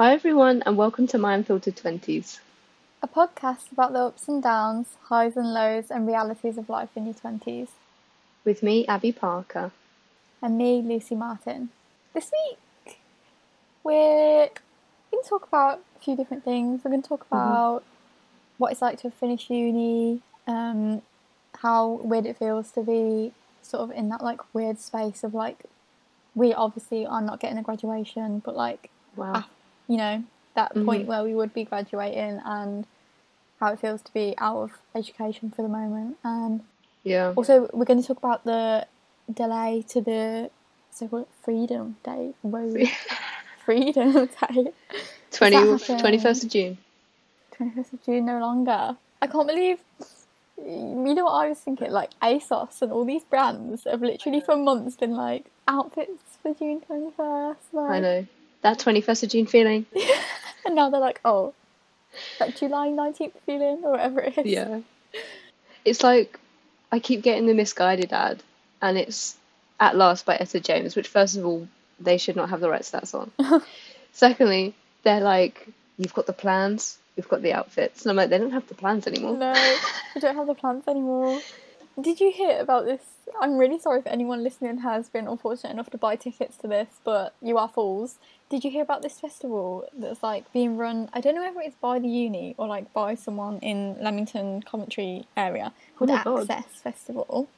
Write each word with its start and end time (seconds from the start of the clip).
Hi, 0.00 0.12
everyone, 0.12 0.62
and 0.64 0.76
welcome 0.76 1.08
to 1.08 1.18
My 1.18 1.34
Unfiltered 1.34 1.74
20s. 1.74 2.38
A 3.02 3.08
podcast 3.08 3.72
about 3.72 3.92
the 3.92 3.98
ups 3.98 4.28
and 4.28 4.40
downs, 4.40 4.90
highs 5.06 5.36
and 5.36 5.52
lows, 5.52 5.90
and 5.90 6.06
realities 6.06 6.56
of 6.56 6.68
life 6.68 6.90
in 6.94 7.04
your 7.04 7.16
20s. 7.16 7.66
With 8.44 8.62
me, 8.62 8.86
Abby 8.86 9.10
Parker. 9.10 9.72
And 10.40 10.56
me, 10.56 10.82
Lucy 10.82 11.16
Martin. 11.16 11.70
This 12.14 12.30
week, 12.30 13.00
we're 13.82 14.50
going 15.10 15.24
to 15.24 15.28
talk 15.28 15.48
about 15.48 15.80
a 15.96 15.98
few 15.98 16.14
different 16.14 16.44
things. 16.44 16.82
We're 16.84 16.92
going 16.92 17.02
to 17.02 17.08
talk 17.08 17.26
about 17.26 17.82
what 18.56 18.70
it's 18.70 18.80
like 18.80 19.00
to 19.00 19.10
finish 19.10 19.50
uni, 19.50 20.22
um, 20.46 21.02
how 21.56 21.98
weird 22.04 22.24
it 22.24 22.38
feels 22.38 22.70
to 22.70 22.84
be 22.84 23.32
sort 23.62 23.82
of 23.82 23.90
in 23.90 24.10
that 24.10 24.22
like 24.22 24.54
weird 24.54 24.78
space 24.78 25.24
of 25.24 25.34
like, 25.34 25.64
we 26.36 26.54
obviously 26.54 27.04
are 27.04 27.20
not 27.20 27.40
getting 27.40 27.58
a 27.58 27.64
graduation, 27.64 28.38
but 28.44 28.54
like, 28.54 28.90
Wow. 29.16 29.46
You 29.88 29.96
know, 29.96 30.22
that 30.54 30.74
Mhm. 30.74 30.84
point 30.84 31.06
where 31.06 31.24
we 31.24 31.34
would 31.34 31.52
be 31.54 31.64
graduating 31.64 32.40
and 32.44 32.86
how 33.60 33.72
it 33.72 33.80
feels 33.80 34.02
to 34.02 34.12
be 34.12 34.34
out 34.38 34.58
of 34.58 34.78
education 34.94 35.50
for 35.50 35.62
the 35.62 35.68
moment. 35.68 36.16
And 36.22 36.60
Yeah. 37.02 37.32
also, 37.36 37.68
we're 37.72 37.84
going 37.84 38.00
to 38.00 38.06
talk 38.06 38.18
about 38.18 38.44
the 38.44 38.86
delay 39.32 39.82
to 39.88 40.00
the 40.00 40.50
so-called 40.90 41.28
Freedom 41.42 41.96
Day. 42.04 42.34
Whoa. 42.42 42.74
Freedom 43.64 44.12
Day. 44.40 44.72
20, 45.30 45.56
21st 45.56 46.44
of 46.44 46.50
June. 46.50 46.78
21st 47.52 47.92
of 47.92 48.02
June 48.04 48.24
no 48.26 48.38
longer. 48.38 48.96
I 49.20 49.26
can't 49.26 49.46
believe. 49.48 49.80
You 50.60 51.14
know 51.14 51.24
what 51.24 51.32
I 51.44 51.48
was 51.48 51.58
thinking? 51.60 51.90
Like 51.92 52.10
ASOS 52.20 52.82
and 52.82 52.90
all 52.92 53.04
these 53.04 53.24
brands 53.24 53.84
have 53.84 54.02
literally 54.02 54.40
for 54.40 54.56
months 54.56 54.96
been 54.96 55.12
like 55.14 55.46
outfits 55.68 56.36
for 56.42 56.52
June 56.54 56.80
21st. 56.80 57.56
Like, 57.72 57.90
I 57.90 58.00
know. 58.00 58.26
That 58.62 58.78
21st 58.78 59.22
of 59.22 59.28
June 59.30 59.46
feeling. 59.46 59.86
And 60.68 60.76
now 60.76 60.90
they're 60.90 61.00
like, 61.00 61.20
oh, 61.24 61.54
that 62.38 62.56
July 62.56 62.88
19th 62.88 63.32
feeling 63.46 63.80
or 63.84 63.92
whatever 63.92 64.20
it 64.20 64.36
is. 64.36 64.44
Yeah. 64.44 64.80
It's 65.82 66.02
like 66.02 66.38
I 66.92 66.98
keep 66.98 67.22
getting 67.22 67.46
the 67.46 67.54
Missguided 67.54 68.12
ad, 68.12 68.42
and 68.82 68.98
it's 68.98 69.36
At 69.80 69.96
Last 69.96 70.26
by 70.26 70.36
Etta 70.36 70.60
James, 70.60 70.94
which, 70.94 71.08
first 71.08 71.38
of 71.38 71.46
all, 71.46 71.66
they 71.98 72.18
should 72.18 72.36
not 72.36 72.50
have 72.50 72.60
the 72.60 72.68
rights 72.68 72.90
to 72.90 72.98
that 72.98 73.08
song. 73.08 73.30
Secondly, 74.12 74.74
they're 75.04 75.20
like, 75.20 75.68
You've 75.96 76.14
got 76.14 76.26
the 76.26 76.34
plans, 76.34 76.98
you've 77.16 77.28
got 77.28 77.40
the 77.40 77.54
outfits. 77.54 78.02
And 78.02 78.10
I'm 78.10 78.16
like, 78.16 78.28
They 78.28 78.38
don't 78.38 78.52
have 78.52 78.68
the 78.68 78.74
plans 78.74 79.06
anymore. 79.06 79.38
No, 79.38 79.52
we 80.14 80.20
don't 80.20 80.36
have 80.36 80.46
the 80.46 80.54
plans 80.54 80.86
anymore. 80.86 81.40
Did 82.00 82.20
you 82.20 82.30
hear 82.30 82.60
about 82.60 82.84
this? 82.84 83.00
I'm 83.40 83.58
really 83.58 83.78
sorry 83.78 83.98
if 83.98 84.06
anyone 84.06 84.42
listening 84.44 84.78
has 84.78 85.08
been 85.08 85.26
unfortunate 85.26 85.72
enough 85.72 85.90
to 85.90 85.98
buy 85.98 86.14
tickets 86.16 86.56
to 86.58 86.68
this, 86.68 86.88
but 87.04 87.34
you 87.42 87.58
are 87.58 87.68
fools. 87.68 88.16
Did 88.48 88.64
you 88.64 88.70
hear 88.70 88.82
about 88.82 89.02
this 89.02 89.18
festival 89.18 89.88
that's 89.96 90.22
like 90.22 90.50
being 90.52 90.76
run? 90.76 91.10
I 91.12 91.20
don't 91.20 91.34
know 91.34 91.42
whether 91.42 91.60
it's 91.60 91.76
by 91.76 91.98
the 91.98 92.08
uni 92.08 92.54
or 92.56 92.68
like 92.68 92.92
by 92.92 93.14
someone 93.16 93.58
in 93.58 93.96
Leamington 94.00 94.62
Coventry 94.62 95.26
area 95.36 95.72
oh 95.74 95.98
called 95.98 96.10
my 96.10 96.22
God. 96.22 96.50
Access 96.50 96.80
Festival. 96.80 97.48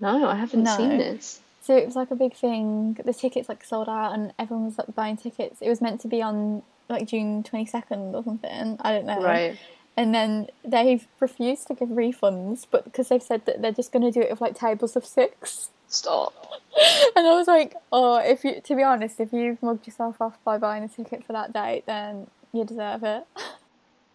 No, 0.00 0.26
I 0.26 0.34
haven't 0.34 0.64
No. 0.64 0.76
seen 0.76 0.98
this. 0.98 1.40
So 1.62 1.76
it 1.76 1.86
was 1.86 1.94
like 1.94 2.10
a 2.10 2.16
big 2.16 2.34
thing. 2.34 2.94
The 3.04 3.12
tickets 3.14 3.48
like 3.48 3.62
sold 3.64 3.88
out, 3.88 4.12
and 4.14 4.32
everyone 4.38 4.64
was 4.66 4.78
like 4.78 4.94
buying 4.94 5.16
tickets. 5.16 5.58
It 5.60 5.68
was 5.68 5.80
meant 5.80 6.00
to 6.00 6.08
be 6.08 6.22
on 6.22 6.62
like 6.88 7.06
June 7.06 7.44
twenty 7.44 7.66
second 7.66 8.14
or 8.16 8.24
something. 8.24 8.78
I 8.80 8.92
don't 8.92 9.06
know. 9.06 9.22
Right. 9.22 9.56
And 9.96 10.14
then 10.14 10.48
they've 10.64 11.06
refused 11.18 11.66
to 11.66 11.74
give 11.74 11.88
refunds, 11.88 12.66
but 12.70 12.84
because 12.84 13.08
they've 13.08 13.22
said 13.22 13.44
that 13.46 13.60
they're 13.60 13.72
just 13.72 13.92
going 13.92 14.02
to 14.02 14.10
do 14.10 14.20
it 14.20 14.30
with 14.30 14.40
like 14.40 14.54
tables 14.58 14.96
of 14.96 15.04
six. 15.04 15.70
Stop. 15.88 16.34
And 17.16 17.26
I 17.26 17.34
was 17.34 17.48
like, 17.48 17.74
oh, 17.92 18.18
if 18.18 18.44
you, 18.44 18.60
to 18.60 18.76
be 18.76 18.82
honest, 18.82 19.20
if 19.20 19.32
you've 19.32 19.62
mugged 19.62 19.86
yourself 19.86 20.20
off 20.20 20.38
by 20.44 20.56
buying 20.56 20.84
a 20.84 20.88
ticket 20.88 21.24
for 21.24 21.32
that 21.32 21.52
date, 21.52 21.84
then 21.84 22.28
you 22.52 22.64
deserve 22.64 23.02
it. 23.02 23.26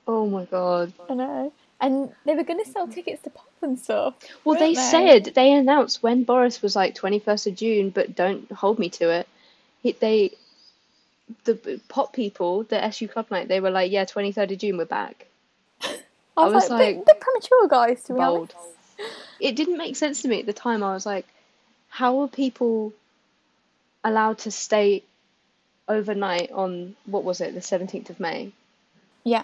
Oh 0.08 0.28
my 0.28 0.46
god. 0.46 0.94
I 1.09 1.14
know. 1.14 1.53
And 1.81 2.12
they 2.26 2.36
were 2.36 2.44
going 2.44 2.64
to 2.64 2.70
sell 2.70 2.88
tickets 2.88 3.22
to 3.23 3.30
pop 3.30 3.50
and 3.62 3.78
stuff. 3.78 4.16
Well, 4.44 4.58
they 4.58 4.73
weren't 4.73 4.78
said 4.78 5.36
they 5.36 5.52
announced 5.52 6.02
when 6.02 6.24
Boris 6.24 6.62
was 6.62 6.75
like 6.75 6.96
21st 6.96 7.47
of 7.47 7.56
June, 7.56 7.90
but 7.90 8.16
don't 8.16 8.50
hold 8.52 8.80
me 8.80 8.90
to 8.92 9.09
it. 9.09 9.28
He, 9.84 9.92
they, 9.92 10.31
the 11.44 11.81
pop 11.90 12.13
people, 12.13 12.63
the 12.63 12.84
SU 12.86 13.07
Club 13.07 13.30
Night, 13.30 13.47
they 13.47 13.59
were 13.59 13.72
like, 13.72 13.92
yeah, 13.92 14.06
23rd 14.06 14.53
of 14.53 14.57
June, 14.57 14.78
we're 14.78 14.86
back. 14.86 15.28
I 16.38 16.46
was, 16.46 16.53
was 16.53 16.69
like, 16.69 16.79
like, 16.79 16.96
bit, 16.97 17.06
bit 17.06 17.19
premature, 17.19 17.68
guys, 17.68 18.03
to 18.03 18.13
be 18.13 18.19
Bold. 18.19 18.53
honest. 18.57 19.12
It 19.40 19.56
didn't 19.56 19.78
make 19.78 19.96
sense 19.96 20.22
to 20.22 20.28
me 20.28 20.40
at 20.40 20.46
the 20.46 20.53
time. 20.53 20.84
I 20.84 20.94
was 20.94 21.06
like, 21.06 21.25
how 21.90 22.19
are 22.22 22.28
people 22.28 22.94
allowed 24.03 24.40
to 24.40 24.51
stay 24.51 25.03
overnight 25.88 26.51
on, 26.51 26.95
what 27.06 27.24
was 27.24 27.41
it, 27.41 27.53
the 27.53 27.59
17th 27.59 28.09
of 28.09 28.19
May? 28.19 28.51
Yeah, 29.24 29.44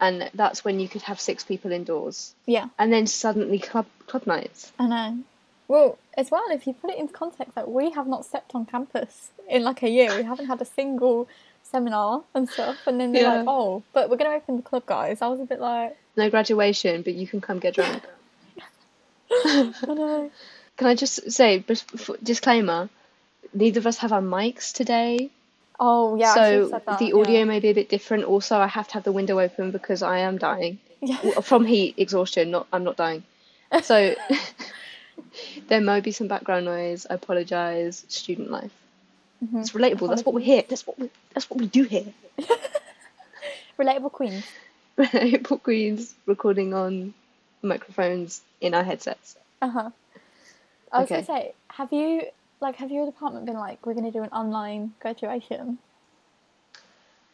And 0.00 0.30
that's 0.34 0.64
when 0.64 0.80
you 0.80 0.88
could 0.88 1.02
have 1.02 1.20
six 1.20 1.44
people 1.44 1.72
indoors. 1.72 2.34
yeah, 2.46 2.68
And 2.78 2.92
then 2.92 3.06
suddenly 3.06 3.58
club 3.58 3.86
club 4.06 4.26
nights. 4.26 4.72
I 4.78 4.86
know. 4.86 5.18
Well, 5.66 5.98
as 6.16 6.30
well, 6.30 6.44
if 6.50 6.66
you 6.66 6.74
put 6.74 6.90
it 6.90 6.98
into 6.98 7.12
context, 7.14 7.56
like 7.56 7.66
we 7.66 7.90
have 7.92 8.06
not 8.06 8.24
stepped 8.26 8.54
on 8.54 8.66
campus 8.66 9.30
in 9.48 9.62
like 9.64 9.82
a 9.82 9.88
year. 9.88 10.14
We 10.16 10.22
haven't 10.24 10.46
had 10.46 10.60
a 10.60 10.66
single 10.66 11.26
seminar 11.64 12.22
and 12.34 12.48
stuff. 12.48 12.76
And 12.86 13.00
then 13.00 13.12
they're 13.12 13.22
Yeah. 13.22 13.34
like, 13.38 13.44
oh, 13.48 13.82
but 13.92 14.08
we're 14.08 14.16
going 14.16 14.30
to 14.30 14.36
open 14.36 14.56
the 14.56 14.62
club, 14.62 14.86
guys. 14.86 15.20
I 15.22 15.26
was 15.28 15.40
a 15.40 15.44
bit 15.44 15.60
like, 15.60 15.96
No 16.16 16.30
graduation, 16.30 17.02
but 17.02 17.14
you 17.14 17.26
can 17.26 17.40
come 17.40 17.58
get 17.58 17.74
drunk. 17.74 18.02
I 19.30 19.72
know. 19.88 20.30
Can 20.76 20.86
I 20.86 20.94
just 20.94 21.30
say, 21.32 21.64
disclaimer, 22.22 22.88
neither 23.52 23.78
of 23.80 23.86
us 23.86 23.98
have 23.98 24.12
our 24.12 24.20
mics 24.22 24.72
today, 24.72 25.30
Oh, 25.80 26.14
yeah, 26.14 26.30
I 26.30 26.34
should 26.34 26.60
have 26.60 26.68
so 26.70 26.82
that. 26.86 26.98
the 27.00 27.12
audio 27.14 27.38
yeah. 27.40 27.44
may 27.44 27.58
be 27.58 27.68
a 27.68 27.74
bit 27.74 27.88
different. 27.88 28.24
Also, 28.24 28.56
I 28.56 28.68
have 28.68 28.86
to 28.88 28.94
have 28.94 29.02
the 29.02 29.10
window 29.10 29.40
open 29.40 29.72
because 29.72 30.02
I 30.02 30.18
am 30.20 30.38
dying 30.38 30.78
Yeah. 31.00 31.40
From 31.40 31.64
heat 31.66 31.94
exhaustion. 31.98 32.52
Not, 32.52 32.68
I'm 32.72 32.84
not 32.84 32.96
dying. 32.96 33.24
So 33.82 34.14
there 35.68 35.80
might 35.80 36.04
be 36.04 36.12
some 36.12 36.28
background 36.28 36.64
noise. 36.66 37.06
I 37.10 37.14
apologize. 37.14 38.04
Student 38.08 38.50
life. 38.52 38.70
Mhm. 39.44 39.60
It's 39.60 39.72
relatable. 39.72 40.08
That's 40.08 40.24
what 40.24 40.34
we're 40.34 40.40
here. 40.40 40.64
That's 40.68 40.86
what 40.86 40.98
we. 40.98 41.10
That's 41.34 41.50
what 41.50 41.60
we 41.60 41.66
do 41.66 41.84
here. 41.84 42.06
Relatable 43.78 44.12
queens. 44.12 44.44
Relatable 44.98 45.62
queens 45.62 46.14
recording 46.26 46.72
on 46.74 47.14
microphones 47.62 48.42
in 48.60 48.74
our 48.74 48.84
headsets. 48.84 49.36
Uh 49.60 49.68
huh. 49.68 49.90
I 50.92 51.00
was 51.00 51.10
Okay. 51.10 51.22
gonna 51.22 51.26
say, 51.26 51.54
have 51.68 51.92
you 51.92 52.22
like 52.60 52.76
have 52.76 52.90
your 52.90 53.04
department 53.06 53.46
been 53.46 53.58
like, 53.58 53.84
we're 53.84 53.94
gonna 53.94 54.12
do 54.12 54.22
an 54.22 54.30
online 54.30 54.94
graduation? 55.00 55.78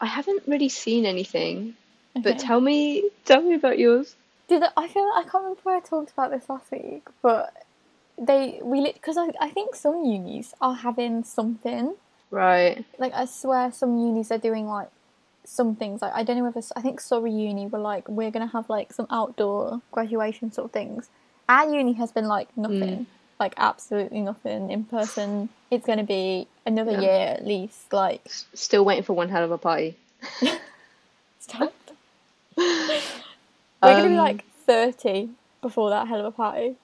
I 0.01 0.07
haven't 0.07 0.43
really 0.47 0.69
seen 0.69 1.05
anything, 1.05 1.75
but 2.15 2.39
tell 2.39 2.59
me, 2.59 3.09
tell 3.25 3.41
me 3.41 3.53
about 3.53 3.77
yours. 3.77 4.15
Did 4.47 4.63
I 4.75 4.87
feel 4.87 5.07
like, 5.09 5.25
I 5.27 5.29
can't 5.29 5.43
remember 5.43 5.59
where 5.63 5.77
I 5.77 5.79
talked 5.79 6.11
about 6.11 6.31
this 6.31 6.49
last 6.49 6.71
week, 6.71 7.07
but 7.21 7.53
they 8.17 8.59
we 8.63 8.91
because 8.91 9.17
I 9.17 9.29
I 9.39 9.49
think 9.49 9.75
some 9.75 10.03
unis 10.05 10.53
are 10.61 10.75
having 10.75 11.23
something. 11.23 11.95
Right. 12.29 12.85
Like 12.97 13.13
I 13.13 13.25
swear, 13.25 13.71
some 13.71 13.97
unis 13.97 14.31
are 14.31 14.37
doing 14.37 14.67
like 14.67 14.89
some 15.43 15.75
things. 15.75 16.01
Like 16.01 16.13
I 16.13 16.23
don't 16.23 16.37
know 16.37 16.43
whether 16.45 16.61
I 16.75 16.81
think 16.81 17.01
Surrey 17.01 17.31
Uni 17.31 17.67
were 17.67 17.79
like 17.79 18.07
we're 18.07 18.31
gonna 18.31 18.47
have 18.47 18.69
like 18.69 18.93
some 18.93 19.07
outdoor 19.09 19.81
graduation 19.91 20.51
sort 20.51 20.65
of 20.65 20.71
things. 20.71 21.09
Our 21.49 21.69
uni 21.73 21.93
has 21.93 22.11
been 22.13 22.27
like 22.27 22.55
nothing, 22.55 23.07
like 23.39 23.53
absolutely 23.57 24.21
nothing 24.21 24.71
in 24.71 24.85
person. 24.85 25.49
It's 25.69 25.85
gonna 25.85 26.05
be 26.05 26.47
another 26.65 26.91
Yeah. 26.91 27.01
year 27.01 27.27
at 27.35 27.45
least. 27.45 27.91
Like 27.91 28.21
Still 28.53 28.85
waiting 28.85 29.03
for 29.03 29.13
one 29.13 29.27
hell 29.29 29.43
of 29.43 29.51
a 29.51 29.57
party. 29.57 29.97
stop. 31.39 31.73
We're 32.57 33.01
gonna 33.81 34.07
be 34.09 34.15
Um, 34.15 34.17
like 34.17 34.45
thirty 34.65 35.29
before 35.61 35.89
that 35.89 36.07
hell 36.07 36.19
of 36.19 36.25
a 36.25 36.31
party. 36.31 36.75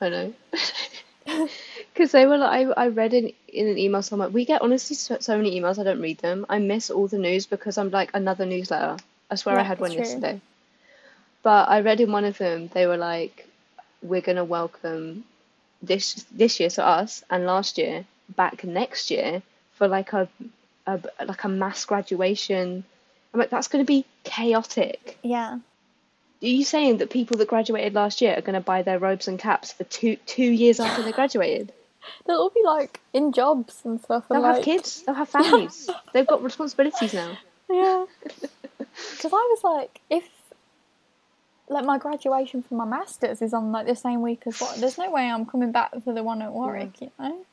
I 0.00 0.08
know. 0.08 0.32
Because 1.92 2.12
they 2.12 2.26
were 2.26 2.38
like, 2.38 2.68
I, 2.76 2.84
I 2.84 2.88
read 2.88 3.12
in, 3.12 3.32
in 3.48 3.66
an 3.66 3.76
email 3.76 4.02
somewhere. 4.02 4.28
We 4.28 4.44
get 4.44 4.62
honestly 4.62 4.94
so, 4.94 5.18
so 5.20 5.36
many 5.36 5.60
emails, 5.60 5.78
I 5.78 5.82
don't 5.82 6.00
read 6.00 6.18
them. 6.18 6.46
I 6.48 6.58
miss 6.58 6.90
all 6.90 7.08
the 7.08 7.18
news 7.18 7.44
because 7.46 7.76
I'm 7.76 7.90
like 7.90 8.10
another 8.14 8.46
newsletter. 8.46 8.96
I 9.30 9.34
swear 9.34 9.58
I 9.58 9.62
had 9.62 9.80
one 9.80 9.90
true. 9.90 9.98
yesterday. 9.98 10.40
But 11.42 11.68
I 11.68 11.80
read 11.80 12.00
in 12.00 12.12
one 12.12 12.24
of 12.24 12.38
them, 12.38 12.70
they 12.72 12.86
were 12.86 12.96
like, 12.96 13.48
we're 14.02 14.20
going 14.20 14.36
to 14.36 14.44
welcome 14.44 15.24
this 15.82 16.24
this 16.32 16.60
year, 16.60 16.70
so 16.70 16.82
us, 16.82 17.24
and 17.30 17.46
last 17.46 17.78
year, 17.78 18.04
back 18.36 18.64
next 18.64 19.10
year 19.10 19.42
for 19.74 19.88
like 19.88 20.12
a, 20.12 20.28
a 20.86 21.00
like 21.24 21.44
a 21.44 21.48
mass 21.48 21.84
graduation. 21.84 22.84
I'm 23.32 23.40
like, 23.40 23.50
that's 23.50 23.68
going 23.68 23.84
to 23.84 23.86
be 23.86 24.04
chaotic. 24.24 25.18
Yeah. 25.22 25.58
Are 26.42 26.46
you 26.46 26.64
saying 26.64 26.98
that 26.98 27.10
people 27.10 27.36
that 27.38 27.48
graduated 27.48 27.94
last 27.94 28.20
year 28.20 28.34
are 28.36 28.42
going 28.42 28.54
to 28.54 28.60
buy 28.60 28.82
their 28.82 28.98
robes 28.98 29.26
and 29.26 29.38
caps 29.38 29.72
for 29.72 29.84
two 29.84 30.16
two 30.26 30.44
years 30.44 30.78
after 30.78 31.02
they 31.02 31.12
graduated? 31.12 31.72
They'll 32.26 32.36
all 32.36 32.50
be 32.50 32.62
like 32.64 33.00
in 33.12 33.32
jobs 33.32 33.80
and 33.84 34.00
stuff. 34.00 34.28
They'll 34.28 34.42
have 34.42 34.56
like, 34.56 34.64
kids. 34.64 35.02
They'll 35.02 35.14
have 35.14 35.28
families. 35.38 35.90
They've 36.12 36.26
got 36.26 36.42
responsibilities 36.42 37.14
now. 37.14 37.36
Yeah. 37.68 38.04
Because 39.12 39.32
I 39.32 39.36
was 39.36 39.60
like, 39.62 40.00
if 40.10 40.28
like 41.68 41.84
my 41.84 41.98
graduation 41.98 42.62
for 42.62 42.74
my 42.74 42.84
masters 42.84 43.42
is 43.42 43.52
on 43.52 43.72
like 43.72 43.86
the 43.86 43.94
same 43.94 44.22
week 44.22 44.42
as 44.46 44.58
what, 44.60 44.76
there's 44.76 44.98
no 44.98 45.10
way 45.10 45.30
I'm 45.30 45.46
coming 45.46 45.72
back 45.72 45.92
for 46.04 46.12
the 46.12 46.22
one 46.22 46.42
at 46.42 46.52
Warwick, 46.52 47.00
you 47.00 47.10
know. 47.18 47.44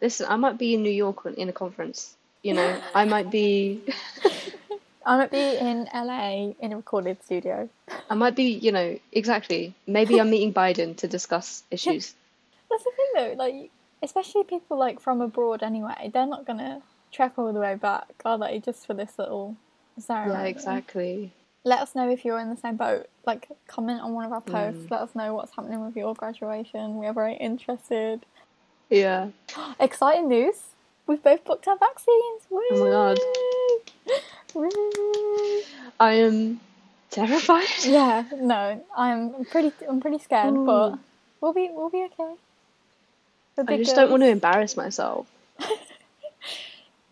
Listen, 0.00 0.26
I 0.28 0.36
might 0.36 0.58
be 0.58 0.74
in 0.74 0.82
New 0.82 0.90
York 0.90 1.24
in 1.36 1.48
a 1.48 1.52
conference. 1.52 2.16
You 2.42 2.54
know, 2.54 2.80
I 2.94 3.04
might 3.04 3.30
be 3.30 3.82
I 5.04 5.16
might 5.16 5.30
be 5.30 5.56
in 5.56 5.88
LA 5.94 6.52
in 6.60 6.72
a 6.72 6.76
recorded 6.76 7.22
studio. 7.24 7.68
I 8.08 8.14
might 8.14 8.34
be, 8.36 8.44
you 8.44 8.72
know, 8.72 8.98
exactly. 9.12 9.74
Maybe 9.86 10.20
I'm 10.20 10.30
meeting 10.30 10.52
Biden 10.54 10.96
to 10.98 11.08
discuss 11.08 11.62
issues. 11.70 12.14
That's 12.70 12.84
the 12.84 12.90
thing 12.96 13.06
though, 13.14 13.34
like 13.44 13.70
especially 14.02 14.44
people 14.44 14.78
like 14.78 15.00
from 15.00 15.20
abroad 15.20 15.62
anyway, 15.62 16.10
they're 16.12 16.26
not 16.26 16.46
gonna 16.46 16.82
trek 17.12 17.32
all 17.36 17.52
the 17.52 17.60
way 17.60 17.74
back, 17.74 18.06
are 18.24 18.38
they, 18.38 18.58
just 18.60 18.86
for 18.86 18.94
this 18.94 19.18
little 19.18 19.56
ceremony? 19.98 20.32
Yeah, 20.40 20.46
exactly. 20.46 21.32
Let 21.64 21.80
us 21.80 21.94
know 21.94 22.10
if 22.10 22.24
you're 22.24 22.40
in 22.40 22.50
the 22.50 22.56
same 22.56 22.76
boat. 22.76 23.06
Like 23.26 23.48
comment 23.68 24.00
on 24.00 24.14
one 24.14 24.24
of 24.24 24.32
our 24.32 24.40
posts, 24.40 24.82
Mm. 24.86 24.90
let 24.90 25.00
us 25.02 25.14
know 25.14 25.34
what's 25.34 25.54
happening 25.54 25.84
with 25.84 25.96
your 25.96 26.14
graduation. 26.14 26.96
We 26.96 27.06
are 27.06 27.12
very 27.12 27.34
interested. 27.34 28.24
Yeah. 28.90 29.28
Exciting 29.80 30.28
news. 30.28 30.56
We've 31.06 31.22
both 31.22 31.44
booked 31.44 31.68
our 31.68 31.76
vaccines. 31.76 32.46
Woo! 32.50 32.60
Oh 32.70 32.84
my 32.84 32.90
God. 32.90 33.18
I 36.00 36.12
am 36.14 36.60
terrified. 37.10 37.68
Yeah, 37.84 38.24
no, 38.36 38.84
I'm 38.96 39.44
pretty 39.46 39.72
I'm 39.88 40.00
pretty 40.00 40.18
scared, 40.18 40.54
but 40.66 40.98
we'll 41.40 41.52
be 41.52 41.70
we'll 41.72 41.90
be 41.90 42.04
okay. 42.12 42.34
I 43.68 43.76
just 43.76 43.94
don't 43.94 44.10
want 44.10 44.22
to 44.22 44.28
embarrass 44.28 44.76
myself. 44.76 45.26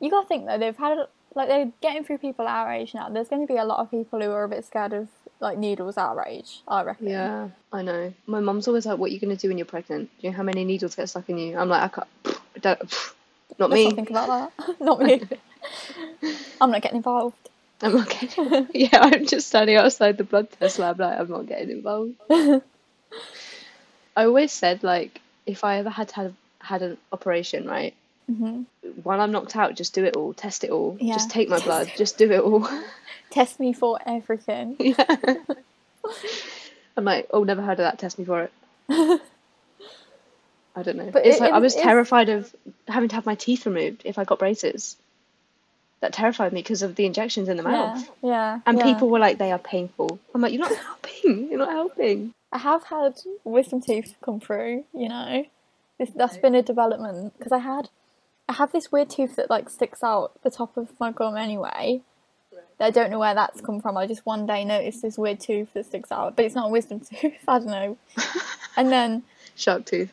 You 0.01 0.11
gotta 0.11 0.27
think 0.27 0.47
though, 0.47 0.57
they've 0.59 0.77
had 0.77 1.07
like 1.35 1.49
they're 1.49 1.71
getting 1.83 2.05
through 2.05 2.19
people 2.19 2.47
our 2.47 2.73
age 2.73 2.95
now. 2.95 3.09
There's 3.11 3.29
going 3.29 3.47
to 3.47 3.53
be 3.53 3.59
a 3.59 3.65
lot 3.65 3.81
of 3.81 3.91
people 3.91 4.21
who 4.21 4.31
are 4.31 4.45
a 4.45 4.49
bit 4.49 4.65
scared 4.65 4.95
of 4.95 5.09
like 5.41 5.59
needles 5.59 5.99
our 5.99 6.27
age. 6.27 6.63
I 6.67 6.83
reckon. 6.83 7.09
Yeah, 7.09 7.49
I 7.73 7.83
know. 7.83 8.13
My 8.27 8.41
mum's 8.41 8.67
always 8.67 8.87
like, 8.87 8.99
"What 8.99 9.11
are 9.11 9.13
you 9.15 9.21
gonna 9.21 9.37
do 9.37 9.49
when 9.49 9.59
you're 9.59 9.67
pregnant? 9.67 10.11
Do 10.19 10.27
you 10.27 10.31
know 10.31 10.37
how 10.39 10.43
many 10.43 10.65
needles 10.65 10.95
get 10.95 11.09
stuck 11.11 11.29
in 11.29 11.37
you?" 11.39 11.59
I'm 11.59 11.69
like, 11.69 11.83
"I 11.83 11.89
can't. 11.89 12.09
I 12.57 12.59
don't. 12.61 13.13
Not 13.59 13.71
Let's 13.71 13.79
me. 13.79 13.85
not 13.85 13.95
think 13.95 14.11
about 14.11 14.53
that. 14.57 14.81
not 14.81 15.01
me. 15.01 15.23
I'm 16.61 16.71
not 16.71 16.83
getting 16.83 16.97
involved. 16.99 17.37
I'm 17.83 17.95
not 17.95 18.09
getting. 18.11 18.69
yeah, 18.75 18.89
I'm 19.01 19.27
just 19.27 19.49
standing 19.49 19.77
outside 19.77 20.19
the 20.19 20.25
blood 20.25 20.49
test 20.53 20.79
lab. 20.79 21.01
Like, 21.01 21.19
I'm 21.19 21.29
not 21.29 21.47
getting 21.47 21.71
involved. 21.71 22.15
I 22.31 24.25
always 24.25 24.53
said 24.53 24.83
like, 24.83 25.21
if 25.47 25.65
I 25.65 25.79
ever 25.79 25.91
had 25.91 26.09
to 26.11 26.15
have 26.17 26.35
had 26.59 26.83
an 26.83 26.99
operation, 27.13 27.67
right? 27.67 27.95
hmm 28.27 28.63
While 29.03 29.21
I'm 29.21 29.33
knocked 29.33 29.57
out, 29.57 29.75
just 29.77 29.95
do 29.95 30.05
it 30.05 30.17
all. 30.17 30.35
Test 30.35 30.63
it 30.65 30.71
all. 30.71 30.97
Yeah, 31.01 31.15
Just 31.15 31.31
take 31.31 31.49
my 31.49 31.57
test 31.57 31.67
blood. 31.67 31.89
it. 31.89 31.97
Just 31.97 32.19
do 32.19 32.31
it 32.31 32.41
all. 32.41 32.69
Test 33.31 33.61
me 33.61 33.73
for 33.73 33.99
everything. 34.07 34.77
yeah. 34.79 34.95
I'm 36.97 37.05
like, 37.05 37.29
oh, 37.31 37.45
never 37.45 37.63
heard 37.63 37.73
of 37.81 37.85
that. 37.85 37.99
Test 37.99 38.19
me 38.19 38.25
for 38.25 38.43
it. 38.43 38.53
I 40.77 40.83
don't 40.83 40.97
know. 40.97 41.11
But 41.13 41.25
it's 41.27 41.37
it- 41.37 41.41
like 41.41 41.53
I 41.53 41.59
it- 41.59 41.63
was 41.63 41.75
it's- 41.75 41.85
terrified 41.87 42.29
of 42.29 42.55
having 42.89 43.09
to 43.11 43.15
have 43.15 43.27
my 43.27 43.37
teeth 43.37 43.67
removed 43.67 44.03
if 44.05 44.19
I 44.19 44.25
got 44.25 44.39
braces. 44.39 44.97
That 46.01 46.13
terrified 46.15 46.53
me 46.55 46.63
because 46.63 46.83
of 46.83 46.95
the 46.97 47.05
injections 47.05 47.49
in 47.49 47.57
the 47.59 47.63
Yeah, 47.63 47.71
mouth. 47.71 48.11
yeah. 48.23 48.61
And 48.65 48.79
yeah. 48.79 48.85
people 48.85 49.11
were 49.11 49.19
like, 49.19 49.37
they 49.39 49.53
are 49.53 49.59
painful. 49.59 50.19
I'm 50.35 50.41
like, 50.41 50.53
you're 50.53 50.61
not 50.67 50.75
helping. 50.75 51.49
You're 51.51 51.59
not 51.59 51.71
helping. 51.73 52.33
I 52.53 52.59
have 52.59 52.85
had 52.85 53.21
wisdom 53.45 53.81
teeth 53.83 54.15
come 54.25 54.41
through. 54.41 54.85
You 54.95 55.09
know, 55.11 55.45
this 55.99 56.11
that's 56.17 56.39
been 56.39 56.55
a 56.55 56.63
development 56.63 57.35
because 57.37 57.53
I 57.53 57.59
had, 57.59 57.91
I 58.49 58.55
have 58.55 58.73
this 58.73 58.91
weird 58.91 59.11
tooth 59.11 59.37
that 59.37 59.51
like 59.51 59.69
sticks 59.69 60.03
out 60.03 60.33
the 60.43 60.51
top 60.51 60.77
of 60.79 60.89
my 60.99 61.13
gum 61.13 61.37
anyway. 61.37 62.01
I 62.83 62.91
don't 62.91 63.11
know 63.11 63.19
where 63.19 63.35
that's 63.35 63.61
come 63.61 63.83
from. 63.83 63.99
I 63.99 64.07
just 64.07 64.25
one 64.25 64.47
day 64.47 64.65
noticed 64.65 65.03
this 65.03 65.19
weird 65.19 65.39
tooth 65.39 65.69
that 65.75 65.85
sticks 65.85 66.11
out, 66.11 66.35
but 66.35 66.47
it's 66.47 66.55
not 66.55 66.69
a 66.69 66.71
wisdom 66.71 67.01
tooth. 67.21 67.35
I 67.47 67.59
don't 67.59 67.67
know. 67.67 67.99
and 68.77 68.91
then 68.91 69.23
Shark 69.55 69.85
tooth. 69.85 70.11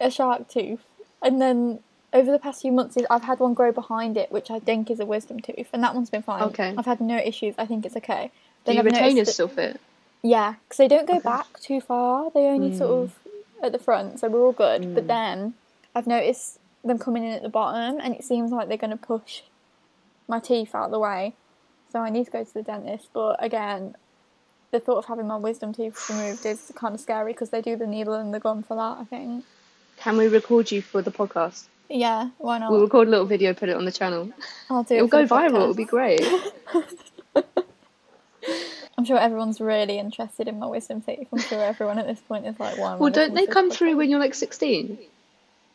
a 0.00 0.10
shark 0.10 0.48
tooth, 0.48 0.80
and 1.22 1.40
then 1.40 1.78
over 2.12 2.30
the 2.30 2.38
past 2.38 2.62
few 2.62 2.72
months, 2.72 2.96
I've 3.10 3.22
had 3.24 3.40
one 3.40 3.54
grow 3.54 3.72
behind 3.72 4.16
it, 4.16 4.30
which 4.30 4.50
I 4.50 4.58
think 4.58 4.90
is 4.90 5.00
a 5.00 5.06
wisdom 5.06 5.40
tooth, 5.40 5.68
and 5.72 5.82
that 5.82 5.94
one's 5.94 6.10
been 6.10 6.22
fine. 6.22 6.42
Okay. 6.44 6.74
I've 6.76 6.86
had 6.86 7.00
no 7.00 7.16
issues. 7.16 7.54
I 7.58 7.66
think 7.66 7.86
it's 7.86 7.96
okay. 7.96 8.30
Do 8.64 8.72
your 8.74 8.84
retainers 8.84 9.32
still 9.32 9.48
fit? 9.48 9.80
yeah, 10.22 10.54
because 10.62 10.76
they 10.76 10.88
don't 10.88 11.06
go 11.08 11.18
back 11.20 11.58
too 11.60 11.80
far. 11.80 12.30
They 12.32 12.46
only 12.46 12.76
sort 12.76 12.90
Mm. 12.90 13.02
of 13.02 13.18
at 13.62 13.72
the 13.72 13.78
front, 13.78 14.20
so 14.20 14.28
we're 14.28 14.44
all 14.44 14.52
good. 14.52 14.94
But 14.94 15.04
Mm. 15.04 15.08
then 15.08 15.54
I've 15.94 16.06
noticed 16.06 16.58
them 16.84 16.98
coming 16.98 17.24
in 17.24 17.32
at 17.32 17.42
the 17.42 17.48
bottom, 17.48 17.98
and 18.00 18.14
it 18.14 18.24
seems 18.24 18.50
like 18.52 18.68
they're 18.68 18.76
going 18.76 18.90
to 18.90 18.96
push 18.96 19.42
my 20.28 20.38
teeth 20.40 20.74
out 20.74 20.86
of 20.86 20.90
the 20.90 20.98
way. 20.98 21.34
So 21.90 22.00
I 22.00 22.10
need 22.10 22.24
to 22.24 22.30
go 22.30 22.42
to 22.44 22.54
the 22.54 22.62
dentist. 22.62 23.08
But 23.12 23.36
again, 23.42 23.96
the 24.70 24.80
thought 24.80 24.98
of 24.98 25.04
having 25.06 25.26
my 25.26 25.36
wisdom 25.36 25.72
teeth 25.72 26.08
removed 26.08 26.46
is 26.46 26.72
kind 26.74 26.94
of 26.94 27.00
scary 27.00 27.32
because 27.32 27.50
they 27.50 27.60
do 27.60 27.76
the 27.76 27.86
needle 27.86 28.14
and 28.14 28.32
the 28.32 28.40
gum 28.40 28.62
for 28.62 28.76
that. 28.76 28.98
I 29.00 29.04
think. 29.04 29.44
Can 29.98 30.16
we 30.16 30.26
record 30.28 30.70
you 30.70 30.82
for 30.82 31.02
the 31.02 31.10
podcast? 31.10 31.66
Yeah, 31.92 32.30
why 32.38 32.58
not? 32.58 32.70
We'll 32.70 32.80
record 32.80 33.08
a 33.08 33.10
little 33.10 33.26
video, 33.26 33.52
put 33.52 33.68
it 33.68 33.76
on 33.76 33.84
the 33.84 33.92
channel. 33.92 34.32
I'll 34.70 34.82
do 34.82 34.94
it. 34.94 34.96
It'll 34.98 35.08
go 35.08 35.26
viral. 35.26 35.62
It'll 35.62 35.74
be 35.74 35.84
great. 35.84 36.22
I'm 38.98 39.04
sure 39.04 39.18
everyone's 39.18 39.60
really 39.60 39.98
interested 39.98 40.48
in 40.48 40.58
my 40.58 40.66
wisdom 40.66 41.00
teeth. 41.00 41.28
I'm 41.32 41.40
sure 41.40 41.60
everyone 41.62 41.98
at 41.98 42.06
this 42.06 42.20
point 42.20 42.46
is 42.46 42.58
like, 42.58 42.78
"Why?" 42.78 42.94
Well, 42.96 43.10
don't 43.10 43.34
they 43.34 43.46
come 43.46 43.70
through 43.70 43.96
when 43.96 44.10
you're 44.10 44.20
like 44.20 44.34
16? 44.34 44.98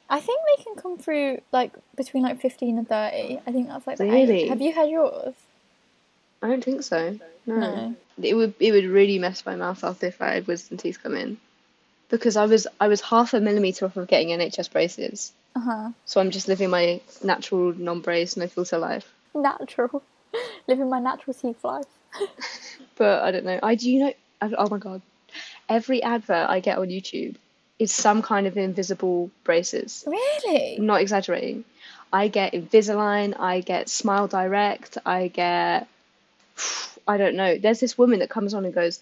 I 0.09 0.19
think 0.19 0.39
they 0.57 0.63
can 0.63 0.75
come 0.75 0.97
through 0.97 1.41
like 1.51 1.73
between 1.95 2.23
like 2.23 2.39
15 2.39 2.77
and 2.77 2.87
30. 2.87 3.39
I 3.45 3.51
think 3.51 3.67
that's 3.67 3.85
like 3.85 3.99
age. 3.99 4.11
Really? 4.11 4.47
Have 4.47 4.61
you 4.61 4.73
had 4.73 4.89
yours? 4.89 5.35
I 6.41 6.47
don't 6.47 6.63
think 6.63 6.83
so. 6.83 7.19
No. 7.45 7.55
No. 7.55 7.95
It 8.21 8.33
would 8.33 8.53
it 8.59 8.71
would 8.71 8.85
really 8.85 9.19
mess 9.19 9.45
my 9.45 9.55
mouth 9.55 9.83
up 9.83 10.03
if 10.03 10.21
I 10.21 10.35
had 10.35 10.47
wisdom 10.47 10.77
teeth 10.77 10.99
come 11.03 11.15
in. 11.15 11.37
Because 12.09 12.37
I 12.37 12.45
was 12.45 12.67
I 12.79 12.87
was 12.87 13.01
half 13.01 13.33
a 13.33 13.39
millimeter 13.39 13.85
off 13.85 13.97
of 13.97 14.07
getting 14.07 14.29
NHS 14.29 14.71
braces. 14.71 15.33
Uh 15.57 15.59
huh. 15.59 15.89
So 16.05 16.21
I'm 16.21 16.29
just 16.29 16.47
living 16.47 16.69
my 16.69 17.01
natural 17.23 17.73
non-brace, 17.73 18.37
no 18.37 18.45
filter 18.47 18.77
life. 18.77 19.11
Natural. 19.33 20.03
Living 20.67 20.87
my 20.87 20.99
natural 20.99 21.33
teeth 21.33 21.63
life. 21.63 21.85
But 22.95 23.23
I 23.23 23.31
don't 23.31 23.43
know. 23.45 23.59
I 23.63 23.73
do 23.73 23.89
you 23.89 23.99
know 24.01 24.13
I- 24.39 24.53
oh 24.55 24.69
my 24.69 24.77
god. 24.77 25.01
Every 25.67 26.03
advert 26.03 26.47
I 26.47 26.59
get 26.59 26.77
on 26.77 26.89
YouTube 26.89 27.37
is 27.79 27.91
some 27.91 28.21
kind 28.21 28.45
of 28.45 28.55
invisible 28.55 29.31
braces. 29.43 30.03
Really? 30.05 30.77
I'm 30.77 30.85
not 30.85 31.01
exaggerating. 31.01 31.63
I 32.13 32.27
get 32.27 32.53
Invisalign, 32.53 33.39
I 33.39 33.61
get 33.61 33.89
Smile 33.89 34.27
Direct, 34.27 34.99
I 35.05 35.27
get 35.27 35.87
I 37.07 37.17
don't 37.17 37.35
know. 37.35 37.57
There's 37.57 37.79
this 37.79 37.97
woman 37.97 38.19
that 38.19 38.29
comes 38.29 38.53
on 38.53 38.63
and 38.65 38.75
goes, 38.75 38.99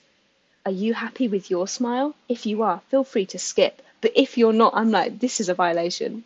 Are 0.65 0.71
you 0.71 0.93
happy 0.93 1.27
with 1.27 1.49
your 1.49 1.67
smile? 1.67 2.15
If 2.29 2.45
you 2.45 2.63
are, 2.63 2.79
feel 2.91 3.03
free 3.03 3.25
to 3.27 3.39
skip. 3.39 3.81
But 3.99 4.13
if 4.15 4.37
you're 4.37 4.53
not, 4.63 4.73
I'm 4.73 4.91
like, 4.91 5.19
This 5.19 5.41
is 5.41 5.49
a 5.49 5.53
violation. 5.53 6.23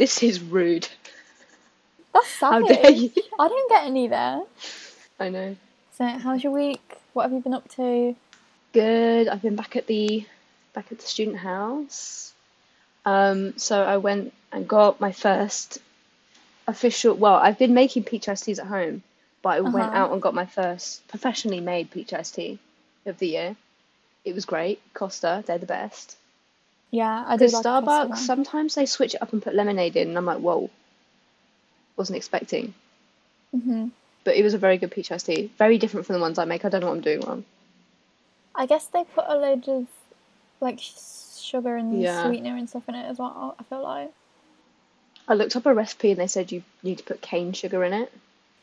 This 0.00 0.22
is 0.22 0.40
rude. 0.40 0.88
That's 2.14 2.40
How 2.40 2.52
savage. 2.52 2.68
dare 2.68 2.90
you? 2.90 3.10
I 3.38 3.48
don't 3.48 3.68
get 3.68 3.84
any 3.84 4.08
there. 4.08 4.40
I 5.20 5.28
know. 5.28 5.56
So, 5.92 6.06
how's 6.06 6.42
your 6.42 6.54
week? 6.54 6.80
What 7.12 7.24
have 7.24 7.32
you 7.32 7.40
been 7.40 7.52
up 7.52 7.68
to? 7.76 8.16
Good. 8.72 9.28
I've 9.28 9.42
been 9.42 9.56
back 9.56 9.76
at 9.76 9.86
the 9.86 10.24
back 10.72 10.90
at 10.90 11.00
the 11.00 11.06
student 11.06 11.36
house. 11.36 12.32
Um, 13.04 13.58
so 13.58 13.82
I 13.82 13.98
went 13.98 14.32
and 14.52 14.66
got 14.66 15.00
my 15.02 15.12
first 15.12 15.80
official. 16.66 17.14
Well, 17.14 17.34
I've 17.34 17.58
been 17.58 17.74
making 17.74 18.04
peach 18.04 18.26
iced 18.26 18.44
teas 18.46 18.58
at 18.58 18.68
home, 18.68 19.02
but 19.42 19.50
I 19.50 19.60
went 19.60 19.88
Uh-huh. 19.88 19.98
out 19.98 20.12
and 20.12 20.22
got 20.22 20.32
my 20.32 20.46
first 20.46 21.06
professionally 21.08 21.60
made 21.60 21.90
peach 21.90 22.14
iced 22.14 22.36
tea 22.36 22.58
of 23.04 23.18
the 23.18 23.28
year. 23.28 23.54
It 24.24 24.34
was 24.34 24.46
great. 24.46 24.80
Costa, 24.94 25.44
they're 25.46 25.58
the 25.58 25.66
best. 25.66 26.16
Yeah, 26.90 27.24
I 27.26 27.36
do 27.36 27.44
Because 27.46 27.52
like 27.54 27.64
Starbucks, 27.64 28.16
sometimes 28.18 28.74
they 28.74 28.86
switch 28.86 29.14
it 29.14 29.22
up 29.22 29.32
and 29.32 29.42
put 29.42 29.54
lemonade 29.54 29.96
in, 29.96 30.08
and 30.08 30.18
I'm 30.18 30.24
like, 30.24 30.38
whoa, 30.38 30.70
wasn't 31.96 32.16
expecting. 32.16 32.74
hmm 33.52 33.88
But 34.24 34.36
it 34.36 34.42
was 34.42 34.54
a 34.54 34.58
very 34.58 34.76
good 34.78 34.90
peach 34.90 35.12
iced 35.12 35.26
tea. 35.26 35.50
Very 35.58 35.78
different 35.78 36.06
from 36.06 36.14
the 36.14 36.20
ones 36.20 36.38
I 36.38 36.44
make. 36.44 36.64
I 36.64 36.68
don't 36.68 36.80
know 36.80 36.88
what 36.88 36.94
I'm 36.96 37.00
doing 37.02 37.20
wrong. 37.20 37.44
I 38.54 38.66
guess 38.66 38.86
they 38.86 39.04
put 39.04 39.24
a 39.28 39.36
load 39.36 39.68
of 39.68 39.86
like 40.60 40.80
sugar 40.80 41.76
and 41.76 42.02
Yeah. 42.02 42.22
sweetener 42.22 42.56
and 42.56 42.68
stuff 42.68 42.88
in 42.88 42.94
it 42.94 43.06
as 43.08 43.18
well. 43.18 43.54
I 43.58 43.62
feel 43.62 43.82
like. 43.82 44.12
I 45.28 45.34
looked 45.34 45.54
up 45.54 45.66
a 45.66 45.72
recipe 45.72 46.10
and 46.10 46.18
they 46.20 46.26
said 46.26 46.50
you 46.50 46.64
need 46.82 46.98
to 46.98 47.04
put 47.04 47.20
cane 47.20 47.52
sugar 47.52 47.84
in 47.84 47.92
it. 47.92 48.12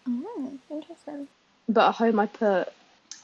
Oh, 0.08 0.52
interesting. 0.70 1.28
But 1.70 1.90
at 1.90 1.96
home, 1.96 2.20
I 2.20 2.26
put 2.26 2.74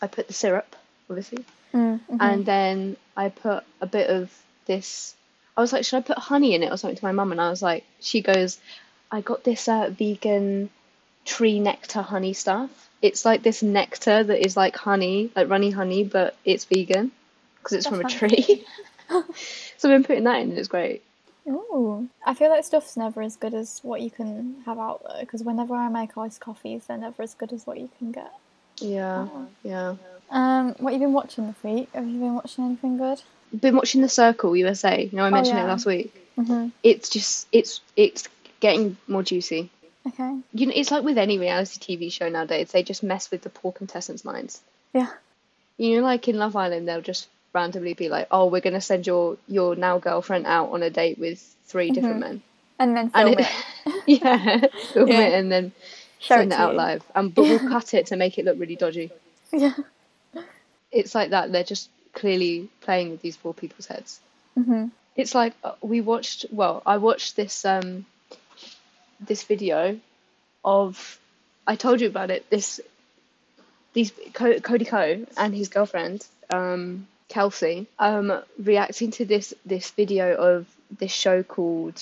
I 0.01 0.07
put 0.07 0.27
the 0.27 0.33
syrup, 0.33 0.75
obviously, 1.09 1.43
Mm-hmm. 1.73 2.15
and 2.21 2.45
then 2.45 2.97
I 3.17 3.29
put 3.29 3.63
a 3.81 3.85
bit 3.85 4.09
of 4.09 4.31
this. 4.65 5.15
I 5.55 5.61
was 5.61 5.71
like, 5.71 5.85
should 5.85 5.97
I 5.97 6.01
put 6.01 6.17
honey 6.17 6.55
in 6.55 6.63
it 6.63 6.71
or 6.71 6.77
something 6.77 6.97
to 6.97 7.05
my 7.05 7.11
mum? 7.11 7.31
And 7.31 7.39
I 7.41 7.49
was 7.49 7.61
like, 7.61 7.83
she 7.99 8.21
goes, 8.21 8.59
I 9.11 9.21
got 9.21 9.43
this 9.43 9.67
uh, 9.67 9.89
vegan 9.91 10.69
tree 11.25 11.59
nectar 11.59 12.01
honey 12.01 12.33
stuff. 12.33 12.89
It's 13.01 13.25
like 13.25 13.43
this 13.43 13.61
nectar 13.61 14.23
that 14.23 14.45
is 14.45 14.57
like 14.57 14.75
honey, 14.75 15.29
like 15.35 15.49
runny 15.49 15.71
honey, 15.71 16.03
but 16.03 16.35
it's 16.45 16.65
vegan 16.65 17.11
because 17.57 17.73
it's 17.73 17.85
That 17.85 17.91
from 17.91 18.05
a 18.05 18.09
tree. 18.09 18.65
so 19.77 19.89
I've 19.89 19.95
been 19.95 20.03
putting 20.03 20.23
that 20.23 20.39
in, 20.41 20.49
and 20.49 20.57
it's 20.57 20.67
great. 20.67 21.03
Ooh, 21.47 22.07
I 22.25 22.33
feel 22.33 22.49
like 22.49 22.63
stuff's 22.63 22.95
never 22.95 23.21
as 23.21 23.35
good 23.35 23.53
as 23.53 23.81
what 23.83 24.01
you 24.01 24.09
can 24.09 24.55
have 24.65 24.79
out 24.79 25.03
there 25.07 25.19
because 25.19 25.43
whenever 25.43 25.75
I 25.75 25.89
make 25.89 26.17
iced 26.17 26.39
coffees, 26.39 26.85
they're 26.87 26.97
never 26.97 27.21
as 27.21 27.33
good 27.33 27.51
as 27.51 27.67
what 27.67 27.79
you 27.79 27.89
can 27.97 28.11
get. 28.13 28.31
Yeah, 28.77 29.27
yeah. 29.61 29.95
Um, 30.31 30.73
what 30.79 30.93
have 30.93 31.01
you 31.01 31.07
been 31.07 31.13
watching 31.13 31.47
this 31.47 31.61
week? 31.63 31.89
Have 31.93 32.07
you 32.07 32.19
been 32.19 32.35
watching 32.35 32.63
anything 32.63 32.97
good? 32.97 33.21
Been 33.59 33.75
watching 33.75 34.01
The 34.01 34.09
Circle 34.09 34.55
USA. 34.57 35.03
You 35.03 35.17
know, 35.17 35.23
I 35.23 35.29
mentioned 35.29 35.57
yeah. 35.57 35.65
it 35.65 35.67
last 35.67 35.85
week. 35.85 36.13
Mm-hmm. 36.37 36.69
it's 36.81 37.09
just 37.09 37.47
it's 37.51 37.79
it's 37.95 38.27
getting 38.59 38.97
more 39.07 39.21
juicy. 39.21 39.69
Okay. 40.07 40.39
You 40.53 40.65
know, 40.65 40.73
it's 40.75 40.89
like 40.89 41.03
with 41.03 41.17
any 41.19 41.37
reality 41.37 41.79
TV 41.97 42.11
show 42.11 42.27
nowadays, 42.27 42.71
they 42.71 42.81
just 42.83 43.03
mess 43.03 43.29
with 43.29 43.43
the 43.43 43.49
poor 43.51 43.71
contestants' 43.71 44.25
minds. 44.25 44.61
Yeah. 44.93 45.09
You 45.77 45.97
know, 45.97 46.03
like 46.03 46.27
in 46.27 46.37
Love 46.37 46.55
Island, 46.55 46.87
they'll 46.87 47.01
just 47.01 47.27
randomly 47.53 47.93
be 47.93 48.09
like, 48.09 48.27
"Oh, 48.31 48.47
we're 48.47 48.61
gonna 48.61 48.81
send 48.81 49.05
your 49.05 49.37
your 49.47 49.75
now 49.75 49.99
girlfriend 49.99 50.47
out 50.47 50.71
on 50.71 50.81
a 50.81 50.89
date 50.89 51.19
with 51.19 51.39
3 51.65 51.91
different 51.91 52.19
men," 52.19 52.41
And 52.79 52.97
then 52.97 53.11
and 53.13 53.35
film 53.35 53.39
it, 53.39 53.47
it. 53.85 54.03
yeah, 54.23 54.67
film 54.93 55.07
Yeah. 55.09 55.19
it 55.21 55.33
and 55.33 55.51
then 55.51 55.71
Show 56.19 56.35
send 56.37 56.51
it 56.51 56.55
it 56.55 56.59
out 56.59 56.71
you. 56.71 56.77
live. 56.77 57.03
And 57.13 57.33
but 57.33 57.43
we'll 57.43 57.59
cut 57.59 57.93
it 57.93 58.07
to 58.07 58.15
make 58.15 58.37
it 58.39 58.45
look 58.45 58.59
really 58.59 58.75
dodgy. 58.75 59.11
Yeah. 59.53 59.73
It's 60.91 61.13
like 61.13 61.29
that. 61.29 61.51
They're 61.51 61.63
just 61.63 61.89
clearly 62.23 62.69
playing 62.81 63.11
with 63.11 63.21
these 63.21 63.37
poor 63.37 63.53
people's 63.53 63.87
heads. 63.87 64.19
Mhm. 64.57 64.91
It's 65.15 65.35
like 65.35 65.53
uh, 65.63 65.75
we 65.81 66.01
watched. 66.01 66.45
Well, 66.51 66.81
I 66.85 66.97
watched 66.97 67.35
this 67.35 67.65
um 67.65 68.05
this 69.19 69.43
video 69.43 69.99
of. 70.65 71.19
I 71.67 71.75
told 71.75 72.01
you 72.01 72.07
about 72.07 72.31
it. 72.31 72.49
This 72.49 72.81
these 73.93 74.11
Co- 74.33 74.59
Cody 74.59 74.85
Ko 74.85 75.25
and 75.37 75.53
his 75.55 75.69
girlfriend 75.69 76.25
um 76.53 77.07
Kelsey 77.29 77.87
um 77.99 78.41
reacting 78.59 79.11
to 79.11 79.25
this 79.25 79.53
this 79.65 79.91
video 79.91 80.35
of 80.35 80.67
this 80.99 81.11
show 81.11 81.43
called 81.43 82.01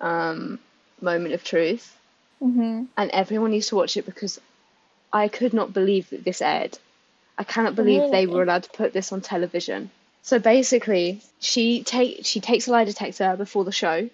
um 0.00 0.58
Moment 1.00 1.34
of 1.34 1.44
Truth 1.44 1.96
Mhm. 2.42 2.88
and 2.96 3.10
everyone 3.12 3.50
needs 3.52 3.68
to 3.68 3.76
watch 3.76 3.96
it 3.96 4.06
because 4.06 4.40
I 5.12 5.28
could 5.28 5.54
not 5.54 5.72
believe 5.72 6.10
that 6.10 6.24
this 6.24 6.42
aired. 6.42 6.78
I 7.38 7.44
cannot 7.44 7.74
believe 7.76 8.10
they 8.10 8.26
were 8.26 8.42
allowed 8.42 8.62
to 8.64 8.70
put 8.70 8.92
this 8.92 9.12
on 9.12 9.20
television. 9.20 9.90
So 10.22 10.38
basically, 10.38 11.20
she 11.40 11.82
take 11.84 12.24
she 12.24 12.40
takes 12.40 12.66
a 12.66 12.72
lie 12.72 12.84
detector 12.84 13.36
before 13.36 13.64
the 13.64 13.72
show, 13.72 14.08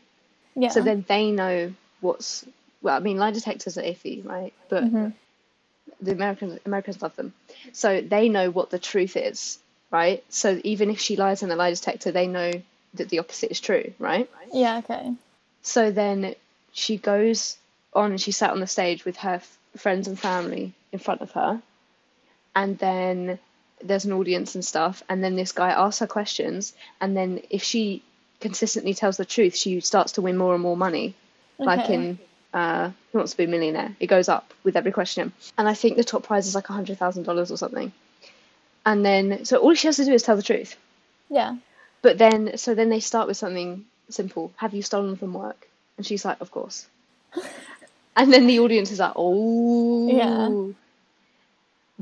Yeah. 0.56 0.68
so 0.70 0.80
then 0.82 1.04
they 1.08 1.30
know 1.30 1.72
what's 2.00 2.44
well. 2.82 2.96
I 2.96 3.00
mean, 3.00 3.16
lie 3.16 3.30
detectors 3.30 3.78
are 3.78 3.82
iffy, 3.82 4.24
right? 4.24 4.52
But 4.68 4.84
Mhm. 4.84 5.12
the 6.00 6.12
Americans 6.12 6.58
Americans 6.66 7.00
love 7.00 7.14
them, 7.16 7.32
so 7.72 8.00
they 8.00 8.28
know 8.28 8.50
what 8.50 8.70
the 8.70 8.78
truth 8.78 9.16
is, 9.16 9.58
right? 9.90 10.22
So 10.28 10.60
even 10.64 10.90
if 10.90 11.00
she 11.00 11.16
lies 11.16 11.42
in 11.42 11.48
the 11.48 11.56
lie 11.56 11.70
detector, 11.70 12.10
they 12.12 12.26
know 12.26 12.50
that 12.94 13.08
the 13.08 13.20
opposite 13.20 13.50
is 13.50 13.60
true, 13.60 13.94
right? 13.98 14.28
Yeah. 14.52 14.78
Okay. 14.78 15.14
So 15.62 15.90
then 15.90 16.34
she 16.72 16.96
goes 16.98 17.56
on 17.94 18.10
and 18.10 18.20
she 18.20 18.32
sat 18.32 18.50
on 18.50 18.60
the 18.60 18.66
stage 18.66 19.04
with 19.04 19.16
her 19.18 19.34
f- 19.34 19.58
friends 19.76 20.08
and 20.08 20.18
family 20.18 20.72
in 20.92 20.98
front 20.98 21.20
of 21.20 21.30
her. 21.32 21.62
And 22.54 22.78
then 22.78 23.38
there's 23.82 24.04
an 24.04 24.12
audience 24.12 24.54
and 24.54 24.64
stuff. 24.64 25.02
And 25.08 25.22
then 25.22 25.36
this 25.36 25.52
guy 25.52 25.70
asks 25.70 26.00
her 26.00 26.06
questions. 26.06 26.72
And 27.00 27.16
then 27.16 27.40
if 27.50 27.62
she 27.62 28.02
consistently 28.40 28.94
tells 28.94 29.16
the 29.16 29.24
truth, 29.24 29.56
she 29.56 29.80
starts 29.80 30.12
to 30.12 30.22
win 30.22 30.36
more 30.36 30.54
and 30.54 30.62
more 30.62 30.76
money. 30.76 31.14
Like 31.58 31.88
in 31.90 32.18
uh, 32.52 32.90
Who 33.12 33.18
Wants 33.18 33.32
to 33.32 33.38
Be 33.38 33.44
a 33.44 33.48
Millionaire? 33.48 33.94
It 34.00 34.08
goes 34.08 34.28
up 34.28 34.52
with 34.64 34.76
every 34.76 34.92
question. 34.92 35.32
And 35.56 35.68
I 35.68 35.74
think 35.74 35.96
the 35.96 36.04
top 36.04 36.24
prize 36.24 36.46
is 36.46 36.54
like 36.54 36.68
a 36.68 36.72
$100,000 36.72 37.50
or 37.50 37.56
something. 37.56 37.92
And 38.84 39.04
then, 39.04 39.44
so 39.44 39.58
all 39.58 39.74
she 39.74 39.86
has 39.86 39.96
to 39.96 40.04
do 40.04 40.12
is 40.12 40.22
tell 40.24 40.36
the 40.36 40.42
truth. 40.42 40.76
Yeah. 41.30 41.56
But 42.02 42.18
then, 42.18 42.56
so 42.56 42.74
then 42.74 42.88
they 42.88 42.98
start 43.00 43.28
with 43.28 43.36
something 43.36 43.84
simple. 44.10 44.52
Have 44.56 44.74
you 44.74 44.82
stolen 44.82 45.16
from 45.16 45.34
work? 45.34 45.68
And 45.96 46.04
she's 46.04 46.24
like, 46.24 46.40
of 46.40 46.50
course. 46.50 46.86
and 48.16 48.32
then 48.32 48.46
the 48.46 48.58
audience 48.58 48.90
is 48.90 48.98
like, 48.98 49.12
oh. 49.14 50.08
Yeah. 50.08 50.72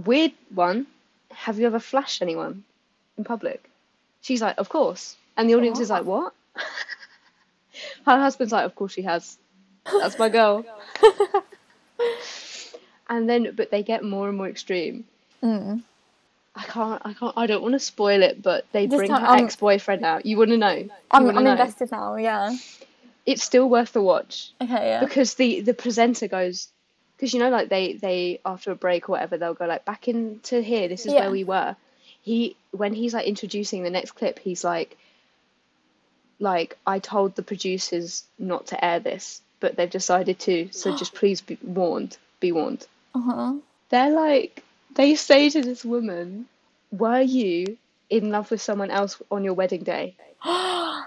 Weird 0.05 0.33
one. 0.55 0.87
Have 1.33 1.59
you 1.59 1.67
ever 1.67 1.79
flashed 1.79 2.23
anyone 2.23 2.65
in 3.17 3.25
public? 3.25 3.69
She's 4.21 4.43
like, 4.43 4.57
of 4.59 4.69
course. 4.69 5.17
And 5.37 5.49
the 5.49 5.55
audience 5.55 5.81
is 5.81 5.91
like, 5.91 6.05
what? 6.05 6.35
Her 8.07 8.19
husband's 8.19 8.53
like, 8.53 8.65
of 8.65 8.75
course 8.75 8.93
she 8.93 9.03
has. 9.03 9.39
That's 9.85 10.19
my 10.19 10.29
girl. 10.29 10.65
and 13.09 13.29
then, 13.29 13.53
but 13.55 13.71
they 13.71 13.83
get 13.83 14.05
more 14.05 14.29
and 14.29 14.37
more 14.37 14.49
extreme. 14.49 15.05
Mm. 15.43 15.83
I 16.55 16.63
can't, 16.65 17.01
I 17.05 17.15
can't, 17.15 17.33
I 17.37 17.47
don't 17.47 17.63
want 17.63 17.75
to 17.75 17.79
spoil 17.79 18.23
it, 18.23 18.43
but 18.43 18.67
they 18.73 18.87
Just 18.87 18.99
bring 18.99 19.11
her 19.11 19.17
um, 19.17 19.39
ex-boyfriend 19.39 20.05
out. 20.05 20.27
You 20.27 20.37
want 20.37 20.51
to 20.51 20.57
know? 20.57 20.73
You 20.73 20.91
I'm 21.11 21.29
I'm 21.31 21.45
know? 21.45 21.53
invested 21.53 21.93
now. 21.93 22.17
Yeah. 22.17 22.55
It's 23.25 23.43
still 23.43 23.69
worth 23.69 23.93
the 23.93 24.03
watch 24.03 24.51
Okay. 24.61 24.89
Yeah. 24.89 25.01
because 25.01 25.35
the 25.35 25.61
the 25.61 25.75
presenter 25.75 26.27
goes, 26.27 26.69
because 27.21 27.35
you 27.35 27.41
know, 27.41 27.51
like 27.51 27.69
they 27.69 27.93
they 27.93 28.41
after 28.47 28.71
a 28.71 28.75
break 28.75 29.07
or 29.07 29.13
whatever, 29.13 29.37
they'll 29.37 29.53
go 29.53 29.67
like 29.67 29.85
back 29.85 30.09
into 30.09 30.63
here. 30.63 30.89
This 30.89 31.05
is 31.05 31.13
Yeah. 31.13 31.21
where 31.21 31.31
we 31.31 31.45
were. 31.45 31.77
He 32.23 32.57
when 32.71 32.95
he's 32.95 33.13
like 33.13 33.27
introducing 33.27 33.83
the 33.83 33.91
next 33.91 34.13
clip, 34.13 34.39
he's 34.39 34.65
like, 34.65 34.97
like 36.39 36.79
I 36.87 36.99
told 36.99 37.37
the 37.37 37.43
producers 37.43 38.25
not 38.39 38.69
to 38.69 38.83
air 38.83 39.01
this, 39.01 39.43
but 39.61 39.77
they've 39.77 39.91
decided 39.91 40.39
to. 40.41 40.71
So 40.73 40.97
just 40.97 41.15
please 41.15 41.43
be 41.43 41.59
warned. 41.63 42.17
Be 42.41 42.53
warned. 42.53 42.87
Uh 43.15 43.21
huh. 43.21 43.55
They're 43.91 44.11
like, 44.11 44.65
they 44.95 45.15
say 45.15 45.51
to 45.51 45.61
this 45.61 45.85
woman, 45.85 46.47
Were 46.91 47.21
you 47.21 47.77
in 48.09 48.31
love 48.31 48.51
with 48.51 48.63
someone 48.63 48.91
else 48.91 49.21
on 49.31 49.45
your 49.45 49.55
wedding 49.55 49.83
day? 49.83 50.17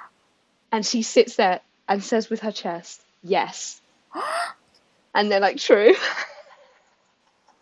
And 0.71 0.83
she 0.83 1.03
sits 1.03 1.35
there 1.35 1.59
and 1.87 2.03
says 2.03 2.29
with 2.31 2.41
her 2.41 2.51
chest, 2.51 3.01
Yes. 3.23 3.81
And 5.15 5.31
they're 5.31 5.39
like, 5.39 5.57
True. 5.57 5.93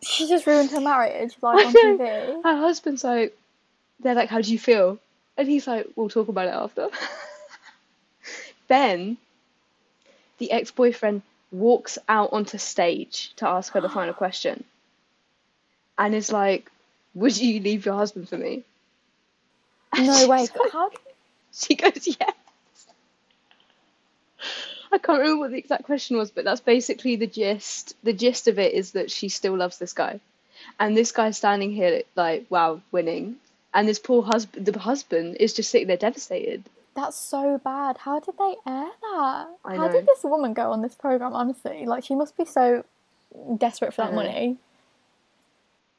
She 0.03 0.27
just 0.27 0.47
ruined 0.47 0.71
her 0.71 0.81
marriage, 0.81 1.35
like 1.43 1.63
on. 1.67 1.73
TV. 1.73 2.43
Her 2.43 2.57
husband's 2.57 3.03
like, 3.03 3.37
They're 3.99 4.15
like, 4.15 4.29
How 4.29 4.41
do 4.41 4.51
you 4.51 4.57
feel? 4.57 4.97
And 5.37 5.47
he's 5.47 5.67
like, 5.67 5.87
We'll 5.95 6.09
talk 6.09 6.27
about 6.27 6.47
it 6.47 6.55
after. 6.55 6.87
then 8.67 9.17
the 10.39 10.51
ex 10.51 10.71
boyfriend 10.71 11.21
walks 11.51 11.99
out 12.09 12.33
onto 12.33 12.57
stage 12.57 13.31
to 13.35 13.47
ask 13.47 13.73
her 13.73 13.81
the 13.81 13.89
final 13.97 14.13
question 14.15 14.63
and 15.99 16.15
is 16.15 16.31
like, 16.31 16.71
Would 17.13 17.37
you 17.37 17.59
leave 17.59 17.85
your 17.85 17.95
husband 17.95 18.27
for 18.27 18.37
me? 18.37 18.63
And 19.95 20.07
No 20.07 20.27
way. 20.27 20.47
like- 20.47 20.71
How? 20.71 20.89
She 21.53 21.75
goes, 21.75 22.07
yes. 22.07 22.33
I 24.91 24.97
can't 24.97 25.19
remember 25.19 25.39
what 25.39 25.51
the 25.51 25.57
exact 25.57 25.83
question 25.83 26.17
was, 26.17 26.31
but 26.31 26.43
that's 26.43 26.61
basically 26.61 27.15
the 27.15 27.27
gist. 27.27 27.95
The 28.03 28.13
gist 28.13 28.47
of 28.47 28.59
it 28.59 28.73
is 28.73 28.91
that 28.91 29.09
she 29.09 29.29
still 29.29 29.55
loves 29.55 29.77
this 29.77 29.93
guy. 29.93 30.19
And 30.79 30.95
this 30.95 31.11
guy's 31.11 31.37
standing 31.37 31.71
here 31.71 32.03
like, 32.15 32.45
wow, 32.49 32.81
winning. 32.91 33.37
And 33.73 33.87
this 33.87 33.99
poor 33.99 34.21
husband, 34.21 34.65
the 34.65 34.77
husband 34.77 35.37
is 35.39 35.53
just 35.53 35.69
sitting 35.69 35.87
there 35.87 35.97
devastated. 35.97 36.63
That's 36.93 37.15
so 37.15 37.57
bad. 37.63 37.97
How 37.97 38.19
did 38.19 38.37
they 38.37 38.55
air 38.67 38.89
that? 39.01 39.47
I 39.63 39.75
How 39.75 39.87
know. 39.87 39.93
did 39.93 40.05
this 40.05 40.23
woman 40.23 40.53
go 40.53 40.71
on 40.71 40.81
this 40.81 40.93
program? 40.93 41.33
Honestly, 41.33 41.85
like 41.85 42.03
she 42.03 42.15
must 42.15 42.35
be 42.35 42.43
so 42.43 42.83
desperate 43.57 43.93
for 43.93 44.01
that 44.01 44.13
money. 44.13 44.57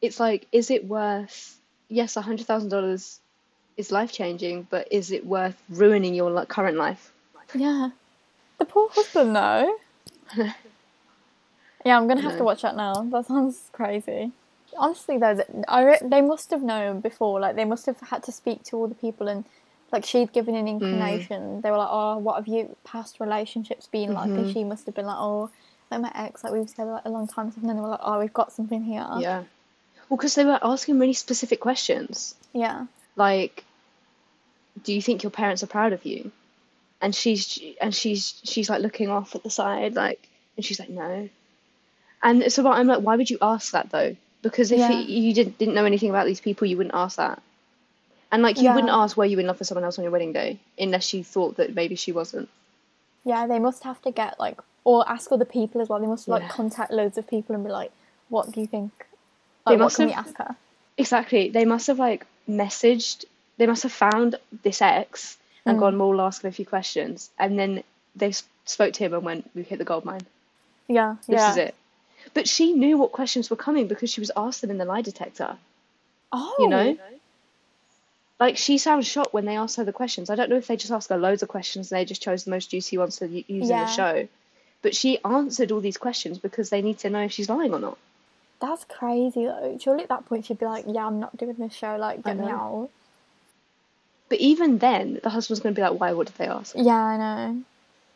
It's 0.03 0.21
like, 0.21 0.47
is 0.53 0.71
it 0.71 0.85
worth, 0.85 1.57
yes, 1.89 2.17
a 2.19 2.23
$100,000 2.23 3.19
is 3.79 3.91
life 3.91 4.13
changing, 4.13 4.67
but 4.69 4.89
is 4.91 5.13
it 5.13 5.25
worth 5.25 5.57
ruining 5.71 6.15
your 6.15 6.45
current 6.45 6.77
life? 6.77 7.11
Yeah. 7.55 7.91
The 8.63 8.67
poor 8.67 8.89
husband, 8.91 9.35
though. 9.35 9.77
yeah, 11.85 11.99
I'm 11.99 12.07
gonna 12.07 12.21
have 12.21 12.39
to 12.39 12.45
watch 12.45 12.63
that 12.63 12.77
now. 12.77 12.95
That 13.11 13.27
sounds 13.27 13.71
crazy. 13.73 14.31
Honestly, 14.79 15.19
though, 15.19 15.43
I 15.67 15.83
re- 15.83 15.99
they 16.01 16.21
must 16.21 16.53
have 16.53 16.63
known 16.63 17.01
before. 17.01 17.41
Like 17.41 17.57
they 17.57 17.65
must 17.65 17.87
have 17.87 17.99
had 17.99 18.23
to 18.23 18.31
speak 18.31 18.63
to 18.67 18.77
all 18.77 18.87
the 18.87 18.95
people, 18.95 19.27
and 19.27 19.45
like 19.91 20.05
she'd 20.05 20.33
given 20.33 20.55
an 20.55 20.67
mm. 20.67 20.75
inclination. 20.75 21.61
They 21.63 21.73
were 21.73 21.77
like, 21.77 21.89
"Oh, 21.91 22.19
what 22.19 22.37
have 22.37 22.47
you 22.47 22.77
past 22.85 23.19
relationships 23.19 23.89
been 23.89 24.13
like?" 24.13 24.27
And 24.27 24.45
mm-hmm. 24.45 24.53
she 24.53 24.63
must 24.63 24.87
have 24.87 24.95
been 24.95 25.07
like, 25.07 25.19
"Oh, 25.19 25.51
like 25.91 26.01
my 26.01 26.13
ex, 26.15 26.45
like 26.45 26.53
we 26.53 26.61
were 26.61 26.67
together 26.67 26.93
like 26.93 27.05
a 27.05 27.11
long 27.11 27.27
time." 27.27 27.53
And 27.57 27.69
then 27.69 27.75
they 27.75 27.83
were 27.83 27.89
like, 27.89 28.05
"Oh, 28.05 28.21
we've 28.21 28.33
got 28.33 28.53
something 28.53 28.85
here." 28.85 29.09
Yeah. 29.19 29.43
Well, 30.09 30.19
because 30.19 30.37
they 30.37 30.45
were 30.45 30.61
asking 30.63 31.01
really 31.01 31.15
specific 31.15 31.59
questions. 31.59 32.37
Yeah. 32.53 32.87
like 33.17 33.65
do 34.85 34.95
you 34.95 35.03
think 35.03 35.23
your 35.23 35.31
parents 35.31 35.63
are 35.63 35.67
proud 35.67 35.93
of 35.93 36.07
you 36.07 36.31
and 37.03 37.15
she's 37.15 37.61
and 37.81 37.95
she's 37.95 38.41
she's 38.45 38.71
like 38.71 38.81
looking 38.81 39.11
off 39.11 39.35
at 39.35 39.43
the 39.43 39.51
side 39.51 39.95
like 39.95 40.27
and 40.57 40.65
she's 40.65 40.79
like 40.81 40.89
no 40.89 41.29
and 42.23 42.51
so 42.53 42.67
i'm 42.71 42.87
like 42.87 43.01
why 43.03 43.17
would 43.17 43.29
you 43.29 43.39
ask 43.43 43.73
that 43.73 43.91
though 43.91 44.17
because 44.43 44.73
if 44.73 44.79
Yeah. 44.79 44.91
you, 45.01 45.21
you 45.29 45.35
didn't 45.35 45.59
didn't 45.59 45.75
know 45.75 45.85
anything 45.85 46.11
about 46.11 46.27
these 46.27 46.41
people 46.41 46.67
you 46.67 46.77
wouldn't 46.77 46.95
ask 46.95 47.17
that 47.17 47.43
and 48.31 48.43
like 48.43 48.57
you 48.57 48.65
Yeah. 48.65 48.75
wouldn't 48.75 48.93
ask 48.93 49.17
were 49.17 49.25
you 49.25 49.39
in 49.39 49.47
love 49.47 49.59
with 49.59 49.69
someone 49.69 49.85
else 49.85 49.99
on 49.99 50.05
your 50.05 50.13
wedding 50.13 50.33
day 50.33 50.59
unless 50.79 51.13
you 51.13 51.23
thought 51.25 51.57
that 51.57 51.75
maybe 51.75 51.97
she 51.97 52.13
wasn't 52.13 52.49
Yeah, 53.25 53.47
they 53.47 53.59
must 53.61 53.85
have 53.85 54.01
to 54.03 54.11
get 54.11 54.41
like, 54.41 54.59
or 54.85 55.09
ask 55.09 55.31
other 55.31 55.45
people 55.45 55.81
as 55.81 55.89
well. 55.89 56.01
They 56.01 56.09
must 56.09 56.27
like 56.27 56.43
Yeah. 56.43 56.49
contact 56.49 56.91
loads 56.91 57.17
of 57.19 57.25
people 57.29 57.55
and 57.55 57.63
be 57.65 57.71
like, 57.71 57.93
"What 58.35 58.51
do 58.53 58.59
you 58.61 58.67
think? 58.67 58.91
They 58.99 59.77
Like, 59.77 59.79
what 59.79 59.85
must 59.85 59.99
have- 59.99 60.11
ask 60.27 60.37
her?" 60.39 60.57
exactly 60.99 61.43
they 61.57 61.65
must 61.65 61.87
have 61.87 62.01
like 62.01 62.27
messaged 62.49 63.25
they 63.59 63.67
must 63.73 63.85
have 63.85 63.93
found 63.93 64.31
this 64.65 64.83
ex 64.83 65.39
and 65.67 65.77
Mm. 65.77 65.81
gone 65.81 65.99
well 65.99 66.09
we'll 66.11 66.21
ask 66.23 66.43
him 66.43 66.49
a 66.49 66.53
few 66.53 66.67
questions 66.67 67.31
and 67.39 67.59
then 67.59 67.83
they 68.17 68.33
spoke 68.65 68.93
to 68.95 69.05
him 69.05 69.15
and 69.15 69.23
went 69.25 69.51
we've 69.55 69.67
hit 69.67 69.79
the 69.79 69.85
gold 69.85 70.05
mine 70.05 70.27
Yeah, 70.89 71.17
This 71.27 71.39
yeah. 71.41 71.51
is 71.53 71.57
it. 71.57 71.75
But 72.35 72.47
she 72.49 72.73
knew 72.73 72.99
what 72.99 73.13
questions 73.13 73.51
were 73.51 73.57
coming 73.57 73.89
because 73.89 74.11
she 74.13 74.21
was 74.21 74.31
asked 74.37 74.61
them 74.61 74.71
in 74.71 74.79
the 74.79 74.85
lie 74.85 75.03
detector. 75.03 75.57
Oh, 76.33 76.55
You 76.59 76.69
know? 76.69 76.97
Like 78.41 78.57
she 78.57 78.79
sounds 78.79 79.07
shocked 79.07 79.33
when 79.33 79.45
they 79.45 79.57
asked 79.57 79.77
her 79.77 79.85
the 79.85 79.93
questions. 79.93 80.29
I 80.31 80.35
don't 80.35 80.51
know 80.51 80.57
if 80.57 80.67
they 80.67 80.77
just 80.77 80.93
asked 80.93 81.11
her 81.11 81.17
loads 81.17 81.43
of 81.43 81.49
questions 81.49 81.91
and 81.93 81.99
they 82.01 82.05
just 82.05 82.23
chose 82.23 82.45
the 82.45 82.51
most 82.51 82.71
juicy 82.71 82.99
ones 82.99 83.17
to 83.19 83.27
use 83.29 83.49
in 83.71 83.77
the 83.77 83.87
show. 83.87 84.29
But 84.83 84.97
she 84.97 85.19
answered 85.25 85.71
all 85.71 85.81
these 85.81 85.97
questions 85.97 86.39
because 86.39 86.69
they 86.71 86.83
need 86.83 86.99
to 87.01 87.11
know 87.11 87.21
if 87.23 87.33
she's 87.33 87.49
lying 87.49 87.73
or 87.73 87.79
not. 87.79 87.99
That's 88.61 88.85
crazy 88.85 89.45
though. 89.45 89.79
Surely 89.81 90.03
at 90.03 90.09
that 90.09 90.27
point 90.27 90.47
she'd 90.47 90.59
be 90.59 90.67
like, 90.67 90.85
"Yeah, 90.89 91.07
I'm 91.07 91.21
not 91.21 91.37
doing 91.37 91.55
this 91.55 91.73
show. 91.73 91.97
Like, 91.97 92.23
get 92.25 92.37
me 92.37 92.47
out." 92.47 92.89
But 94.33 94.41
even 94.41 94.79
then, 94.79 95.21
the 95.23 95.29
husband's 95.29 95.61
going 95.61 95.75
to 95.75 95.79
be 95.79 95.87
like, 95.87 96.01
why? 96.01 96.15
What 96.15 96.27
did 96.27 96.37
they 96.37 96.47
ask? 96.47 96.75
Yeah, 96.75 96.97
I 96.97 97.19
know. 97.19 97.63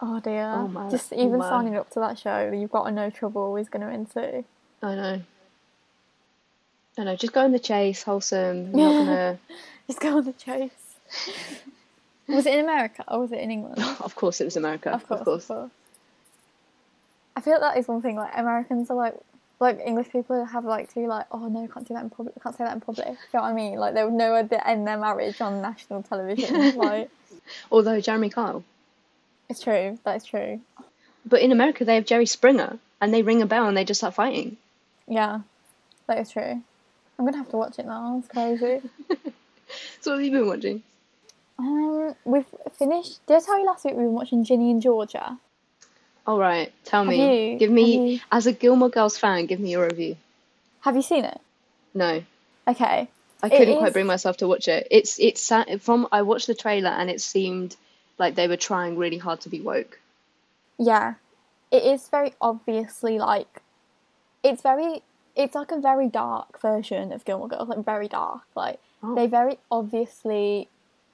Oh 0.00 0.18
dear. 0.18 0.50
Oh, 0.50 0.66
my- 0.66 0.88
Just 0.88 1.12
even 1.12 1.36
my. 1.36 1.46
signing 1.46 1.76
up 1.76 1.90
to 1.90 2.00
that 2.00 2.18
show, 2.18 2.50
you've 2.52 2.72
got 2.72 2.84
to 2.84 2.90
know 2.90 3.10
trouble 3.10 3.54
is 3.56 3.68
going 3.68 3.86
to 3.86 3.92
ensue. 3.92 4.42
I 4.82 4.94
know. 4.94 5.20
I 6.96 7.04
know. 7.04 7.16
Just 7.16 7.34
go 7.34 7.42
on 7.42 7.52
the 7.52 7.58
chase, 7.58 8.02
wholesome. 8.02 8.74
You're 8.74 8.88
not 8.88 9.04
gonna. 9.04 9.38
Just 9.88 10.00
go 10.00 10.16
on 10.16 10.24
the 10.24 10.32
chase. 10.32 10.70
was 12.26 12.46
it 12.46 12.54
in 12.54 12.60
America 12.64 13.04
or 13.08 13.20
was 13.20 13.32
it 13.32 13.40
in 13.40 13.50
England? 13.50 13.78
of 14.00 14.16
course, 14.16 14.40
it 14.40 14.44
was 14.44 14.56
America. 14.56 14.92
Of 14.94 15.06
course, 15.06 15.20
of 15.20 15.46
course. 15.46 15.70
I 17.36 17.42
feel 17.42 17.60
like 17.60 17.74
that 17.74 17.78
is 17.78 17.88
one 17.88 18.00
thing. 18.00 18.16
Like 18.16 18.32
Americans 18.34 18.88
are 18.88 18.96
like, 18.96 19.16
like 19.58 19.80
English 19.84 20.10
people 20.10 20.44
have 20.44 20.64
like 20.64 20.88
to 20.90 20.94
be 20.96 21.06
like, 21.06 21.26
oh 21.32 21.48
no, 21.48 21.66
can't 21.68 21.86
do 21.86 21.94
that 21.94 22.02
in 22.04 22.10
public. 22.10 22.34
Can't 22.42 22.56
say 22.56 22.64
that 22.64 22.74
in 22.74 22.80
public. 22.80 23.06
You 23.06 23.14
know 23.34 23.40
what 23.42 23.44
I 23.44 23.52
mean? 23.54 23.76
Like 23.78 23.94
they 23.94 24.04
would 24.04 24.12
know 24.12 24.46
to 24.46 24.68
end 24.68 24.86
their 24.86 24.98
marriage 24.98 25.40
on 25.40 25.62
national 25.62 26.02
television. 26.02 26.76
like 26.76 27.10
Although 27.70 28.00
Jeremy 28.00 28.28
Kyle. 28.30 28.64
it's 29.48 29.60
true. 29.62 29.98
That 30.04 30.16
is 30.16 30.24
true. 30.24 30.60
But 31.24 31.40
in 31.42 31.52
America, 31.52 31.84
they 31.84 31.94
have 31.96 32.06
Jerry 32.06 32.26
Springer, 32.26 32.78
and 33.00 33.12
they 33.12 33.22
ring 33.22 33.42
a 33.42 33.46
bell 33.46 33.66
and 33.66 33.76
they 33.76 33.84
just 33.84 34.00
start 34.00 34.14
fighting. 34.14 34.56
Yeah, 35.08 35.40
that 36.06 36.18
is 36.18 36.30
true. 36.30 36.62
I'm 37.18 37.24
gonna 37.24 37.38
have 37.38 37.50
to 37.50 37.56
watch 37.56 37.78
it 37.78 37.86
now. 37.86 38.18
It's 38.18 38.28
crazy. 38.28 38.82
So 40.00 40.12
what 40.12 40.18
have 40.18 40.24
you 40.24 40.30
been 40.30 40.46
watching? 40.46 40.82
um, 41.58 42.14
we've 42.24 42.46
finished. 42.78 43.26
Did 43.26 43.38
I 43.38 43.40
tell 43.40 43.58
you 43.58 43.66
last 43.66 43.84
week 43.84 43.94
we 43.94 44.04
were 44.04 44.10
watching 44.10 44.44
Ginny 44.44 44.70
and 44.70 44.80
Georgia? 44.80 45.38
All 46.26 46.38
right, 46.38 46.72
tell 46.84 47.04
Have 47.04 47.10
me. 47.10 47.52
you- 47.52 47.58
Give 47.58 47.70
me, 47.70 48.12
you- 48.14 48.20
as 48.32 48.46
a 48.46 48.52
Gilmore 48.52 48.88
Girls 48.88 49.16
fan, 49.16 49.46
give 49.46 49.60
me 49.60 49.70
your 49.70 49.86
review. 49.86 50.16
Have 50.80 50.96
you 50.96 51.02
seen 51.02 51.24
it? 51.24 51.40
No, 51.94 52.22
Okay. 52.68 53.08
I 53.42 53.48
couldn't 53.48 53.78
quite 53.78 53.92
bring 53.92 54.06
myself 54.06 54.38
to 54.38 54.48
watch 54.48 54.66
it. 54.66 54.88
It's 54.90 55.20
it's 55.20 55.52
from 55.80 56.08
I 56.10 56.22
watched 56.22 56.46
the 56.48 56.54
trailer 56.54 56.90
and 56.90 57.08
it 57.10 57.20
seemed 57.20 57.76
like 58.18 58.34
they 58.34 58.48
were 58.48 58.56
trying 58.56 58.96
really 58.96 59.18
hard 59.18 59.40
to 59.42 59.48
be 59.48 59.60
woke. 59.60 60.00
Yeah, 60.78 61.14
it 61.70 61.82
is 61.84 62.08
very 62.08 62.32
obviously 62.40 63.18
like 63.18 63.62
it's 64.42 64.62
very 64.62 65.02
it's 65.36 65.54
like 65.54 65.70
a 65.70 65.78
very 65.80 66.08
dark 66.08 66.60
version 66.60 67.12
of 67.12 67.24
Gilmore 67.24 67.48
Girls, 67.48 67.68
like 67.68 67.84
very 67.84 68.08
dark. 68.08 68.42
Like 68.56 68.80
Oh. 69.02 69.14
they 69.14 69.26
very 69.26 69.58
obviously 69.70 70.68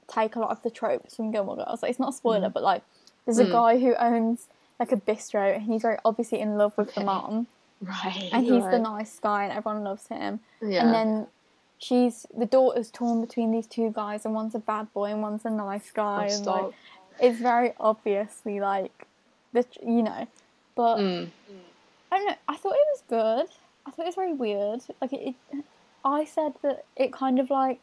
take 0.08 0.36
a 0.36 0.38
lot 0.40 0.50
of 0.50 0.62
the 0.62 0.70
tropes 0.70 1.16
from 1.16 1.32
Gilmore 1.32 1.56
Girls. 1.56 1.82
Like 1.82 1.90
it's 1.90 1.98
not 2.00 2.10
a 2.10 2.16
spoiler, 2.16 2.48
but 2.48 2.62
like 2.62 2.82
there's 3.26 3.38
a 3.40 3.44
Mm. 3.46 3.52
guy 3.52 3.78
who 3.78 3.94
owns 3.96 4.46
like 4.82 4.92
a 4.92 4.96
bistro 4.96 5.54
and 5.54 5.62
he's 5.62 5.82
very 5.82 5.98
obviously 6.04 6.40
in 6.40 6.56
love 6.56 6.72
with 6.76 6.94
the 6.94 7.02
mom 7.04 7.46
Right. 7.80 8.28
and 8.32 8.44
he's 8.44 8.64
the 8.64 8.78
nice 8.78 9.18
guy 9.18 9.44
and 9.44 9.52
everyone 9.52 9.82
loves 9.82 10.06
him. 10.06 10.38
Yeah. 10.60 10.84
And 10.84 10.94
then 10.94 11.26
she's 11.78 12.26
the 12.36 12.46
daughter's 12.46 12.90
torn 12.92 13.20
between 13.20 13.50
these 13.50 13.66
two 13.66 13.90
guys 13.90 14.24
and 14.24 14.34
one's 14.34 14.54
a 14.54 14.60
bad 14.60 14.92
boy 14.92 15.06
and 15.12 15.20
one's 15.22 15.44
a 15.44 15.50
nice 15.50 15.90
guy 15.90 16.28
Oh, 16.30 16.34
and 16.36 16.46
like 16.46 16.72
it's 17.20 17.38
very 17.40 17.72
obviously 17.80 18.60
like 18.60 19.06
the 19.52 19.64
you 19.84 20.02
know 20.02 20.26
but 20.76 20.96
Mm. 20.98 21.28
I 22.12 22.18
don't 22.18 22.26
know 22.28 22.36
I 22.48 22.56
thought 22.56 22.74
it 22.74 22.88
was 22.94 23.02
good 23.08 23.46
I 23.86 23.90
thought 23.90 24.02
it 24.04 24.06
was 24.06 24.14
very 24.14 24.32
weird 24.32 24.80
like 25.00 25.12
it, 25.12 25.34
it 25.52 25.64
I 26.04 26.24
said 26.24 26.52
that 26.62 26.84
it 26.96 27.12
kind 27.12 27.38
of 27.40 27.50
like 27.50 27.80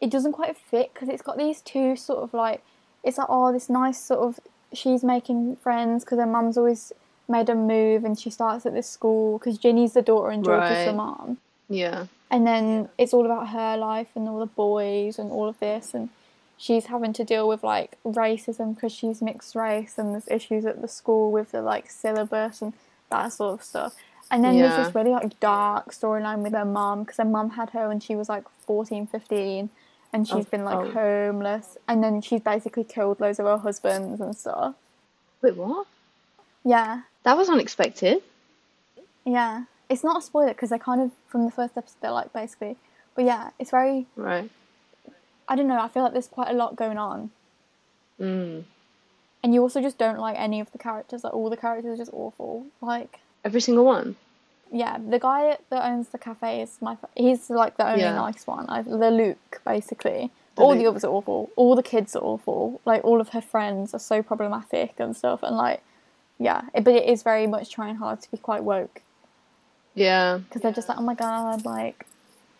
it 0.00 0.10
doesn't 0.10 0.32
quite 0.32 0.56
fit 0.56 0.92
because 0.92 1.08
it's 1.08 1.22
got 1.22 1.36
these 1.38 1.60
two 1.62 1.96
sort 1.96 2.20
of 2.22 2.34
like 2.34 2.62
it's 3.02 3.16
like 3.18 3.28
oh 3.30 3.52
this 3.52 3.68
nice 3.68 3.98
sort 4.00 4.20
of 4.20 4.38
she's 4.72 5.02
making 5.02 5.56
friends 5.56 6.04
because 6.04 6.18
her 6.18 6.26
mum's 6.26 6.56
always 6.56 6.92
made 7.28 7.48
a 7.48 7.54
move 7.54 8.04
and 8.04 8.18
she 8.18 8.30
starts 8.30 8.64
at 8.66 8.72
this 8.72 8.88
school 8.88 9.38
because 9.38 9.58
Ginny's 9.58 9.92
the 9.92 10.02
daughter 10.02 10.30
and 10.30 10.44
Georgia's 10.44 10.84
the 10.84 10.86
Right. 10.86 10.96
mom 10.96 11.38
Yeah. 11.68 12.06
and 12.30 12.46
then 12.46 12.88
it's 12.98 13.12
all 13.12 13.24
about 13.26 13.48
her 13.48 13.76
life 13.76 14.08
and 14.14 14.28
all 14.28 14.38
the 14.38 14.46
boys 14.46 15.18
and 15.18 15.30
all 15.30 15.48
of 15.48 15.58
this 15.60 15.92
and 15.94 16.08
she's 16.56 16.86
having 16.86 17.12
to 17.14 17.24
deal 17.24 17.46
with 17.46 17.62
like 17.62 17.96
racism 18.04 18.74
because 18.74 18.92
she's 18.92 19.22
mixed 19.22 19.54
race 19.54 19.96
and 19.98 20.12
there's 20.12 20.28
issues 20.28 20.64
at 20.66 20.80
the 20.82 20.88
school 20.88 21.30
with 21.30 21.52
the 21.52 21.62
like 21.62 21.90
syllabus 21.90 22.60
and 22.62 22.72
that 23.10 23.32
sort 23.32 23.54
of 23.60 23.62
stuff. 23.64 23.94
And 24.30 24.44
then 24.44 24.58
there's 24.58 24.86
this 24.86 24.94
really 24.94 25.10
like 25.10 25.40
dark 25.40 25.92
storyline 25.92 26.40
with 26.42 26.52
her 26.52 26.64
mum 26.64 27.04
because 27.04 27.16
her 27.16 27.24
mum 27.24 27.50
had 27.50 27.70
her 27.70 27.88
when 27.88 28.00
she 28.00 28.14
was 28.14 28.28
like 28.28 28.44
14 28.66 29.06
15 29.06 29.70
and 30.12 30.26
she's 30.26 30.46
Oh, 30.46 30.48
been 30.50 30.64
like 30.64 30.76
oh. 30.78 30.90
homeless 30.90 31.76
and 31.86 32.02
then 32.02 32.20
she's 32.22 32.40
basically 32.40 32.84
killed 32.84 33.20
loads 33.20 33.38
of 33.38 33.46
her 33.46 33.58
husbands 33.58 34.20
and 34.20 34.36
stuff 34.36 34.74
Wait, 35.42 35.56
what? 35.56 35.86
yeah 36.64 37.02
That 37.24 37.36
was 37.36 37.48
unexpected. 37.48 38.22
yeah 39.24 39.64
it's 39.88 40.04
not 40.04 40.18
a 40.18 40.22
spoiler 40.22 40.48
because 40.48 40.70
they're 40.70 40.78
kind 40.78 41.00
of 41.00 41.10
from 41.28 41.44
the 41.44 41.50
first 41.50 41.76
episode 41.76 41.96
they're 42.00 42.10
like 42.12 42.32
basically 42.32 42.76
but 43.14 43.24
yeah 43.24 43.50
it's 43.58 43.70
very 43.70 44.06
Right. 44.16 44.50
I 45.50 45.56
don't 45.56 45.66
know. 45.66 45.80
I 45.80 45.88
feel 45.88 46.02
like 46.02 46.12
there's 46.12 46.28
quite 46.28 46.50
a 46.50 46.52
lot 46.52 46.76
going 46.76 46.98
on, 46.98 47.30
Mm. 48.20 48.64
and 49.42 49.54
you 49.54 49.62
also 49.62 49.80
just 49.80 49.96
don't 49.96 50.18
like 50.18 50.36
any 50.38 50.60
of 50.60 50.70
the 50.72 50.78
characters. 50.78 51.24
Like 51.24 51.32
all 51.32 51.48
the 51.48 51.56
characters 51.56 51.94
are 51.94 51.96
just 51.96 52.12
awful. 52.12 52.66
Like 52.82 53.20
Every 53.46 53.62
single 53.62 53.86
one. 53.86 54.16
Yeah, 54.72 54.98
the 54.98 55.18
guy 55.18 55.56
that 55.70 55.84
owns 55.90 56.08
the 56.08 56.18
cafe 56.18 56.62
is 56.62 56.78
my. 56.80 56.96
He's 57.16 57.50
like 57.50 57.76
the 57.76 57.86
only 57.88 58.00
Yeah. 58.02 58.14
nice 58.14 58.46
one. 58.46 58.66
I, 58.68 58.82
the 58.82 59.10
Luke 59.10 59.60
basically. 59.64 60.30
The 60.56 60.62
all 60.62 60.74
the 60.74 60.86
others 60.86 61.04
are 61.04 61.12
awful. 61.12 61.50
All 61.56 61.76
the 61.76 61.82
kids 61.82 62.16
are 62.16 62.22
awful. 62.22 62.80
Like 62.84 63.04
all 63.04 63.20
of 63.20 63.28
her 63.30 63.40
friends 63.40 63.94
are 63.94 64.00
so 64.00 64.22
problematic 64.22 64.94
and 64.98 65.16
stuff. 65.16 65.42
And 65.42 65.56
like 65.56 65.82
yeah, 66.38 66.62
it, 66.74 66.84
but 66.84 66.94
it 66.94 67.08
is 67.08 67.22
very 67.22 67.46
much 67.46 67.70
trying 67.70 67.96
hard 67.96 68.20
to 68.22 68.30
be 68.30 68.36
quite 68.38 68.62
woke 68.64 69.02
Yeah. 69.94 70.38
because 70.38 70.62
they're 70.62 70.72
just 70.72 70.88
like 70.88 70.98
oh 70.98 71.02
my 71.02 71.14
god 71.14 71.64
like 71.64 72.06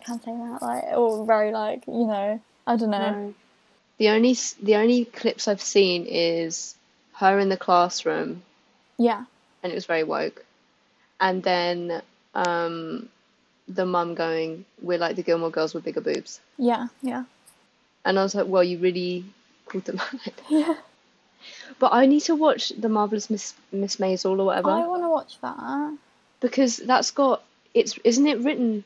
can't 0.04 0.22
say 0.24 0.32
that 0.32 0.62
like 0.62 0.84
or 0.96 1.26
very 1.26 1.52
like 1.52 1.86
you 1.86 2.06
know 2.06 2.40
I 2.66 2.76
don't 2.76 2.90
know. 2.90 2.98
Right. 3.12 3.34
The 3.98 4.08
only 4.10 4.36
the 4.62 4.76
only 4.76 5.04
clips 5.06 5.48
I've 5.48 5.60
seen 5.62 6.06
is 6.06 6.76
her 7.14 7.38
in 7.40 7.48
the 7.48 7.56
classroom, 7.56 8.42
Yeah. 8.96 9.24
and 9.62 9.72
it 9.72 9.74
was 9.74 9.86
very 9.86 10.04
woke, 10.04 10.44
and 11.20 11.42
then 11.42 12.02
um, 12.34 13.08
the 13.68 13.84
mum 13.86 14.14
going, 14.14 14.64
"We're 14.82 14.98
like 14.98 15.16
the 15.16 15.22
Gilmore 15.22 15.50
Girls 15.50 15.74
with 15.74 15.84
bigger 15.84 16.00
boobs," 16.00 16.40
Yeah. 16.56 16.88
Yeah. 17.02 17.24
and 18.04 18.18
I 18.18 18.22
was 18.22 18.34
like, 18.34 18.46
"Well, 18.46 18.64
you 18.64 18.78
really 18.78 19.24
called 19.66 19.84
them 19.84 20.00
out." 20.00 20.32
Yeah. 20.48 20.74
But 21.78 21.92
I 21.92 22.06
need 22.06 22.20
to 22.22 22.34
watch 22.34 22.70
the 22.70 22.88
marvelous 22.88 23.30
Miss 23.30 23.54
Miss 23.70 23.96
Maisel 23.96 24.38
or 24.40 24.44
whatever 24.46 24.70
I 24.70 24.86
want 24.86 25.02
to 25.04 25.08
watch 25.08 25.40
that. 25.40 25.96
because 26.40 26.78
that's 26.78 27.10
got 27.12 27.42
it's 27.74 27.96
isn't 28.04 28.26
it 28.26 28.40
written? 28.40 28.82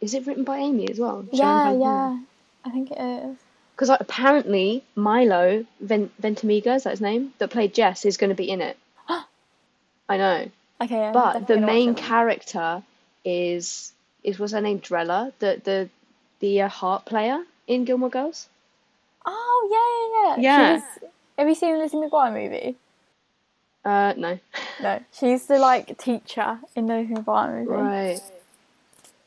Is 0.00 0.14
it 0.14 0.26
written 0.26 0.44
by 0.44 0.58
Amy 0.58 0.88
as 0.90 0.98
well? 0.98 1.24
Yeah, 1.32 1.72
yeah. 1.72 2.18
I 2.64 2.70
think 2.70 2.90
it 2.90 2.98
is. 2.98 3.36
Because 3.74 3.90
like, 3.90 4.00
apparently 4.00 4.82
Milo 4.94 5.66
Ven- 5.80 6.10
Ventimiglia 6.18 6.74
is 6.76 6.84
that 6.84 6.90
his 6.92 7.00
name 7.02 7.34
that 7.38 7.50
played 7.50 7.74
Jess 7.74 8.04
is 8.06 8.16
going 8.16 8.30
to 8.30 8.34
be 8.36 8.48
in 8.48 8.62
it. 8.62 8.78
I 10.08 10.16
know, 10.16 10.50
Okay, 10.80 10.96
yeah. 10.96 11.12
but 11.12 11.46
the 11.46 11.56
main 11.58 11.94
character 11.94 12.82
is 13.24 13.92
is 14.22 14.38
what's 14.38 14.52
her 14.52 14.60
name 14.60 14.80
Drella, 14.80 15.32
the 15.38 15.60
the 15.64 15.88
the 16.40 16.62
uh, 16.62 16.68
harp 16.68 17.06
player 17.06 17.42
in 17.66 17.84
Gilmore 17.84 18.10
Girls. 18.10 18.48
Oh 19.24 19.68
yeah, 20.36 20.36
yeah, 20.36 20.42
Yeah. 20.42 20.60
yeah. 20.60 20.76
She's, 21.00 21.08
have 21.38 21.48
you 21.48 21.54
seen 21.54 21.72
the 21.74 21.78
Lizzie 21.80 21.96
McGuire 21.96 22.32
movie? 22.32 22.76
Uh, 23.84 24.14
no, 24.16 24.38
No, 24.82 25.00
she's 25.12 25.46
the 25.46 25.58
like 25.58 25.96
teacher 25.98 26.58
in 26.74 26.86
the 26.86 26.94
Lizzie 26.96 27.14
McGuire 27.14 27.64
movie. 27.64 27.70
right. 27.70 28.20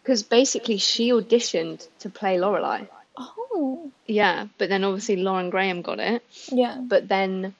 Because 0.03 0.23
basically 0.23 0.77
she 0.77 1.11
auditioned 1.11 1.87
to 1.99 2.09
play 2.09 2.37
Lorelai. 2.37 2.87
Oh, 3.17 3.91
Yeah, 4.07 4.47
but 4.57 4.69
then 4.69 4.83
obviously 4.83 5.17
Lauren 5.17 5.49
Graham 5.49 5.81
got 5.81 5.99
it. 5.99 6.23
yeah, 6.51 6.77
but 6.81 7.07
then 7.07 7.53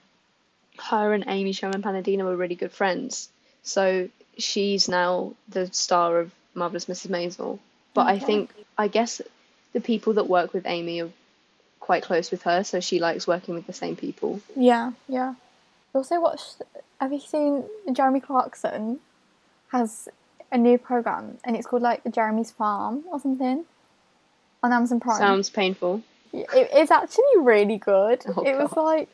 her 0.89 1.13
and 1.13 1.25
Amy 1.27 1.51
Sherman 1.51 1.81
Palladino 1.81 2.25
were 2.25 2.35
really 2.35 2.55
good 2.55 2.71
friends. 2.71 3.29
So 3.63 4.09
she's 4.37 4.87
now 4.87 5.33
the 5.47 5.71
star 5.73 6.19
of 6.19 6.31
Marvelous 6.53 6.85
Mrs. 6.85 7.09
Maisel. 7.09 7.59
But 7.93 8.07
I 8.07 8.19
think 8.19 8.51
I 8.77 8.87
guess 8.87 9.21
the 9.73 9.81
people 9.81 10.13
that 10.13 10.27
work 10.27 10.53
with 10.53 10.65
Amy 10.65 11.01
are 11.01 11.09
quite 11.79 12.03
close 12.03 12.31
with 12.31 12.43
her, 12.43 12.63
so 12.63 12.79
she 12.79 12.99
likes 12.99 13.27
working 13.27 13.55
with 13.55 13.67
the 13.67 13.73
same 13.73 13.95
people. 13.95 14.41
yeah, 14.55 14.91
yeah. 15.07 15.35
Also 15.93 16.19
watched. 16.21 16.61
Have 17.01 17.13
you 17.13 17.19
seen 17.19 17.63
Jeremy 17.93 18.19
Clarkson 18.19 18.99
has 19.69 20.09
a 20.51 20.57
new 20.57 20.77
program 20.77 21.37
and 21.43 21.55
it's 21.55 21.67
called 21.67 21.81
like 21.81 22.01
Jeremy's 22.11 22.51
Farm 22.51 23.03
or 23.11 23.19
something 23.19 23.65
on 24.63 24.73
Amazon 24.73 24.99
Prime. 24.99 25.17
Sounds 25.17 25.49
painful. 25.49 26.01
It, 26.33 26.47
it's 26.73 26.91
actually 26.91 27.23
really 27.39 27.77
good. 27.77 28.23
Oh, 28.35 28.43
it 28.43 28.55
was 28.57 28.71
God. 28.73 28.83
like 28.83 29.09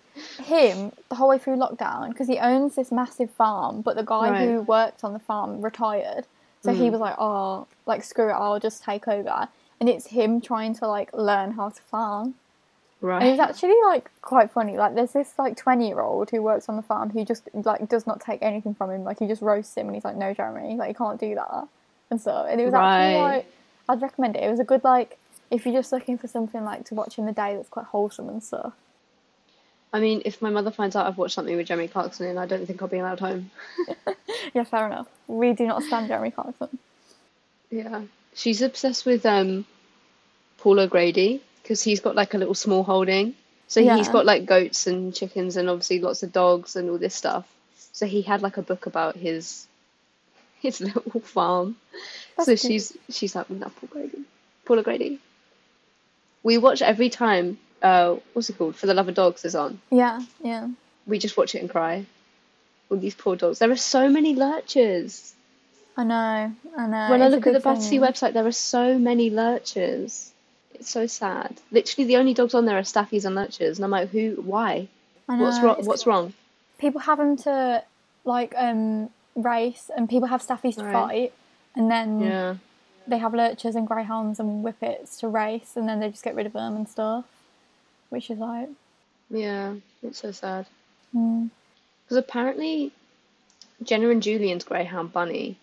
him 0.45 0.91
the 1.09 1.15
whole 1.15 1.29
way 1.29 1.37
through 1.37 1.57
lockdown 1.57 2.09
because 2.09 2.27
he 2.27 2.37
owns 2.39 2.75
this 2.75 2.91
massive 2.91 3.29
farm, 3.31 3.81
but 3.81 3.95
the 3.95 4.03
guy 4.03 4.45
who 4.45 4.61
worked 4.61 5.03
on 5.03 5.13
the 5.13 5.19
farm 5.19 5.61
retired. 5.61 6.25
So 6.61 6.73
he 6.73 6.87
Mm. 6.89 6.91
was 6.93 6.99
like, 7.01 7.15
"Oh, 7.19 7.67
like 7.85 8.03
screw 8.03 8.29
it, 8.29 8.33
I'll 8.33 8.59
just 8.59 8.83
take 8.83 9.07
over." 9.07 9.47
And 9.79 9.87
it's 9.89 10.07
him 10.07 10.41
trying 10.41 10.73
to 10.75 10.87
like 10.87 11.13
learn 11.13 11.51
how 11.51 11.69
to 11.69 11.81
farm. 11.83 12.35
Right. 13.01 13.21
And 13.21 13.29
it's 13.29 13.39
actually 13.39 13.75
like 13.85 14.09
quite 14.21 14.49
funny. 14.49 14.77
Like 14.77 14.95
there's 14.95 15.11
this 15.11 15.33
like 15.37 15.57
twenty 15.57 15.87
year 15.89 15.99
old 15.99 16.31
who 16.31 16.41
works 16.41 16.67
on 16.69 16.75
the 16.75 16.81
farm 16.81 17.09
who 17.11 17.23
just 17.23 17.47
like 17.53 17.87
does 17.87 18.07
not 18.07 18.19
take 18.21 18.41
anything 18.41 18.73
from 18.73 18.89
him. 18.89 19.03
Like 19.03 19.19
he 19.19 19.27
just 19.27 19.41
roasts 19.41 19.75
him 19.75 19.85
and 19.87 19.95
he's 19.95 20.05
like, 20.05 20.15
No 20.15 20.33
Jeremy, 20.33 20.75
like 20.75 20.89
you 20.89 20.95
can't 20.95 21.19
do 21.19 21.35
that 21.35 21.67
and 22.09 22.19
so, 22.21 22.45
And 22.49 22.59
it 22.59 22.65
was 22.65 22.73
actually 22.73 23.21
like 23.21 23.45
I'd 23.89 24.01
recommend 24.01 24.35
it. 24.37 24.43
It 24.43 24.49
was 24.49 24.59
a 24.59 24.63
good 24.63 24.83
like 24.83 25.17
if 25.55 25.65
you're 25.65 25.73
just 25.73 25.91
looking 25.91 26.17
for 26.17 26.27
something 26.27 26.63
like 26.63 26.85
to 26.85 26.93
watch 26.95 27.17
in 27.17 27.25
the 27.25 27.31
day 27.31 27.55
that's 27.55 27.69
quite 27.69 27.85
wholesome 27.85 28.27
and 28.27 28.43
stuff. 28.43 28.73
I 29.93 30.01
mean, 30.01 30.21
if 30.25 30.41
my 30.41 30.49
mother 30.49 30.71
finds 30.71 30.95
out 30.97 31.07
I've 31.07 31.17
watched 31.17 31.35
something 31.35 31.55
with 31.55 31.67
Jeremy 31.67 31.87
Clarkson 31.87 32.27
in, 32.27 32.37
I 32.37 32.45
don't 32.45 32.65
think 32.65 32.81
I'll 32.81 32.89
be 32.89 32.99
allowed 32.99 33.19
home. 33.19 33.51
Yeah, 34.53 34.63
fair 34.63 34.85
enough. 34.85 35.07
We 35.27 35.51
do 35.53 35.65
not 35.67 35.83
stand 35.83 36.07
Jeremy 36.07 36.31
Clarkson. 36.31 36.77
Yeah. 37.69 38.03
She's 38.35 38.61
obsessed 38.61 39.05
with 39.05 39.25
um 39.25 39.65
Paul 40.59 40.79
O'Grady 40.79 41.41
because 41.61 41.83
he's 41.83 41.99
got 41.99 42.15
like 42.15 42.33
a 42.33 42.37
little 42.37 42.53
small 42.53 42.83
holding. 42.83 43.33
So 43.67 43.81
he's 43.81 44.07
got 44.07 44.25
like 44.25 44.45
goats 44.45 44.87
and 44.87 45.13
chickens 45.13 45.57
and 45.57 45.69
obviously 45.69 45.99
lots 45.99 46.23
of 46.23 46.31
dogs 46.31 46.75
and 46.75 46.89
all 46.89 46.97
this 46.97 47.15
stuff. 47.15 47.45
So 47.91 48.05
he 48.05 48.21
had 48.21 48.41
like 48.41 48.57
a 48.57 48.61
book 48.61 48.85
about 48.85 49.15
his 49.15 49.67
his 50.61 50.79
little 50.87 51.19
farm. 51.21 51.75
That's 52.37 52.45
so 52.45 52.55
cute. 52.55 52.61
she's 52.61 52.97
she's 53.09 53.35
like, 53.35 53.47
Paul 53.47 53.89
Grady. 53.89 54.19
Paul 54.63 54.79
O'Grady. 54.79 55.19
We 56.45 56.57
watch 56.59 56.81
every 56.93 57.09
time 57.09 57.57
uh 57.81 58.09
what's 58.33 58.49
it 58.51 58.57
called? 58.57 58.75
For 58.75 58.85
the 58.87 58.93
Love 58.93 59.09
of 59.09 59.15
Dogs 59.15 59.43
is 59.49 59.55
on. 59.55 59.71
Yeah, 59.91 60.17
yeah. 60.51 60.67
We 61.07 61.17
just 61.25 61.37
watch 61.37 61.55
it 61.55 61.61
and 61.63 61.69
cry. 61.69 62.05
All 62.89 62.97
these 62.97 63.15
poor 63.15 63.35
dogs. 63.35 63.57
There 63.59 63.71
are 63.71 63.83
so 63.95 64.03
many 64.17 64.35
lurchers. 64.35 65.33
I 65.97 66.03
know, 66.03 66.51
I 66.77 66.87
know. 66.93 67.07
When 67.09 67.21
I 67.21 67.25
it's 67.25 67.33
a 67.33 67.35
look 67.35 67.47
at 67.47 67.53
the 67.53 67.59
Battersea 67.67 67.99
website, 67.99 68.33
there 68.33 68.45
are 68.45 68.51
so 68.75 68.99
many 68.99 69.29
lurchers. 69.29 70.31
It's 70.75 70.89
so 70.89 71.07
sad. 71.07 71.51
Literally, 71.71 72.05
the 72.07 72.17
only 72.17 72.33
dogs 72.33 72.53
on 72.53 72.65
there 72.65 72.77
are 72.77 72.81
staffies 72.93 73.25
and 73.25 73.33
lurchers, 73.33 73.77
and 73.77 73.85
I'm 73.85 73.91
like, 73.91 74.09
who? 74.09 74.35
Why? 74.53 74.87
I 75.29 75.37
know. 75.37 75.43
What's 75.45 75.61
wrong? 75.63 75.77
What's 75.89 76.05
wrong? 76.07 76.33
people 76.77 76.99
have 76.99 77.17
them 77.17 77.37
to 77.37 77.81
like 78.25 78.53
um 78.57 79.09
race 79.35 79.89
and 79.95 80.09
people 80.09 80.27
have 80.27 80.41
staffies 80.41 80.75
to 80.75 80.83
Right. 80.83 80.93
fight 80.93 81.33
and 81.75 81.89
then 81.89 82.19
Yeah, 82.21 82.55
they 83.07 83.17
have 83.17 83.33
lurchers 83.33 83.75
and 83.75 83.87
greyhounds 83.87 84.39
and 84.39 84.63
whippets 84.65 85.19
to 85.19 85.27
race 85.27 85.73
and 85.75 85.87
then 85.87 85.99
they 85.99 86.09
just 86.09 86.23
get 86.23 86.35
rid 86.35 86.45
of 86.45 86.53
them 86.53 86.75
and 86.75 86.87
stuff 86.89 87.25
which 88.09 88.29
is 88.29 88.37
like 88.39 88.69
yeah. 89.29 89.73
It's 90.03 90.19
so 90.19 90.31
sad. 90.31 90.67
mm, 91.15 91.49
Because 92.03 92.17
apparently, 92.17 92.91
Jenna 93.81 94.09
and 94.09 94.21
Julien's 94.21 94.63
greyhound 94.63 95.11
Bunny, 95.13 95.57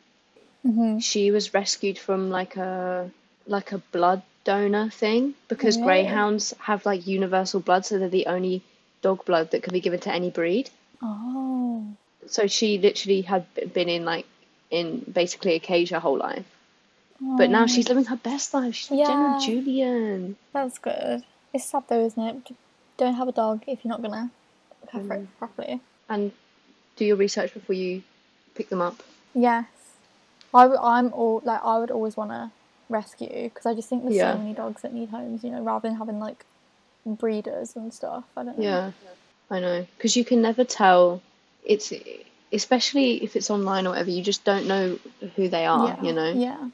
hmm 0.62 0.98
she 0.98 1.30
was 1.30 1.54
rescued 1.54 1.98
from 1.98 2.30
like 2.30 2.56
a 2.56 3.10
like 3.46 3.70
a 3.72 3.78
blood 3.78 4.22
donor 4.44 4.90
thing 4.90 5.34
because 5.48 5.76
greyhounds 5.76 6.52
have 6.58 6.84
like 6.84 7.06
universal 7.06 7.60
blood, 7.60 7.86
so 7.86 7.98
they're 7.98 8.08
the 8.08 8.26
only 8.26 8.62
dog 9.00 9.24
blood 9.24 9.50
that 9.52 9.62
can 9.62 9.72
be 9.72 9.80
given 9.80 10.00
to 10.00 10.12
any 10.12 10.30
breed. 10.30 10.70
oh 11.02 11.84
So 12.26 12.46
she 12.48 12.78
literally 12.78 13.22
had 13.22 13.46
been 13.72 13.88
in 13.88 14.04
like 14.04 14.26
in 14.70 15.04
basically 15.12 15.54
a 15.54 15.60
cage 15.60 15.90
her 15.90 16.00
whole 16.00 16.18
life. 16.18 16.46
But 17.24 17.50
now 17.50 17.66
she's 17.66 17.88
living 17.88 18.04
her 18.06 18.16
best 18.16 18.52
life. 18.52 18.74
She's 18.74 18.90
with 18.90 19.06
Jenna 19.06 19.24
and 19.34 19.40
Yeah. 19.40 19.46
Julien. 19.46 20.36
that's 20.52 20.78
good 20.78 21.24
it's 21.54 21.64
sad 21.66 21.82
though 21.88 22.04
isn't 22.04 22.22
it 22.22 22.54
don't 22.96 23.14
have 23.14 23.28
a 23.28 23.32
dog 23.32 23.62
if 23.66 23.84
you're 23.84 23.90
not 23.90 24.00
gonna 24.02 24.30
care 24.90 25.02
for 25.02 25.16
Mm. 25.16 25.22
it 25.24 25.38
properly 25.38 25.80
And 26.08 26.32
do 26.96 27.04
your 27.04 27.16
research 27.16 27.52
before 27.54 27.74
you 27.74 28.02
pick 28.54 28.68
them 28.70 28.80
up. 28.82 29.02
yes 29.34 29.66
I 30.54 30.62
w- 30.64 30.80
I'm 30.82 31.12
all 31.12 31.40
like 31.44 31.62
I 31.64 31.78
would 31.78 31.90
always 31.90 32.16
want 32.16 32.30
to 32.30 32.50
rescue 32.88 33.44
because 33.44 33.66
I 33.66 33.74
just 33.74 33.88
think 33.88 34.02
there's 34.02 34.16
Yeah. 34.16 34.32
so 34.32 34.38
many 34.38 34.52
dogs 34.54 34.82
that 34.82 34.92
need 34.92 35.10
homes 35.10 35.44
you 35.44 35.50
know 35.50 35.62
rather 35.62 35.88
than 35.88 35.96
having 35.98 36.18
like 36.20 36.44
breeders 37.06 37.76
and 37.76 37.92
stuff 37.92 38.24
I 38.36 38.44
don't 38.44 38.58
know 38.58 38.64
Yeah, 38.64 38.90
I 39.50 39.60
know. 39.60 39.86
Because 39.96 40.16
you 40.16 40.24
can 40.24 40.40
never 40.42 40.64
tell. 40.64 41.20
It's 41.64 41.92
especially 42.52 43.22
if 43.24 43.36
it's 43.36 43.50
online 43.50 43.86
or 43.86 43.90
whatever. 43.90 44.10
You 44.10 44.22
just 44.22 44.44
don't 44.44 44.66
know 44.66 44.98
who 45.36 45.48
they 45.48 45.64
are. 45.66 45.88
yeah, 45.88 46.02
You 46.02 46.12
know. 46.12 46.32
Yeah. 46.32 46.68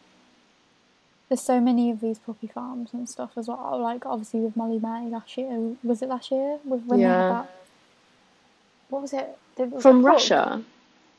There's 1.29 1.43
so 1.43 1.61
many 1.61 1.91
of 1.91 2.01
these 2.01 2.19
puppy 2.19 2.47
farms 2.47 2.91
and 2.95 3.09
stuff 3.09 3.33
as 3.37 3.49
well. 3.49 3.79
Like 3.81 4.07
obviously 4.07 4.41
with 4.41 4.57
Molly-Mae 4.57 5.09
last 5.11 5.37
year, 5.37 5.75
was 5.83 6.01
it 6.03 6.09
last 6.09 6.31
year? 6.31 6.59
With 6.65 6.85
when 6.87 7.01
they 7.01 7.05
Yeah. 7.05 7.23
had 7.23 7.31
that, 7.33 7.51
what 8.89 9.03
was 9.03 9.13
it? 9.13 9.39
Was 9.59 9.83
From? 9.83 10.05
Russia, 10.07 10.63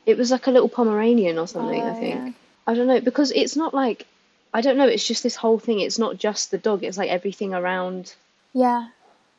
it 0.06 0.17
was 0.17 0.32
like 0.32 0.48
a 0.48 0.52
little 0.52 0.69
Pomeranian 0.69 1.38
or 1.38 1.45
something. 1.48 1.82
I 1.82 1.91
Oh, 1.91 1.93
think. 1.93 2.15
yeah. 2.15 2.32
I 2.65 2.74
don't 2.74 2.88
know 2.88 3.02
because 3.02 3.32
it's 3.32 3.56
not 3.56 3.74
like. 3.74 4.06
I 4.52 4.62
don't 4.62 4.78
know. 4.78 4.88
It's 4.88 5.06
just 5.06 5.22
this 5.22 5.36
whole 5.36 5.60
thing. 5.60 5.80
It's 5.80 6.00
not 6.00 6.17
just 6.17 6.50
the 6.50 6.58
dog. 6.58 6.84
It's 6.84 6.98
like 6.98 7.12
everything 7.12 7.54
around. 7.54 8.15
Yeah, 8.54 8.88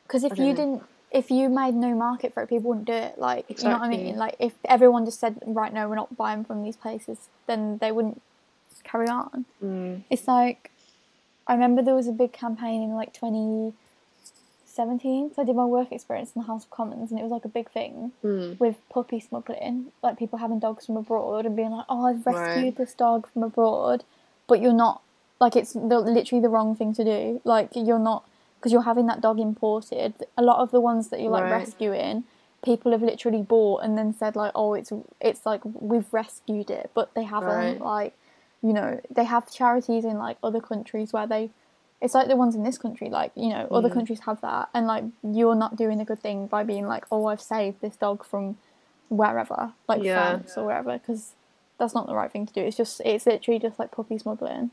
because 0.03 0.23
if 0.23 0.37
you 0.37 0.45
know. 0.45 0.53
didn't, 0.53 0.83
if 1.11 1.29
you 1.29 1.49
made 1.49 1.73
no 1.73 1.93
market 1.93 2.33
for 2.33 2.43
it, 2.43 2.47
people 2.47 2.69
wouldn't 2.69 2.87
do 2.87 2.93
it. 2.93 3.17
Like 3.19 3.49
you 3.49 3.67
know 3.67 3.71
what 3.77 3.81
I 3.81 3.89
mean? 3.89 4.15
Like 4.15 4.35
if 4.39 4.53
everyone 4.63 5.03
just 5.03 5.19
said, 5.19 5.41
right, 5.45 5.73
no, 5.73 5.89
we're 5.89 5.95
not 5.95 6.15
buying 6.15 6.45
from 6.45 6.63
these 6.63 6.77
places, 6.77 7.17
then 7.45 7.77
they 7.79 7.91
wouldn't 7.91 8.21
carry 8.83 9.07
on. 9.07 9.45
Mm, 9.63 10.03
It's 10.09 10.27
like 10.27 10.71
I 11.47 11.53
remember 11.53 11.81
there 11.81 11.95
was 11.95 12.07
a 12.07 12.11
big 12.11 12.33
campaign 12.33 12.83
in 12.83 12.93
like 12.93 13.13
2017. 13.13 15.31
So 15.35 15.41
I 15.41 15.45
did 15.45 15.55
my 15.55 15.65
work 15.65 15.91
experience 15.91 16.31
in 16.35 16.41
the 16.41 16.47
House 16.47 16.63
of 16.65 16.69
Commons, 16.69 17.11
and 17.11 17.19
it 17.19 17.23
was 17.23 17.31
like 17.31 17.45
a 17.45 17.49
big 17.49 17.69
thing 17.71 18.11
mm, 18.23 18.59
with 18.59 18.77
puppy 18.89 19.19
smuggling, 19.19 19.91
like 20.03 20.17
people 20.17 20.39
having 20.39 20.59
dogs 20.59 20.85
from 20.85 20.97
abroad 20.97 21.45
and 21.45 21.55
being 21.55 21.71
like, 21.71 21.85
"Oh, 21.89 22.05
I've 22.05 22.25
rescued 22.25 22.65
Right. 22.65 22.75
this 22.77 22.93
dog 22.93 23.27
from 23.31 23.43
abroad," 23.43 24.03
but 24.47 24.61
you're 24.61 24.73
not 24.73 25.01
like 25.39 25.55
it's 25.55 25.73
the, 25.73 25.99
literally 25.99 26.41
the 26.41 26.49
wrong 26.49 26.75
thing 26.75 26.93
to 26.93 27.03
do. 27.03 27.41
Like 27.43 27.69
you're 27.75 27.99
not 27.99 28.23
because 28.57 28.71
you're 28.71 28.83
having 28.83 29.07
that 29.07 29.21
dog 29.21 29.39
imported. 29.39 30.13
A 30.37 30.43
lot 30.43 30.59
of 30.59 30.69
the 30.71 30.79
ones 30.79 31.09
that 31.09 31.19
you're 31.19 31.31
like 31.31 31.45
Right. 31.45 31.51
rescuing, 31.61 32.25
people 32.63 32.91
have 32.91 33.01
literally 33.01 33.41
bought 33.41 33.81
and 33.83 33.97
then 33.97 34.13
said 34.13 34.35
like, 34.35 34.51
"Oh, 34.55 34.73
it's 34.75 34.91
it's 35.19 35.45
like 35.45 35.61
we've 35.65 36.11
rescued 36.13 36.69
it," 36.69 36.91
but 36.93 37.13
they 37.15 37.23
haven't. 37.23 37.79
Right. 37.79 37.81
Like, 37.81 38.13
you 38.63 38.73
know, 38.73 38.99
they 39.09 39.23
have 39.23 39.51
charities 39.51 40.05
in 40.05 40.17
like 40.17 40.37
other 40.43 40.61
countries 40.61 41.13
where 41.13 41.27
they. 41.27 41.49
It's 42.01 42.15
like 42.15 42.27
the 42.27 42.35
ones 42.35 42.55
in 42.55 42.63
this 42.63 42.79
country, 42.79 43.09
like 43.09 43.31
you 43.35 43.49
know, 43.49 43.67
other 43.69 43.89
Mm. 43.89 43.93
countries 43.93 44.21
have 44.21 44.41
that, 44.41 44.69
and 44.73 44.87
like 44.87 45.03
you're 45.23 45.53
not 45.55 45.75
doing 45.75 45.99
a 46.01 46.05
good 46.05 46.19
thing 46.19 46.47
by 46.47 46.63
being 46.63 46.87
like, 46.87 47.05
oh, 47.11 47.27
I've 47.27 47.41
saved 47.41 47.79
this 47.81 47.95
dog 47.95 48.25
from 48.25 48.57
wherever, 49.09 49.73
like 49.87 50.01
Yeah. 50.03 50.37
France 50.37 50.57
or 50.57 50.65
wherever, 50.65 50.97
because 50.97 51.33
that's 51.77 51.93
not 51.93 52.07
the 52.07 52.15
right 52.15 52.31
thing 52.31 52.45
to 52.47 52.53
do. 52.53 52.61
It's 52.61 52.77
just, 52.77 53.01
it's 53.05 53.25
literally 53.27 53.59
just 53.59 53.77
like 53.77 53.91
puppy 53.91 54.17
smuggling. 54.17 54.71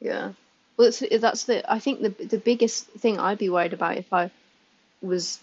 yeah. 0.00 0.32
Well, 0.76 0.88
it's, 0.88 1.00
that's 1.20 1.44
the. 1.44 1.62
I 1.72 1.78
think 1.78 2.02
the 2.02 2.08
the 2.24 2.38
biggest 2.38 2.86
thing 2.88 3.20
I'd 3.20 3.38
be 3.38 3.48
worried 3.48 3.72
about 3.72 3.96
if 3.96 4.12
I 4.12 4.32
was 5.00 5.38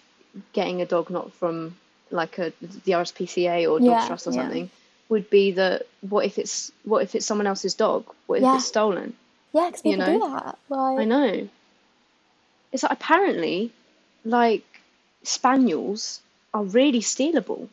getting 0.51 0.82
a 0.82 0.86
dog 0.86 1.10
not 1.10 1.32
from 1.34 1.77
like 2.10 2.38
a 2.39 2.51
the 2.60 2.91
RSPCA 2.91 3.69
or 3.71 3.80
Dog 3.80 3.88
Yeah, 3.88 4.08
Trust 4.08 4.27
or 4.27 4.34
yeah. 4.34 4.41
something 4.41 4.69
would 5.12 5.30
be 5.30 5.52
that 5.52 5.84
what 6.10 6.26
if 6.26 6.39
it's 6.39 6.71
what 6.86 7.04
if 7.04 7.13
it's 7.15 7.26
someone 7.26 7.45
else's 7.45 7.76
dog? 7.76 8.06
What 8.26 8.38
if 8.38 8.43
Yeah. 8.43 8.56
it's 8.56 8.65
stolen? 8.65 9.13
Yeah, 9.54 9.67
because 9.67 9.82
You 9.86 9.91
people 9.97 10.06
do 10.06 10.19
know? 10.19 10.30
that. 10.39 10.58
Like, 10.69 11.00
I 11.00 11.06
know. 11.06 11.50
It's 12.71 12.84
like 12.84 12.93
apparently, 12.93 13.71
like 14.24 14.63
spaniels 15.24 16.21
are 16.54 16.63
really 16.63 17.02
stealable. 17.02 17.67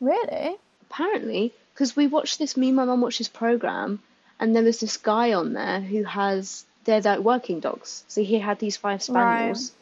really? 0.00 0.56
Apparently, 0.90 1.52
because 1.74 1.94
we 1.96 2.06
watched 2.06 2.38
this. 2.38 2.56
Me 2.56 2.68
and 2.68 2.76
my 2.76 2.84
mum 2.84 3.00
watched 3.02 3.18
this 3.18 3.28
program, 3.28 4.00
and 4.40 4.54
there 4.56 4.62
was 4.62 4.80
this 4.80 4.96
guy 4.96 5.34
on 5.34 5.52
there 5.52 5.80
who 5.80 6.04
has 6.04 6.64
they're 6.84 7.00
like 7.02 7.18
working 7.18 7.60
dogs. 7.60 8.04
So 8.08 8.22
he 8.22 8.38
had 8.38 8.58
these 8.58 8.76
five 8.78 9.02
spaniels, 9.02 9.72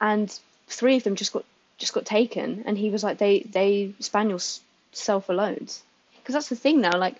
and 0.00 0.28
three 0.68 0.96
of 0.98 1.02
them 1.04 1.16
just 1.16 1.32
got 1.32 1.44
just 1.78 1.92
got 1.94 2.04
taken, 2.06 2.62
and 2.66 2.76
he 2.78 2.90
was 2.90 3.02
like 3.02 3.18
they 3.18 3.40
they 3.40 3.94
spaniels 4.00 4.60
sell 4.92 5.20
for 5.20 5.34
loads. 5.34 5.82
Because 6.28 6.34
that's 6.34 6.50
the 6.50 6.56
thing 6.56 6.82
now. 6.82 6.98
Like 6.98 7.16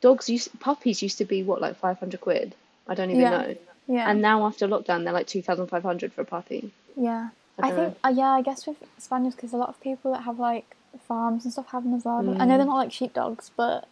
dogs 0.00 0.28
used 0.28 0.58
puppies 0.58 1.02
used 1.04 1.18
to 1.18 1.24
be 1.24 1.44
what 1.44 1.60
like 1.60 1.76
five 1.76 2.00
hundred 2.00 2.20
quid. 2.20 2.52
I 2.88 2.96
don't 2.96 3.10
even 3.10 3.22
Yeah. 3.22 3.30
know. 3.30 3.54
Yeah. 3.86 4.10
And 4.10 4.20
now 4.20 4.44
after 4.44 4.66
lockdown, 4.66 5.04
they're 5.04 5.12
like 5.12 5.28
two 5.28 5.40
thousand 5.40 5.68
five 5.68 5.84
hundred 5.84 6.12
for 6.12 6.22
a 6.22 6.24
puppy. 6.24 6.72
yeah. 6.96 7.28
I 7.60 7.68
I 7.68 7.70
think, 7.76 7.96
uh, 8.04 8.12
yeah, 8.14 8.30
I 8.30 8.42
guess 8.42 8.66
with 8.66 8.76
spaniels, 8.98 9.34
because 9.36 9.52
a 9.52 9.56
lot 9.56 9.68
of 9.68 9.80
people 9.80 10.12
that 10.12 10.22
have 10.22 10.38
like 10.40 10.76
farms 11.06 11.44
and 11.44 11.52
stuff 11.52 11.68
have 11.68 11.84
them 11.84 11.94
as 11.94 12.04
well. 12.04 12.18
I 12.18 12.22
know 12.22 12.32
Mm. 12.32 12.48
they're 12.58 12.66
not 12.66 12.76
like 12.84 12.92
sheepdogs, 12.92 13.50
but 13.56 13.86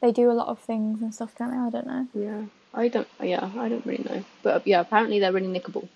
they 0.00 0.12
do 0.12 0.30
a 0.30 0.36
lot 0.40 0.48
of 0.48 0.58
things 0.60 1.02
and 1.02 1.12
stuff, 1.14 1.34
don't 1.36 1.50
they? 1.50 1.56
I 1.58 1.70
don't 1.70 1.86
know. 1.86 2.06
Yeah, 2.14 2.42
I 2.72 2.86
don't. 2.88 3.08
Yeah, 3.22 3.50
I 3.58 3.68
don't 3.68 3.84
really 3.86 4.04
know. 4.08 4.24
But 4.44 4.54
uh, 4.56 4.60
yeah, 4.64 4.80
apparently 4.80 5.18
they're 5.20 5.32
really 5.32 5.52
nickable. 5.60 5.88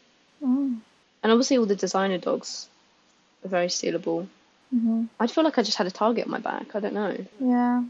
Mm. 0.43 0.79
And 1.23 1.33
obviously, 1.33 1.57
all 1.59 1.67
the 1.67 1.77
designer 1.87 2.19
dogs 2.19 2.69
are 3.45 3.49
very 3.49 3.69
stealable. 3.69 4.27
Hmm 4.75 5.05
I 5.21 5.27
feel 5.29 5.45
like 5.45 5.59
I 5.59 5.63
just 5.63 5.79
had 5.79 5.87
a 5.87 5.91
target 5.91 6.25
on 6.25 6.31
my 6.31 6.39
back. 6.41 6.75
I 6.75 6.81
don't 6.81 6.95
know. 6.95 7.17
Yeah. 7.41 7.85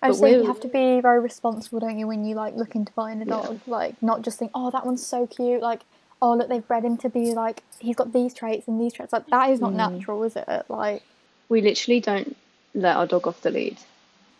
I 0.00 0.08
just 0.08 0.20
think 0.20 0.40
you 0.42 0.46
have 0.46 0.60
to 0.60 0.68
be 0.68 1.00
very 1.00 1.20
responsible, 1.20 1.80
don't 1.80 1.98
you, 1.98 2.06
when 2.06 2.24
you 2.24 2.34
like 2.36 2.54
look 2.54 2.74
into 2.74 2.92
buying 2.92 3.20
a 3.20 3.24
Yeah. 3.24 3.32
dog? 3.32 3.60
Like 3.66 4.00
not 4.02 4.22
just 4.22 4.38
think, 4.38 4.52
oh, 4.54 4.70
that 4.70 4.86
one's 4.86 5.04
so 5.06 5.26
cute. 5.26 5.60
Like, 5.60 5.82
oh, 6.22 6.34
look, 6.34 6.48
they've 6.48 6.66
bred 6.66 6.84
him 6.84 6.96
to 6.98 7.08
be 7.08 7.34
like 7.34 7.62
he's 7.80 7.96
got 7.96 8.12
these 8.12 8.32
traits 8.32 8.68
and 8.68 8.80
these 8.80 8.92
traits. 8.92 9.12
Like 9.12 9.26
that 9.28 9.50
is 9.50 9.60
not 9.60 9.72
Mm. 9.72 9.76
natural, 9.76 10.22
is 10.24 10.36
it? 10.36 10.48
Like, 10.68 11.02
We 11.48 11.60
literally 11.60 12.00
don't 12.00 12.36
let 12.74 12.96
our 12.96 13.06
dog 13.06 13.26
off 13.26 13.40
the 13.42 13.50
lead. 13.50 13.78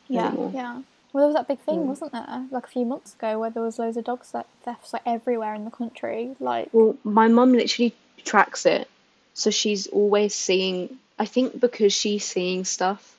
yeah, 0.09 0.29
Anymore. 0.29 0.51
yeah. 0.55 0.73
Well, 1.13 1.23
there 1.23 1.27
was 1.27 1.35
that 1.37 1.49
big 1.49 1.59
thing, 1.61 1.81
Mm. 1.81 1.87
wasn't 1.87 2.13
there? 2.13 2.47
Like 2.51 2.65
a 2.67 2.71
few 2.71 2.85
months 2.85 3.15
ago, 3.15 3.39
where 3.41 3.51
there 3.51 3.63
was 3.63 3.79
loads 3.79 3.97
of 3.97 4.05
dog 4.05 4.25
thefts 4.25 4.93
like 4.93 5.03
everywhere 5.07 5.55
in 5.55 5.65
the 5.65 5.71
country. 5.71 6.37
Like, 6.39 6.69
Well, 6.73 6.97
my 7.03 7.29
mum 7.29 7.53
literally 7.53 7.95
tracks 8.25 8.65
it. 8.67 8.89
So 9.35 9.51
she's 9.51 9.87
always 9.89 10.35
seeing, 10.35 10.99
I 11.19 11.27
think 11.27 11.61
because 11.61 11.93
she's 11.93 12.25
seeing 12.25 12.65
stuff, 12.65 13.17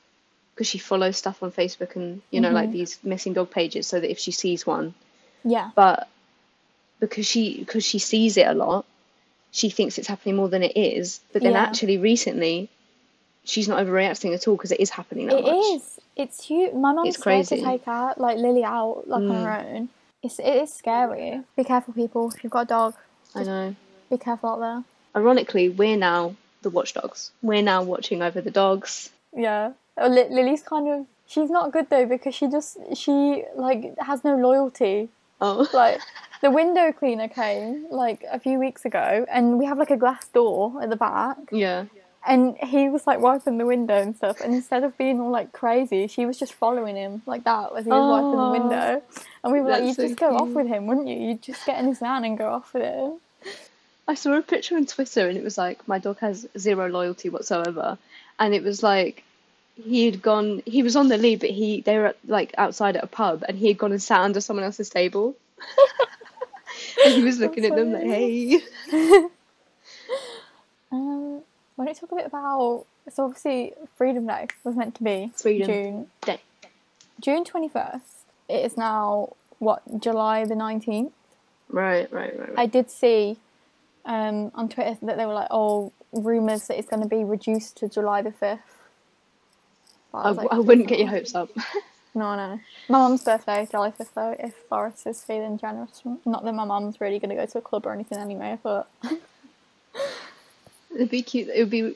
because 0.53 0.67
she 0.67 0.77
follows 0.77 1.17
stuff 1.17 1.43
on 1.43 1.51
Facebook 1.51 1.95
and, 1.95 2.21
you 2.31 2.41
know, 2.41 2.51
like 2.51 2.69
mm-hmm. 2.69 2.73
these 2.79 2.99
missing 3.03 3.33
dog 3.33 3.51
pages, 3.51 3.87
so 3.87 3.99
that 3.99 4.09
if 4.09 4.19
she 4.19 4.31
sees 4.31 4.65
one, 4.65 4.93
Yeah. 5.43 5.71
but 5.75 6.07
because 6.99 7.25
she 7.25 7.59
because 7.59 7.85
she 7.85 7.99
sees 7.99 8.37
it 8.37 8.47
a 8.47 8.53
lot, 8.53 8.85
she 9.51 9.69
thinks 9.69 9.97
it's 9.97 10.07
happening 10.07 10.35
more 10.35 10.49
than 10.49 10.63
it 10.63 10.75
is. 10.75 11.19
But 11.33 11.41
then 11.41 11.53
Yeah. 11.53 11.61
actually, 11.63 11.97
recently, 11.97 12.69
she's 13.43 13.67
not 13.67 13.85
overreacting 13.85 14.33
at 14.33 14.47
all 14.47 14.55
because 14.55 14.71
it 14.71 14.79
is 14.79 14.89
happening 14.89 15.27
that 15.27 15.39
It 15.39 15.43
much. 15.43 15.65
is. 15.75 15.99
It's 16.15 16.43
huge. 16.43 16.73
My 16.73 16.93
mum's 16.93 17.09
It's 17.09 17.19
scared 17.19 17.47
to 17.47 17.61
take 17.61 17.85
her, 17.85 18.13
like 18.17 18.37
Lily 18.37 18.63
out, 18.63 19.03
like 19.07 19.21
on 19.21 19.29
her 19.29 19.49
mm. 19.49 19.75
own. 19.75 19.89
It's 20.21 20.39
it 20.39 20.55
is 20.63 20.73
scary. 20.73 21.41
Be 21.55 21.63
careful, 21.63 21.93
people. 21.93 22.31
If 22.31 22.43
you've 22.43 22.51
got 22.51 22.63
a 22.63 22.65
dog, 22.65 22.95
I 23.33 23.43
know. 23.43 23.75
be 24.09 24.17
careful 24.17 24.49
out 24.49 24.59
there. 24.59 24.83
Ironically, 25.15 25.69
we're 25.69 25.97
now 25.97 26.35
the 26.61 26.69
watchdogs. 26.69 27.31
We're 27.41 27.61
now 27.61 27.83
watching 27.83 28.21
over 28.21 28.41
the 28.41 28.51
dogs. 28.51 29.09
Yeah. 29.35 29.71
Uh, 29.97 30.07
Li- 30.07 30.29
Lily's 30.29 30.63
kind 30.63 30.87
of. 30.89 31.05
She's 31.27 31.49
not 31.49 31.71
good 31.71 31.89
though 31.89 32.05
because 32.05 32.33
she 32.33 32.47
just 32.47 32.77
she 32.95 33.43
like 33.55 33.97
has 33.99 34.23
no 34.23 34.35
loyalty. 34.35 35.09
Oh, 35.41 35.67
Like 35.73 35.99
the 36.41 36.51
window 36.51 36.91
cleaner 36.91 37.27
came 37.27 37.85
like 37.91 38.23
a 38.31 38.39
few 38.39 38.59
weeks 38.59 38.85
ago, 38.85 39.25
and 39.29 39.59
we 39.59 39.65
have 39.65 39.77
like 39.77 39.91
a 39.91 39.97
glass 39.97 40.27
door 40.27 40.81
at 40.81 40.89
the 40.89 40.95
back, 40.95 41.37
yeah. 41.51 41.85
and 42.25 42.57
he 42.57 42.89
was 42.89 43.05
like 43.05 43.19
wiping 43.19 43.57
the 43.57 43.65
window 43.65 44.01
and 44.01 44.15
stuff. 44.15 44.39
And 44.41 44.53
instead 44.55 44.83
of 44.83 44.97
being 44.97 45.19
all 45.19 45.29
like 45.31 45.51
crazy, 45.51 46.07
she 46.07 46.25
was 46.25 46.37
just 46.39 46.53
following 46.53 46.95
him 46.95 47.21
like 47.25 47.43
that 47.43 47.71
as 47.77 47.85
he 47.85 47.91
was 47.91 48.09
wiping 48.09 48.37
the 48.37 48.69
window. 48.69 49.01
And 49.43 49.53
we 49.53 49.61
were 49.61 49.69
like, 49.69 49.83
"You'd 49.83 49.95
so 49.95 50.07
just 50.07 50.19
go 50.19 50.35
off 50.35 50.49
with 50.49 50.67
him, 50.67 50.87
wouldn't 50.87 51.07
you? 51.07 51.15
You'd 51.15 51.41
just 51.41 51.65
get 51.65 51.79
in 51.79 51.87
his 51.87 51.99
van 51.99 52.23
and 52.25 52.37
go 52.37 52.49
off 52.49 52.73
with 52.73 52.83
him." 52.83 53.19
I 54.09 54.15
saw 54.15 54.33
a 54.33 54.41
picture 54.41 54.75
on 54.75 54.87
Twitter 54.87 55.29
and 55.29 55.37
it 55.37 55.43
was 55.43 55.55
like, 55.55 55.87
my 55.87 55.99
dog 55.99 56.17
has 56.17 56.47
zero 56.57 56.87
loyalty 56.89 57.29
whatsoever. 57.29 57.95
And 58.39 58.55
it 58.55 58.63
was 58.63 58.81
like, 58.81 59.23
he 59.75 60.05
had 60.05 60.19
gone, 60.19 60.63
he 60.65 60.81
was 60.81 60.95
on 60.95 61.09
the 61.09 61.17
lead, 61.17 61.41
but 61.41 61.51
he, 61.51 61.81
they 61.81 61.99
were 61.99 62.15
like 62.25 62.51
outside 62.57 62.95
at 62.95 63.03
a 63.03 63.07
pub 63.07 63.43
and 63.47 63.55
he 63.55 63.67
had 63.67 63.77
gone 63.77 63.91
and 63.91 64.01
sat 64.01 64.21
under 64.21 64.41
someone 64.41 64.65
else's 64.65 64.89
table. 64.89 65.35
and 67.05 67.13
he 67.13 67.23
was 67.23 67.39
looking 67.39 67.65
at 67.65 67.75
them 67.75 67.93
like, 67.93 68.03
hey. 68.03 68.59
Um, 70.91 71.43
why 71.75 71.85
don't 71.85 71.89
you 71.89 71.99
talk 72.01 72.11
a 72.13 72.15
bit 72.15 72.25
about? 72.25 72.87
So 73.13 73.25
obviously, 73.25 73.73
Freedom 73.95 74.25
Day 74.25 74.47
was 74.63 74.75
meant 74.75 74.95
to 74.95 75.03
be 75.03 75.31
Freedom 75.35 75.67
June 75.67 76.07
Day. 76.21 76.41
June 77.21 77.45
twenty 77.45 77.69
first. 77.69 78.25
It 78.47 78.65
is 78.65 78.75
now 78.75 79.35
what 79.59 80.01
July 80.01 80.45
the 80.45 80.55
nineteenth. 80.55 81.13
Right, 81.69 82.11
right, 82.11 82.35
right, 82.39 82.49
right. 82.49 82.57
I 82.57 82.65
did 82.65 82.89
see 82.89 83.37
um, 84.05 84.51
on 84.55 84.69
Twitter 84.69 84.97
that 85.03 85.17
they 85.17 85.25
were 85.25 85.33
like, 85.33 85.47
"Oh, 85.51 85.91
rumors 86.11 86.67
that 86.67 86.77
it's 86.79 86.89
going 86.89 87.03
to 87.03 87.07
be 87.09 87.23
reduced 87.23 87.77
to 87.77 87.89
July 87.89 88.21
the 88.21 88.31
5th. 88.31 88.59
But 90.11 90.17
I, 90.17 90.29
like, 90.31 90.47
I 90.51 90.59
wouldn't 90.59 90.87
get 90.87 90.99
your 90.99 91.09
hopes 91.09 91.35
up. 91.35 91.49
No, 92.15 92.35
no. 92.35 92.59
My 92.89 92.97
mum's 92.97 93.23
birthday, 93.23 93.67
July 93.69 93.91
5th, 93.91 94.13
though, 94.15 94.35
if 94.39 94.67
Boris 94.67 95.05
is 95.05 95.23
feeling 95.23 95.59
generous. 95.59 96.01
Not 96.25 96.43
that 96.43 96.53
my 96.53 96.65
mum's 96.65 96.99
really 96.99 97.19
going 97.19 97.29
to 97.29 97.35
go 97.35 97.45
to 97.45 97.59
a 97.59 97.61
club 97.61 97.85
or 97.85 97.93
anything 97.93 98.17
anyway, 98.17 98.57
but 98.63 98.89
It'd 100.95 101.11
be 101.11 101.21
cute. 101.21 101.49
It 101.49 101.59
would 101.59 101.69
be, 101.69 101.95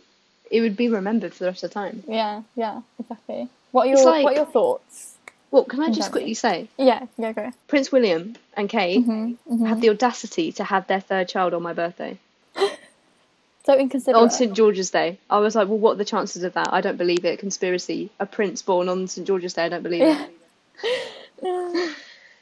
it 0.51 0.61
would 0.61 0.77
be 0.77 0.87
remembered 0.87 1.33
for 1.33 1.45
the 1.45 1.49
rest 1.49 1.63
of 1.63 1.71
the 1.71 1.73
time. 1.73 2.03
yeah, 2.07 2.43
yeah, 2.55 2.81
exactly. 2.99 3.49
What 3.71 3.87
are 3.87 3.89
your 3.95 4.05
like- 4.05 4.23
What 4.23 4.33
are 4.33 4.37
your 4.37 4.45
thoughts? 4.45 5.15
Well, 5.53 5.65
can 5.65 5.81
I 5.81 5.87
just 5.89 5.99
Exactly. 5.99 6.21
quickly 6.21 6.33
say, 6.33 6.67
Yeah, 6.79 7.05
yeah, 7.15 7.31
go. 7.31 7.51
Prince 7.67 7.91
William 7.91 8.35
and 8.57 8.67
Kate 8.67 9.05
Mm-hmm, 9.05 9.65
had 9.67 9.81
the 9.81 9.89
audacity 9.91 10.51
to 10.53 10.63
have 10.63 10.87
their 10.87 10.99
third 10.99 11.29
child 11.29 11.53
on 11.53 11.61
my 11.61 11.73
birthday. 11.73 12.17
So 13.65 13.77
inconsiderate. 13.77 14.21
on 14.21 14.29
St 14.29 14.51
George's 14.51 14.89
Day. 14.89 15.19
I 15.29 15.39
was 15.39 15.55
like, 15.55 15.69
well, 15.69 15.77
what 15.77 15.91
are 15.93 15.95
the 15.95 16.03
chances 16.03 16.43
of 16.43 16.51
that? 16.55 16.73
I 16.73 16.81
don't 16.81 16.97
believe 16.97 17.23
it. 17.23 17.39
Conspiracy. 17.39 18.09
A 18.19 18.25
prince 18.25 18.61
born 18.61 18.89
on 18.89 19.07
St 19.07 19.25
George's 19.25 19.53
Day. 19.53 19.63
I 19.63 19.69
don't 19.69 19.83
believe 19.83 20.03
it. 21.41 21.95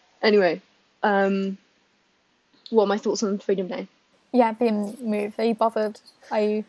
anyway, 0.23 0.61
um, 1.03 1.59
what 2.71 2.85
are 2.85 2.87
my 2.87 2.97
thoughts 2.97 3.21
on 3.21 3.37
Freedom 3.37 3.67
Day? 3.67 3.87
yeah, 4.31 4.53
being 4.53 4.97
moved. 5.01 5.39
Are 5.39 5.43
you 5.45 5.53
bothered? 5.53 5.99
Are 6.31 6.41
you? 6.41 6.65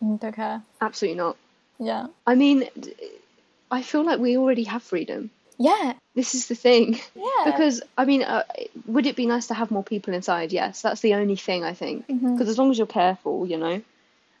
Don't 0.00 0.34
care. 0.34 0.62
Absolutely 0.80 1.18
not. 1.18 1.36
Yeah. 1.78 2.06
I 2.26 2.34
mean, 2.34 2.68
I 3.70 3.82
feel 3.82 4.04
like 4.04 4.18
we 4.18 4.36
already 4.36 4.64
have 4.64 4.82
freedom. 4.82 5.30
Yeah. 5.60 5.92
This 6.14 6.34
is 6.34 6.48
the 6.48 6.54
thing. 6.54 6.98
Yeah. 7.14 7.44
Because, 7.44 7.82
I 7.98 8.06
mean, 8.06 8.22
uh, 8.22 8.44
would 8.86 9.06
it 9.06 9.14
be 9.14 9.26
nice 9.26 9.48
to 9.48 9.54
have 9.54 9.70
more 9.70 9.84
people 9.84 10.14
inside? 10.14 10.52
Yes, 10.52 10.80
that's 10.80 11.02
the 11.02 11.14
only 11.14 11.36
thing 11.36 11.64
I 11.64 11.74
think. 11.74 12.08
Mm-hmm. 12.08 12.32
Because 12.32 12.48
as 12.48 12.58
long 12.58 12.70
as 12.70 12.78
you're 12.78 12.86
careful, 12.86 13.46
you 13.46 13.58
know. 13.58 13.82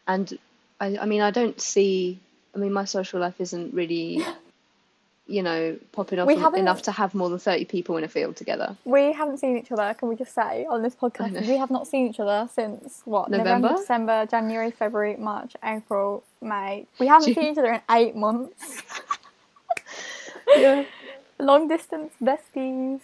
And 0.08 0.38
I, 0.80 0.96
I 0.96 1.04
mean, 1.04 1.20
I 1.20 1.30
don't 1.30 1.60
see. 1.60 2.18
I 2.54 2.58
mean, 2.58 2.72
my 2.72 2.86
social 2.86 3.20
life 3.20 3.38
isn't 3.38 3.74
really, 3.74 4.24
you 5.26 5.42
know, 5.42 5.76
popping 5.92 6.18
off 6.18 6.54
enough 6.54 6.82
to 6.82 6.90
have 6.90 7.14
more 7.14 7.28
than 7.28 7.38
thirty 7.38 7.66
people 7.66 7.98
in 7.98 8.02
a 8.02 8.08
field 8.08 8.36
together. 8.36 8.74
We 8.86 9.12
haven't 9.12 9.38
seen 9.38 9.58
each 9.58 9.70
other, 9.70 9.92
can 9.92 10.08
we 10.08 10.16
just 10.16 10.34
say, 10.34 10.64
on 10.64 10.82
this 10.82 10.96
podcast? 10.96 11.46
We 11.46 11.58
have 11.58 11.70
not 11.70 11.86
seen 11.86 12.08
each 12.08 12.18
other 12.18 12.48
since 12.50 13.02
what? 13.04 13.30
November? 13.30 13.76
December, 13.76 14.24
January, 14.24 14.70
February, 14.70 15.16
March, 15.16 15.54
April, 15.62 16.24
May. 16.40 16.86
We 16.98 17.06
haven't 17.06 17.26
June. 17.26 17.34
seen 17.34 17.52
each 17.52 17.58
other 17.58 17.74
in 17.74 17.82
eight 17.90 18.16
months. 18.16 18.82
Yeah. 20.56 20.84
Long 21.40 21.68
distance 21.68 22.12
besties. 22.22 23.00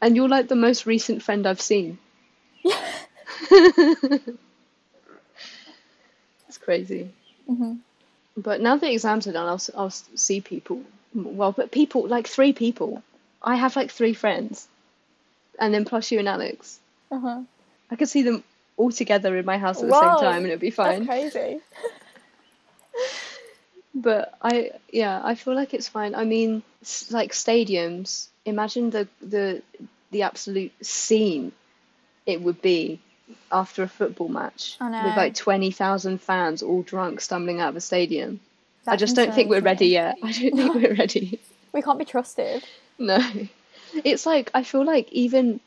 And 0.00 0.16
you're 0.16 0.28
like 0.28 0.48
the 0.48 0.56
most 0.56 0.86
recent 0.86 1.22
friend 1.22 1.46
I've 1.46 1.60
seen. 1.60 1.98
it's 2.64 4.38
crazy. 6.60 7.10
Mhm. 7.50 7.78
But 8.36 8.60
now 8.60 8.76
the 8.76 8.92
exams 8.92 9.26
are 9.26 9.32
done, 9.32 9.48
I'll, 9.48 9.62
I'll 9.76 9.90
see 9.90 10.40
people. 10.40 10.82
Well, 11.14 11.52
but 11.52 11.70
people, 11.70 12.06
like 12.06 12.26
three 12.26 12.52
people. 12.52 13.02
I 13.42 13.54
have 13.54 13.76
like 13.76 13.90
three 13.90 14.12
friends. 14.12 14.68
And 15.58 15.72
then 15.72 15.86
plus 15.86 16.10
you 16.10 16.18
and 16.18 16.28
Alex. 16.28 16.78
Uh-huh. 17.10 17.40
I 17.90 17.96
could 17.96 18.08
see 18.08 18.22
them 18.22 18.44
all 18.76 18.92
together 18.92 19.36
in 19.36 19.46
my 19.46 19.56
house 19.56 19.80
at 19.80 19.86
the 19.86 19.92
Whoa, 19.92 20.00
same 20.00 20.18
time 20.18 20.36
and 20.42 20.48
it'd 20.48 20.60
be 20.60 20.70
fine. 20.70 21.06
That's 21.06 21.32
crazy. 21.32 21.60
But 23.94 24.36
I, 24.42 24.72
yeah, 24.92 25.22
I 25.24 25.34
feel 25.36 25.54
like 25.54 25.72
it's 25.72 25.88
fine. 25.88 26.14
I 26.14 26.24
mean, 26.24 26.62
like 27.10 27.32
stadiums, 27.32 28.28
imagine 28.44 28.90
the 28.90 29.08
the 29.20 29.62
the 30.10 30.22
absolute 30.22 30.72
scene 30.84 31.52
it 32.26 32.40
would 32.42 32.60
be 32.62 33.00
after 33.50 33.82
a 33.82 33.88
football 33.88 34.28
match 34.28 34.76
with 34.80 35.16
like 35.16 35.34
20,000 35.34 36.20
fans 36.20 36.62
all 36.62 36.82
drunk 36.82 37.20
stumbling 37.20 37.60
out 37.60 37.70
of 37.70 37.76
a 37.76 37.80
stadium. 37.80 38.40
I 38.86 38.96
just 38.96 39.16
don't 39.16 39.34
think 39.34 39.50
we're 39.50 39.60
ready 39.60 39.88
yet. 39.88 40.16
I 40.22 40.32
don't 40.32 40.56
think 40.56 40.74
we're 40.74 40.94
ready. 40.94 41.40
We 41.72 41.82
can't 41.82 41.98
be 41.98 42.04
trusted. 42.04 42.64
No. 42.98 43.18
It's 44.04 44.26
like 44.26 44.50
I 44.54 44.62
feel 44.62 44.84
like 44.84 45.10
even 45.12 45.60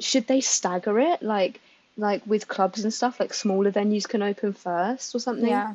should 0.00 0.26
they 0.26 0.40
stagger 0.40 0.98
it 0.98 1.22
like 1.22 1.60
like 1.96 2.22
with 2.26 2.48
clubs 2.48 2.82
and 2.82 2.92
stuff 2.92 3.20
like 3.20 3.32
smaller 3.32 3.70
venues 3.70 4.08
can 4.08 4.22
open 4.22 4.52
first 4.52 5.14
or 5.14 5.18
something? 5.18 5.48
Yeah. 5.48 5.74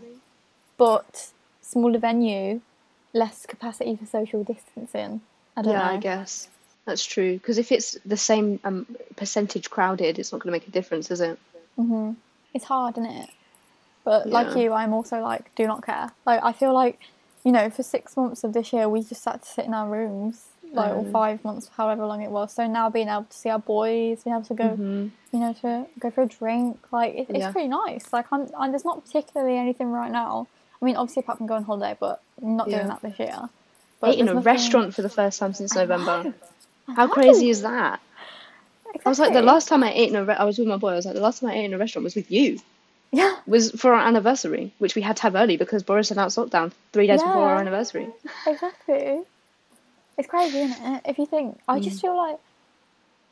But 0.77 1.29
smaller 1.61 1.99
venue, 1.99 2.61
less 3.13 3.45
capacity 3.45 3.95
for 3.95 4.05
social 4.05 4.43
distancing. 4.43 5.21
I 5.57 5.61
don't 5.61 5.73
Yeah, 5.73 5.79
know. 5.79 5.85
I 5.95 5.97
guess 5.97 6.47
that's 6.85 7.05
true. 7.05 7.33
Because 7.33 7.57
if 7.57 7.71
it's 7.71 7.97
the 8.05 8.17
same 8.17 8.59
um, 8.63 8.85
percentage 9.15 9.69
crowded, 9.69 10.19
it's 10.19 10.31
not 10.31 10.41
going 10.41 10.51
to 10.53 10.59
make 10.59 10.67
a 10.67 10.71
difference, 10.71 11.11
is 11.11 11.21
it? 11.21 11.37
hmm 11.75 12.11
It's 12.53 12.65
hard, 12.65 12.97
isn't 12.97 13.09
it? 13.09 13.29
But 14.05 14.27
like 14.29 14.55
you, 14.55 14.73
I'm 14.73 14.93
also 14.93 15.21
like, 15.21 15.53
do 15.55 15.67
not 15.67 15.85
care. 15.85 16.09
Like, 16.25 16.43
I 16.43 16.51
feel 16.51 16.73
like, 16.73 16.99
you 17.43 17.51
know, 17.51 17.69
for 17.69 17.83
six 17.83 18.15
months 18.17 18.43
of 18.43 18.53
this 18.53 18.73
year, 18.73 18.89
we 18.89 19.03
just 19.03 19.23
had 19.25 19.43
to 19.43 19.47
sit 19.47 19.65
in 19.65 19.73
our 19.73 19.87
rooms, 19.89 20.45
like, 20.73 20.93
or 20.93 21.03
Mm. 21.03 21.11
five 21.11 21.43
months, 21.43 21.69
however 21.75 22.05
long 22.05 22.21
it 22.21 22.31
was. 22.31 22.53
So 22.53 22.65
now 22.65 22.89
being 22.89 23.07
able 23.09 23.25
to 23.25 23.37
see 23.37 23.49
our 23.49 23.59
boys, 23.59 24.23
being 24.23 24.35
able 24.35 24.45
to 24.45 24.53
go, 24.53 24.77
Mhm. 24.77 25.11
you 25.31 25.39
know, 25.39 25.53
to 25.61 25.85
go 25.99 26.09
for 26.09 26.23
a 26.23 26.27
drink, 26.27 26.77
like, 26.91 27.13
it, 27.13 27.27
it's 27.29 27.39
Yeah. 27.39 27.51
pretty 27.51 27.67
nice. 27.67 28.11
Like, 28.11 28.25
I'm, 28.31 28.47
and 28.57 28.73
there's 28.73 28.85
not 28.85 29.03
particularly 29.05 29.57
anything 29.57 29.91
right 29.91 30.11
now. 30.11 30.47
I 30.81 30.85
mean, 30.85 30.95
obviously, 30.95 31.21
apart 31.21 31.37
from 31.37 31.47
going 31.47 31.59
on 31.59 31.63
holiday, 31.65 31.97
but 31.99 32.21
I'm 32.41 32.55
not 32.55 32.69
Yeah. 32.69 32.77
doing 32.77 32.87
that 32.89 33.01
this 33.01 33.19
year. 33.19 33.49
But 33.99 34.11
Ate 34.11 34.19
in 34.19 34.29
a 34.29 34.33
nothing- 34.33 34.43
restaurant 34.45 34.93
for 34.95 35.01
the 35.01 35.09
first 35.09 35.39
time 35.39 35.53
since 35.53 35.75
November. 35.75 36.33
How 36.95 37.07
crazy 37.07 37.49
is 37.49 37.61
that? 37.63 37.99
I 39.05 39.09
was 39.09 39.19
like, 39.19 39.33
the 39.33 39.41
last 39.41 39.67
time 39.67 39.83
I 39.83 39.91
ate 39.93 40.09
in 40.09 40.15
a, 40.15 40.23
re- 40.23 40.35
I 40.35 40.45
was 40.45 40.57
with 40.57 40.67
my 40.67 40.77
boy. 40.77 40.89
I 40.91 40.95
was 40.95 41.05
like, 41.05 41.13
the 41.15 41.21
last 41.21 41.41
time 41.41 41.49
I 41.51 41.55
ate 41.55 41.65
in 41.65 41.73
a 41.73 41.77
restaurant 41.77 42.03
was 42.05 42.15
with 42.15 42.31
you. 42.31 42.59
Yeah. 43.11 43.35
Was 43.45 43.71
for 43.71 43.93
our 43.93 44.01
anniversary, 44.07 44.71
which 44.79 44.95
we 44.95 45.01
had 45.01 45.17
to 45.17 45.23
have 45.23 45.35
early 45.35 45.57
because 45.57 45.83
Boris 45.83 46.11
announced 46.11 46.37
lockdown 46.37 46.71
three 46.93 47.07
days 47.07 47.21
before 47.21 47.43
our 47.49 47.57
anniversary. 47.59 48.07
Exactly. 48.47 49.21
It's 50.17 50.27
crazy, 50.27 50.59
isn't 50.59 50.83
it? 50.95 51.01
If 51.05 51.17
you 51.17 51.25
think, 51.25 51.59
I 51.67 51.79
Mm. 51.79 51.83
just 51.83 52.01
feel 52.01 52.15
like, 52.15 52.37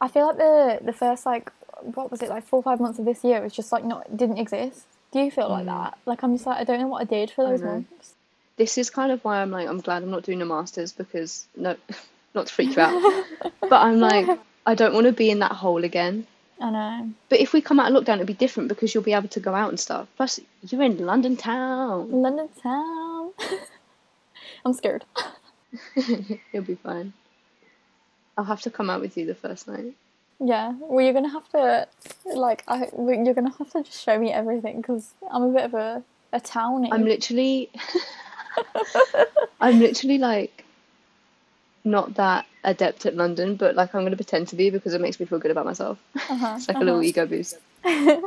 I 0.02 0.08
feel 0.08 0.28
like 0.28 0.38
the 0.38 0.80
the 0.84 0.94
first 0.94 1.26
like, 1.26 1.52
what 1.82 2.12
was 2.12 2.22
it 2.22 2.30
like 2.30 2.46
four 2.46 2.60
or 2.60 2.64
five 2.64 2.80
months 2.80 2.98
of 3.00 3.06
this 3.06 3.24
year 3.24 3.42
was 3.42 3.54
just 3.54 3.72
like 3.72 3.84
not 3.84 4.16
didn't 4.16 4.38
exist. 4.38 4.86
Do 5.12 5.20
you 5.20 5.32
feel 5.32 5.50
like 5.50 5.66
that? 5.66 5.98
Like 6.06 6.24
I'm 6.24 6.34
just 6.36 6.46
like 6.46 6.60
I 6.60 6.64
don't 6.64 6.80
know 6.80 6.88
what 6.88 7.02
I 7.02 7.06
did 7.06 7.32
for 7.32 7.46
Mm. 7.46 7.50
Those 7.52 7.62
months. 7.64 8.14
This 8.58 8.78
is 8.78 8.90
kind 8.90 9.12
of 9.12 9.24
why 9.24 9.42
I'm 9.42 9.52
like, 9.52 9.68
I'm 9.68 9.80
glad 9.82 10.02
I'm 10.04 10.10
not 10.10 10.24
doing 10.24 10.42
a 10.42 10.46
master's 10.46 10.92
because 10.92 11.46
no, 11.56 11.76
not 12.34 12.48
to 12.48 12.54
freak 12.54 12.76
you 12.76 12.82
out, 12.82 13.24
but 13.62 13.82
I'm 13.82 14.00
like, 14.00 14.28
I 14.66 14.74
don't 14.76 14.94
want 14.94 15.06
to 15.06 15.14
be 15.14 15.30
in 15.30 15.40
that 15.40 15.52
hole 15.52 15.84
again. 15.84 16.26
I 16.60 16.72
know. 16.72 17.10
But 17.30 17.40
if 17.40 17.54
we 17.54 17.62
come 17.62 17.80
out 17.80 17.92
of 17.92 18.04
lockdown, 18.04 18.16
it'll 18.16 18.26
be 18.26 18.34
different 18.34 18.68
because 18.70 18.94
you'll 18.94 19.04
be 19.04 19.14
able 19.14 19.28
to 19.30 19.40
go 19.40 19.54
out 19.54 19.70
and 19.70 19.80
stuff. 19.80 20.08
Plus, 20.18 20.40
you're 20.64 20.82
in 20.82 20.98
London 21.06 21.38
town. 21.38 22.12
London 22.12 22.50
town. 22.62 23.32
I'm 24.66 24.74
scared. 24.74 25.06
You'll 26.52 26.64
be 26.64 26.76
fine. 26.76 27.14
I'll 28.38 28.46
have 28.46 28.62
to 28.62 28.72
come 28.72 28.90
out 28.90 29.02
with 29.02 29.18
you 29.18 29.26
the 29.28 29.36
first 29.36 29.68
night. 29.68 29.94
Yeah, 30.40 30.74
well, 30.80 31.04
you're 31.04 31.14
gonna 31.14 31.30
have 31.32 31.50
to, 31.50 31.88
like, 32.26 32.64
I, 32.68 32.90
you're 32.98 33.34
gonna 33.34 33.54
have 33.58 33.72
to 33.72 33.84
just 33.84 34.04
show 34.04 34.18
me 34.20 34.32
everything 34.32 34.78
because 34.78 35.12
I'm 35.32 35.44
a 35.44 35.50
bit 35.52 35.64
of 35.66 35.74
a, 35.74 36.04
a 36.32 36.40
townie. 36.40 36.90
I'm 36.92 37.06
literally, 37.06 37.70
I'm 39.62 39.80
literally 39.80 40.18
like, 40.20 40.64
not 41.84 42.16
that 42.16 42.46
adept 42.64 43.06
at 43.06 43.16
London, 43.16 43.56
but 43.56 43.76
like 43.76 43.96
I'm 43.96 44.04
gonna 44.04 44.16
pretend 44.16 44.50
to 44.50 44.56
be 44.56 44.70
because 44.70 44.94
it 44.94 45.02
makes 45.02 45.20
me 45.20 45.26
feel 45.26 45.40
good 45.40 45.52
about 45.52 45.66
myself. 45.66 45.98
uh-huh, 46.16 46.54
It's 46.58 46.68
like 46.68 46.76
a 46.76 46.80
uh-huh. 46.80 46.86
little 46.86 47.04
ego 47.04 47.26
boost. 47.26 47.58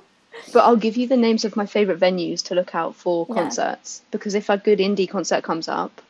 But 0.52 0.60
I'll 0.64 0.76
give 0.76 0.96
you 0.96 1.06
the 1.06 1.16
names 1.18 1.44
of 1.44 1.54
my 1.54 1.66
favorite 1.66 2.00
venues 2.00 2.42
to 2.46 2.54
look 2.54 2.74
out 2.74 2.94
for 2.96 3.26
Yeah. 3.28 3.34
concerts 3.34 4.00
because 4.10 4.34
if 4.34 4.48
a 4.48 4.56
good 4.56 4.78
indie 4.78 5.08
concert 5.08 5.44
comes 5.44 5.68
up, 5.68 6.00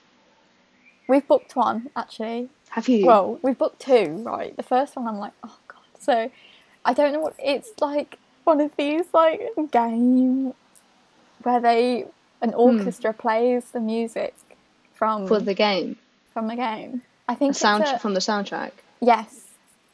We've 1.09 1.27
booked 1.27 1.57
one 1.57 1.91
actually. 1.97 2.49
have 2.69 2.89
you? 2.89 3.07
Well, 3.07 3.39
we've 3.43 3.59
booked 3.59 3.81
two, 3.81 4.23
right? 4.25 4.57
The 4.57 4.63
first 4.63 4.95
one, 4.97 5.09
I'm 5.09 5.19
like, 5.19 5.33
oh. 5.43 5.57
So, 6.01 6.31
I 6.85 6.93
don't 6.95 7.13
know 7.13 7.21
what 7.21 7.35
it's 7.39 7.71
like. 7.81 8.19
One 8.45 8.61
of 8.61 8.75
these 8.77 9.05
like 9.13 9.43
game 9.71 10.55
where 11.43 11.61
they 11.61 12.07
an 12.41 12.55
orchestra 12.55 13.13
plays 13.13 13.65
the 13.73 13.81
music 13.81 14.35
from 14.95 15.27
for 15.29 15.39
the 15.41 15.55
game, 15.55 15.97
from 16.33 16.49
the 16.49 16.57
game. 16.57 17.03
I 17.29 17.35
think 17.35 17.55
sound 17.55 17.83
it's 17.83 17.93
a, 17.93 17.99
from 17.99 18.15
the 18.15 18.21
soundtrack. 18.21 18.73
yes. 19.01 19.47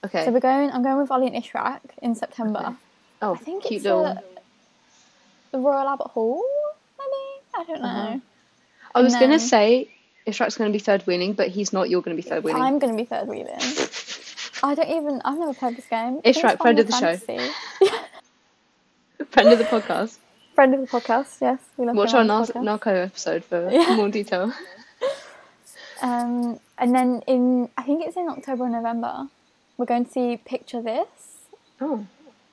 Okay. 0.05 0.25
So 0.25 0.31
we're 0.31 0.41
going. 0.41 0.71
I'm 0.71 0.83
going 0.83 0.99
with 0.99 1.11
Ollie 1.11 1.27
and 1.27 1.37
Ishrak 1.37 1.81
in 2.01 2.15
September. 2.15 2.61
Okay. 2.61 2.77
oh, 3.23 3.35
I 3.35 3.39
think 3.39 3.65
cute 3.65 3.79
it's 3.79 3.85
little. 3.85 4.05
a, 4.05 4.23
the 5.51 5.59
Royal 5.59 5.89
Albert 5.89 6.09
Hall. 6.09 6.45
Maybe 6.99 7.43
I 7.55 7.65
don't 7.65 7.83
know. 7.83 7.89
Uh-huh. 7.89 8.19
I 8.95 9.03
was 9.03 9.15
gonna 9.15 9.41
say 9.41 9.89
Ishrak's 10.27 10.57
gonna 10.57 10.71
be 10.71 10.79
third 10.79 11.03
wheeling, 11.03 11.33
but 11.33 11.49
he's 11.49 11.73
not. 11.73 11.91
You're 11.91 12.03
gonna 12.03 12.17
be 12.17 12.23
third 12.23 12.45
wheeling. 12.45 12.63
I'm 12.63 12.79
going 12.79 12.97
to 12.97 13.03
be 13.03 13.07
third 13.07 13.27
wheeling. 13.27 13.59
I 14.67 14.75
don't 14.75 14.89
even. 14.91 15.21
I've 15.25 15.39
never 15.39 15.55
played 15.55 15.77
this 15.77 15.87
game. 15.87 16.21
It's 16.25 16.43
right, 16.43 16.59
friend 16.59 16.79
of 16.79 16.87
the 16.89 16.93
show. 16.93 17.17
Fantasy. 17.17 17.53
Friend 19.31 19.49
of 19.53 19.59
the 19.59 19.65
podcast. 19.65 20.19
Friend 20.55 20.75
of 20.75 20.81
the 20.81 20.87
podcast. 20.87 21.41
Yes, 21.41 21.59
we 21.77 21.87
love 21.87 21.95
Watch 21.97 22.15
our 22.15 22.23
the 22.25 22.53
nar- 22.55 22.63
narco 22.63 22.91
episode 22.95 23.45
for 23.45 23.69
Yeah. 23.73 23.97
more 23.97 24.09
detail. 24.09 24.53
Um, 26.03 26.59
and 26.79 26.95
then 26.95 27.23
in 27.27 27.69
I 27.77 27.83
think 27.83 28.05
it's 28.05 28.17
in 28.17 28.29
October 28.29 28.65
or 28.65 28.69
November, 28.69 29.29
we're 29.77 29.87
going 29.87 30.05
to 30.07 30.11
see 30.11 30.37
Picture 30.45 30.81
This. 30.83 31.09
Oh, 31.81 32.07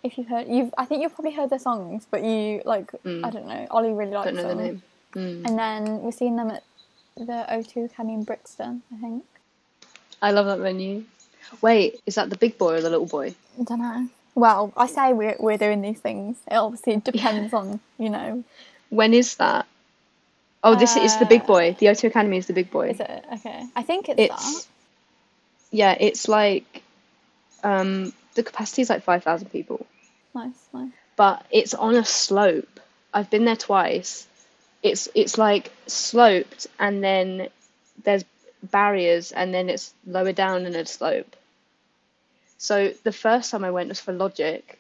If 0.04 0.18
you've 0.18 0.28
heard, 0.28 0.48
you've 0.48 0.74
I 0.78 0.86
think 0.86 1.02
you've 1.02 1.14
probably 1.16 1.34
heard 1.34 1.50
their 1.50 1.60
songs, 1.60 2.06
but 2.12 2.24
you 2.24 2.62
like 2.66 2.92
Mm. 3.04 3.26
I 3.26 3.30
don't 3.30 3.48
know. 3.48 3.68
Ollie 3.72 3.92
really 3.94 4.12
likes 4.12 4.26
don't 4.28 4.36
know 4.36 4.44
the 4.44 4.48
them. 4.50 4.58
name. 4.58 4.82
Mm. 5.16 5.48
And 5.50 5.60
then 5.60 6.02
we're 6.02 6.12
seeing 6.12 6.36
them 6.36 6.50
at 6.52 6.64
the 7.18 7.46
O2 7.50 7.86
Academy 7.86 8.14
in 8.16 8.24
Brixton. 8.24 8.82
I 8.94 8.98
think. 9.00 9.24
I 10.22 10.32
love 10.32 10.46
that 10.48 10.60
venue. 10.60 11.04
Wait, 11.62 12.00
is 12.06 12.16
that 12.16 12.30
the 12.30 12.38
big 12.38 12.58
boy 12.58 12.76
or 12.76 12.82
the 12.82 12.90
little 12.90 13.06
boy? 13.06 13.36
I 13.60 13.64
don't 13.64 13.80
know. 13.80 14.08
Well, 14.36 14.74
I 14.76 14.88
say 14.88 15.14
we're 15.14 15.36
we're 15.40 15.58
doing 15.58 15.82
these 15.82 16.00
things. 16.00 16.38
It 16.50 16.56
obviously 16.56 16.98
depends 17.12 17.54
on 17.54 17.80
you 17.98 18.10
know. 18.10 18.44
When 18.90 19.14
is 19.14 19.36
that? 19.38 19.66
Oh, 20.64 20.76
this 20.76 20.96
is 20.96 21.18
the 21.18 21.26
big 21.26 21.42
Uh, 21.42 21.46
boy. 21.46 21.76
The 21.78 21.88
O2 21.88 22.08
Academy 22.08 22.38
is 22.38 22.48
the 22.48 22.54
big 22.54 22.72
boy. 22.72 22.90
Is 22.92 23.00
it 23.00 23.26
okay? 23.34 23.66
I 23.76 23.84
think 23.84 24.08
it's, 24.08 24.20
It's 24.20 24.68
yeah, 25.72 25.96
it's 26.00 26.28
like 26.28 26.84
um 27.64 28.14
the 28.36 28.44
capacity 28.44 28.82
is 28.82 28.90
like 28.90 29.04
five 29.04 29.24
thousand 29.24 29.50
people. 29.50 29.86
Nice, 30.34 30.54
nice. 30.74 30.90
but 31.16 31.46
it's 31.52 31.74
on 31.74 31.96
a 31.96 32.06
slope. 32.06 32.80
I've 33.14 33.30
been 33.30 33.46
there 33.46 33.56
twice. 33.58 34.26
It's 34.82 35.08
it's 35.16 35.38
like 35.38 35.72
sloped 35.88 36.68
and 36.80 37.04
then 37.04 37.50
there's 38.04 38.24
barriers 38.64 39.32
and 39.32 39.54
then 39.54 39.70
it's 39.70 39.94
lower 40.08 40.34
down 40.34 40.66
in 40.66 40.76
a 40.76 40.86
slope. 40.86 41.36
So 42.58 42.94
the 43.04 43.12
first 43.12 43.52
time 43.52 43.64
I 43.64 43.72
went 43.72 43.90
was 43.90 44.00
for 44.00 44.14
Logic 44.14 44.80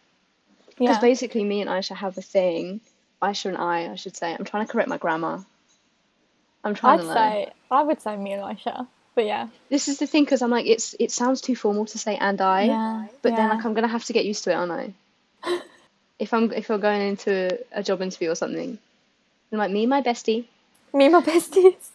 because 0.77 0.97
Yeah. 0.97 1.01
basically 1.01 1.43
me 1.43 1.61
and 1.61 1.69
Aisha 1.69 1.95
have 1.95 2.17
a 2.17 2.21
thing. 2.21 2.81
Aisha 3.21 3.45
and 3.47 3.57
I, 3.57 3.91
I 3.91 3.95
should 3.95 4.17
say. 4.17 4.35
I'm 4.37 4.45
trying 4.45 4.65
to 4.65 4.71
correct 4.71 4.89
my 4.89 4.97
grammar. 4.97 5.45
I'm 6.63 6.75
trying 6.75 6.99
I'd 6.99 7.03
say 7.13 7.53
I 7.71 7.83
would 7.83 8.01
say 8.01 8.15
me 8.17 8.33
and 8.33 8.43
Aisha, 8.43 8.87
but 9.15 9.25
yeah. 9.25 9.47
This 9.69 9.87
is 9.87 9.99
the 9.99 10.07
thing 10.07 10.23
because 10.23 10.41
I'm 10.41 10.51
like 10.51 10.65
it's 10.67 10.95
it 10.99 11.11
sounds 11.11 11.41
too 11.41 11.55
formal 11.55 11.85
to 11.87 11.97
say 11.97 12.15
and 12.17 12.39
I, 12.41 12.67
Yeah, 12.67 13.07
but 13.21 13.35
then 13.35 13.49
like 13.49 13.65
I'm 13.65 13.73
gonna 13.73 13.87
have 13.87 14.05
to 14.05 14.13
get 14.13 14.25
used 14.25 14.43
to 14.45 14.51
it, 14.51 14.55
aren't 14.55 14.71
I? 14.71 14.93
if 16.19 16.33
I'm 16.33 16.51
if 16.53 16.69
I'm 16.71 16.79
going 16.81 17.01
into 17.01 17.59
a 17.73 17.83
job 17.83 18.01
interview 18.01 18.31
or 18.31 18.35
something, 18.35 18.77
I'm 19.51 19.57
like 19.57 19.71
me 19.71 19.83
and 19.83 19.89
my 19.89 20.01
bestie, 20.01 20.45
Me 20.93 21.05
and 21.05 21.13
my 21.13 21.21
besties. 21.21 21.89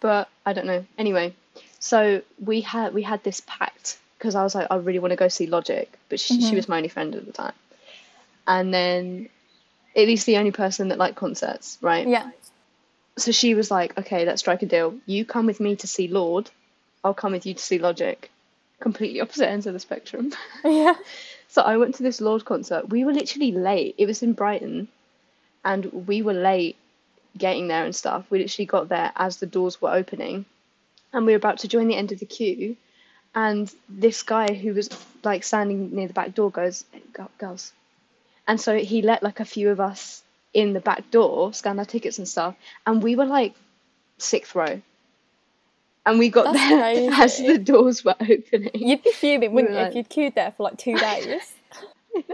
But 0.00 0.28
I 0.46 0.52
don't 0.52 0.66
know. 0.66 0.84
Anyway, 0.98 1.34
so 1.78 2.22
we 2.44 2.62
had 2.62 2.94
we 2.94 3.02
had 3.02 3.22
this 3.22 3.42
pact 3.46 3.98
because 4.18 4.34
I 4.34 4.42
was 4.42 4.54
like 4.54 4.66
I 4.70 4.76
really 4.76 4.98
want 4.98 5.12
to 5.12 5.16
go 5.16 5.28
see 5.28 5.46
Logic, 5.46 5.90
but 6.08 6.20
she, 6.20 6.40
she 6.40 6.52
Mhm. 6.52 6.56
was 6.56 6.68
my 6.68 6.76
only 6.78 6.88
friend 6.88 7.14
at 7.14 7.26
the 7.26 7.32
time, 7.32 7.54
and 8.46 8.72
then 8.72 9.28
at 9.96 10.06
least 10.06 10.26
the 10.26 10.36
only 10.38 10.52
person 10.52 10.88
that 10.88 10.98
liked 10.98 11.16
concerts, 11.16 11.78
right? 11.80 12.06
Yeah. 12.06 12.30
So 13.18 13.32
she 13.32 13.54
was 13.54 13.70
like, 13.70 13.98
okay, 13.98 14.24
let's 14.24 14.40
strike 14.40 14.62
a 14.62 14.66
deal. 14.66 14.94
You 15.04 15.24
come 15.24 15.46
with 15.46 15.60
me 15.60 15.76
to 15.76 15.86
see 15.86 16.08
Lorde, 16.08 16.50
I'll 17.04 17.12
come 17.14 17.32
with 17.32 17.44
you 17.44 17.54
to 17.54 17.62
see 17.62 17.78
Logic. 17.78 18.30
Completely 18.78 19.20
opposite 19.20 19.48
ends 19.48 19.66
of 19.66 19.74
the 19.74 19.80
spectrum. 19.80 20.32
Yeah. 20.64 20.94
So 21.48 21.62
I 21.62 21.76
went 21.78 21.96
to 21.96 22.04
this 22.04 22.20
Lorde 22.20 22.44
concert. 22.44 22.88
We 22.88 23.04
were 23.04 23.12
literally 23.12 23.50
late. 23.50 23.96
It 23.98 24.06
was 24.06 24.22
in 24.22 24.32
Brighton, 24.34 24.86
and 25.64 26.06
we 26.06 26.22
were 26.22 26.32
late 26.32 26.76
getting 27.36 27.68
there 27.68 27.84
and 27.84 27.94
stuff. 27.94 28.24
We 28.30 28.38
literally 28.40 28.66
got 28.66 28.88
there 28.88 29.12
as 29.16 29.36
the 29.38 29.46
doors 29.46 29.80
were 29.80 29.92
opening, 29.92 30.44
and 31.12 31.26
we 31.26 31.32
were 31.32 31.36
about 31.36 31.58
to 31.60 31.68
join 31.68 31.88
the 31.88 31.96
end 31.96 32.12
of 32.12 32.18
the 32.20 32.26
queue. 32.26 32.76
And 33.34 33.72
this 33.88 34.22
guy 34.22 34.54
who 34.54 34.74
was 34.74 34.88
like 35.22 35.44
standing 35.44 35.94
near 35.94 36.08
the 36.08 36.12
back 36.14 36.34
door 36.34 36.50
goes, 36.50 36.84
"Girls," 37.38 37.72
and 38.48 38.60
so 38.60 38.76
he 38.76 39.02
let 39.02 39.22
like 39.22 39.40
a 39.40 39.44
few 39.44 39.70
of 39.70 39.80
us 39.80 40.22
in 40.52 40.72
the 40.72 40.80
back 40.80 41.08
door 41.12 41.52
scan 41.54 41.78
our 41.78 41.84
tickets 41.84 42.18
and 42.18 42.26
stuff, 42.28 42.56
and 42.86 43.02
we 43.02 43.14
were 43.14 43.24
like 43.26 43.54
sixth 44.18 44.54
row, 44.56 44.82
and 46.04 46.18
we 46.18 46.28
got 46.28 46.52
That's 46.52 46.68
there 46.68 47.10
as 47.22 47.38
the 47.38 47.58
doors 47.58 48.04
were 48.04 48.16
opening. 48.20 48.70
You'd 48.74 49.02
be 49.04 49.12
fuming, 49.12 49.52
wouldn't 49.52 49.74
you, 49.74 49.78
Right. 49.78 49.88
if 49.90 49.94
you'd 49.94 50.08
queued 50.08 50.34
there 50.34 50.50
for 50.50 50.64
like 50.64 50.76
two 50.78 50.96
days? 50.98 51.52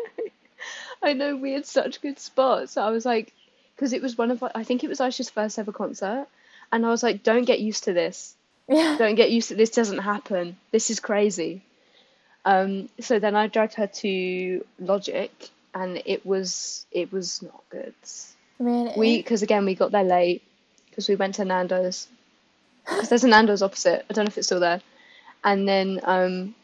I 1.03 1.13
know 1.13 1.37
we 1.37 1.53
had 1.53 1.67
such 1.67 2.01
good 2.01 2.19
spots. 2.19 2.77
I 2.79 2.89
was 2.91 3.05
like, 3.05 3.33
because 3.77 3.93
it 3.93 4.03
was 4.03 4.17
one 4.17 4.31
of, 4.31 4.43
I 4.55 4.65
think 4.65 4.83
it 4.83 4.89
was 4.89 5.01
Aisha's 5.01 5.31
first 5.31 5.59
ever 5.59 5.73
concert, 5.73 6.27
and 6.73 6.85
I 6.87 6.91
was 6.91 7.03
like, 7.03 7.23
don't 7.23 7.45
get 7.45 7.61
used 7.61 7.85
to 7.85 7.93
this. 7.93 8.35
yeah. 8.69 8.97
Don't 8.99 9.15
get 9.15 9.31
used 9.31 9.49
to 9.49 9.55
this. 9.55 9.71
Doesn't 9.71 9.99
happen. 9.99 10.57
This 10.73 10.91
is 10.91 10.99
crazy. 10.99 11.63
Um, 12.45 12.89
so 13.01 13.19
then 13.19 13.37
I 13.37 13.49
dragged 13.49 13.75
her 13.75 13.87
to 13.87 14.65
Logic, 14.79 15.31
and 15.75 16.03
it 16.07 16.25
was 16.25 16.87
it 16.91 17.13
was 17.13 17.43
not 17.43 17.63
good. 17.71 17.95
Really? 18.59 18.93
We 18.97 19.17
because 19.19 19.43
again 19.43 19.65
we 19.65 19.75
got 19.75 19.93
there 19.93 20.05
late 20.05 20.43
because 20.89 21.09
we 21.09 21.17
went 21.17 21.35
to 21.37 21.45
Nando's 21.45 22.09
because 22.85 23.09
there's 23.09 23.25
a 23.25 23.29
Nando's 23.29 23.63
opposite. 23.63 24.07
I 24.09 24.13
don't 24.13 24.25
know 24.25 24.29
if 24.29 24.39
it's 24.39 24.47
still 24.47 24.61
there. 24.61 24.81
And 25.45 25.69
then 25.69 26.01
um, 26.05 26.55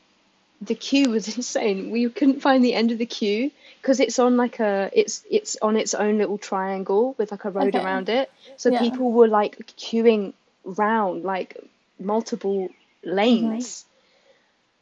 the 0.63 0.75
queue 0.75 1.11
was 1.11 1.29
insane. 1.37 1.91
We 1.91 2.09
couldn't 2.09 2.41
find 2.41 2.65
the 2.65 2.75
end 2.75 2.93
of 2.93 2.99
the 2.99 3.07
queue 3.07 3.51
because 3.81 4.01
it's 4.01 4.19
on 4.19 4.37
like 4.37 4.61
a 4.61 4.91
it's 4.95 5.25
it's 5.31 5.57
on 5.63 5.77
its 5.77 5.95
own 5.95 6.19
little 6.19 6.39
triangle 6.39 7.15
with 7.19 7.33
like 7.33 7.45
a 7.45 7.51
road 7.51 7.75
Okay. 7.75 7.85
around 7.85 8.09
it. 8.09 8.31
So 8.57 8.71
Yeah. 8.71 8.81
people 8.81 9.13
were 9.13 9.29
like 9.29 9.59
queuing 9.77 10.35
round 10.65 11.25
like 11.25 11.59
multiple 11.99 12.71
lanes. 13.05 13.85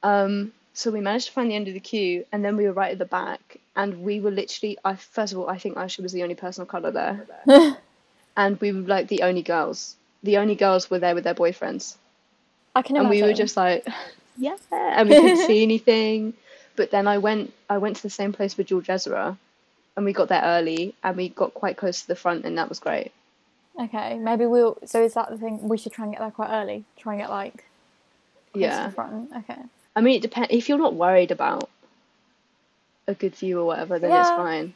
Um, 0.03 0.53
so 0.75 0.91
we 0.91 1.01
managed 1.01 1.27
to 1.27 1.33
find 1.33 1.51
the 1.51 1.57
end 1.57 1.69
of 1.69 1.75
the 1.75 1.81
queue, 1.81 2.25
and 2.33 2.45
then 2.45 2.57
we 2.57 2.65
were 2.67 2.73
right 2.73 2.93
at 2.93 2.99
the 2.99 3.05
back, 3.05 3.59
and 3.77 4.03
we 4.03 4.21
were 4.21 4.31
literally. 4.31 4.79
I 4.85 4.95
first 4.97 5.33
of 5.33 5.39
all, 5.39 5.49
I 5.49 5.59
think 5.59 5.77
Aisha 5.77 6.03
was 6.03 6.13
the 6.13 6.23
only 6.23 6.35
person 6.37 6.63
of 6.63 6.69
color 6.69 6.91
there, 6.91 7.27
and 8.37 8.61
we 8.61 8.73
were 8.73 8.81
like 8.83 9.09
the 9.09 9.23
only 9.23 9.43
girls. 9.43 9.97
The 10.23 10.39
only 10.39 10.55
girls 10.55 10.91
were 10.91 10.99
there 10.99 11.15
with 11.15 11.25
their 11.25 11.35
boyfriends, 11.35 11.97
I 12.75 12.83
can 12.83 12.97
and 12.97 13.09
we 13.11 13.23
were 13.23 13.35
just 13.35 13.57
like, 13.57 13.87
yeah, 14.41 14.57
and 14.73 15.09
we 15.09 15.17
couldn't 15.17 15.47
see 15.47 15.63
anything. 15.71 16.35
But 16.77 16.91
then 16.91 17.07
I 17.07 17.19
went, 17.19 17.53
I 17.69 17.79
went 17.79 17.97
to 17.97 18.03
the 18.03 18.11
same 18.11 18.33
place 18.33 18.57
with 18.57 18.67
George 18.69 18.89
Ezra, 18.89 19.37
and 19.97 20.05
we 20.05 20.13
got 20.13 20.29
there 20.29 20.43
early, 20.43 20.95
and 21.05 21.17
we 21.17 21.29
got 21.29 21.55
quite 21.55 21.77
close 21.77 22.03
to 22.03 22.09
the 22.09 22.17
front, 22.17 22.45
and 22.45 22.57
that 22.59 22.69
was 22.69 22.79
great. 22.79 23.13
Okay, 23.79 24.19
maybe 24.19 24.47
we'll. 24.47 24.79
So 24.85 25.03
is 25.03 25.15
that 25.15 25.31
the 25.31 25.39
thing? 25.39 25.69
We 25.69 25.79
should 25.79 25.93
try 25.93 26.05
and 26.05 26.15
get 26.15 26.21
there 26.21 26.31
quite 26.31 26.51
early. 26.51 26.85
Try 26.97 27.15
and 27.15 27.23
get 27.23 27.31
like 27.31 27.65
close 28.53 28.55
to 28.55 28.61
Yeah, 28.61 28.87
the 28.87 28.93
front. 28.95 29.31
Okay. 29.39 29.61
I 29.95 30.01
mean, 30.01 30.17
it 30.17 30.23
depends. 30.23 30.49
If 30.51 30.69
you're 30.69 30.79
not 30.79 30.95
worried 30.95 31.31
about 31.31 31.69
a 33.07 33.15
good 33.15 33.35
view 33.35 33.61
or 33.61 33.65
whatever, 33.67 33.99
then 33.99 34.11
it's 34.13 34.31
fine. 34.31 34.75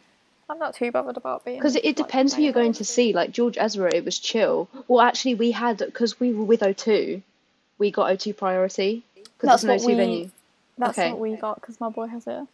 I'm 0.49 0.59
not 0.59 0.75
too 0.75 0.91
bothered 0.91 1.17
about 1.17 1.45
being. 1.45 1.59
Because 1.59 1.77
it, 1.77 1.85
it 1.85 1.99
like, 1.99 2.07
depends 2.07 2.35
who 2.35 2.43
you're 2.43 2.53
going 2.53 2.75
to 2.75 2.85
see. 2.85 3.13
Like 3.13 3.31
George 3.31 3.57
Ezra, 3.59 3.91
it 3.95 4.05
was 4.05 4.19
chill. 4.19 4.69
Well, 4.89 5.01
actually, 5.01 5.37
we 5.37 5.53
had 5.53 5.79
because 5.79 6.21
we 6.21 6.33
were 6.33 6.45
with 6.45 6.61
O2, 6.61 7.23
we 7.79 7.91
got 7.91 8.11
O2 8.11 8.37
priority 8.37 9.05
That's 9.47 9.65
what 9.65 9.81
O2 9.81 9.87
we- 9.87 9.95
venue. 9.95 10.31
That's 10.77 10.99
Okay. 10.99 11.11
what 11.11 11.21
we 11.21 11.37
got 11.37 11.61
because 11.61 11.81
my 11.81 11.89
boy 11.89 12.07
has 12.09 12.27
it. 12.27 12.47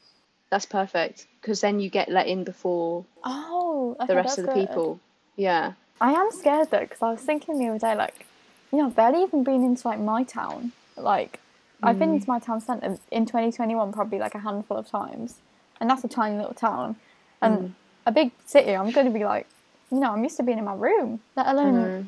That's 0.51 0.66
perfect 0.66 1.26
because 1.41 1.61
then 1.61 1.80
you 1.80 1.88
get 1.88 2.09
let 2.09 2.26
in 2.26 2.45
before 2.45 3.05
Oh, 3.24 3.97
okay, 4.01 4.07
the 4.09 4.16
rest 4.16 4.38
of 4.38 4.47
the 4.47 4.53
good. 4.53 4.68
people. 4.68 5.01
Yeah. 5.36 5.72
I 6.01 6.12
am 6.12 6.30
scared 6.32 6.70
though 6.70 6.80
because 6.80 7.01
I 7.03 7.11
was 7.11 7.20
thinking 7.20 7.59
the 7.59 7.68
other 7.68 7.78
day, 7.78 7.95
like, 7.95 8.26
you 8.72 8.78
know, 8.78 8.86
I've 8.86 8.97
barely 8.97 9.22
even 9.22 9.45
been 9.45 9.64
into 9.64 9.86
like 9.86 10.01
my 10.01 10.24
town. 10.24 10.72
Like, 10.97 11.41
I've 11.82 11.99
been 11.99 12.11
into 12.11 12.26
mm. 12.26 12.28
my 12.28 12.38
town 12.38 12.61
centre 12.61 12.99
in 13.11 13.26
2021 13.26 13.93
probably 13.93 14.18
like 14.18 14.34
a 14.34 14.41
handful 14.41 14.76
of 14.76 14.86
times, 14.86 15.36
and 15.80 15.88
that's 15.88 16.05
a 16.05 16.09
tiny 16.09 16.36
little 16.36 16.55
town. 16.55 16.97
And 17.41 17.59
mm. 17.59 17.72
a 18.07 18.12
big 18.12 18.32
city, 18.45 18.76
I'm 18.76 18.91
going 18.91 19.07
to 19.07 19.12
be 19.12 19.24
like, 19.24 19.47
you 19.91 19.99
know, 19.99 20.12
I'm 20.12 20.22
used 20.22 20.36
to 20.36 20.43
being 20.43 20.59
in 20.59 20.64
my 20.64 20.74
room, 20.74 21.20
let 21.36 21.47
alone 21.47 21.74
know. 21.74 22.07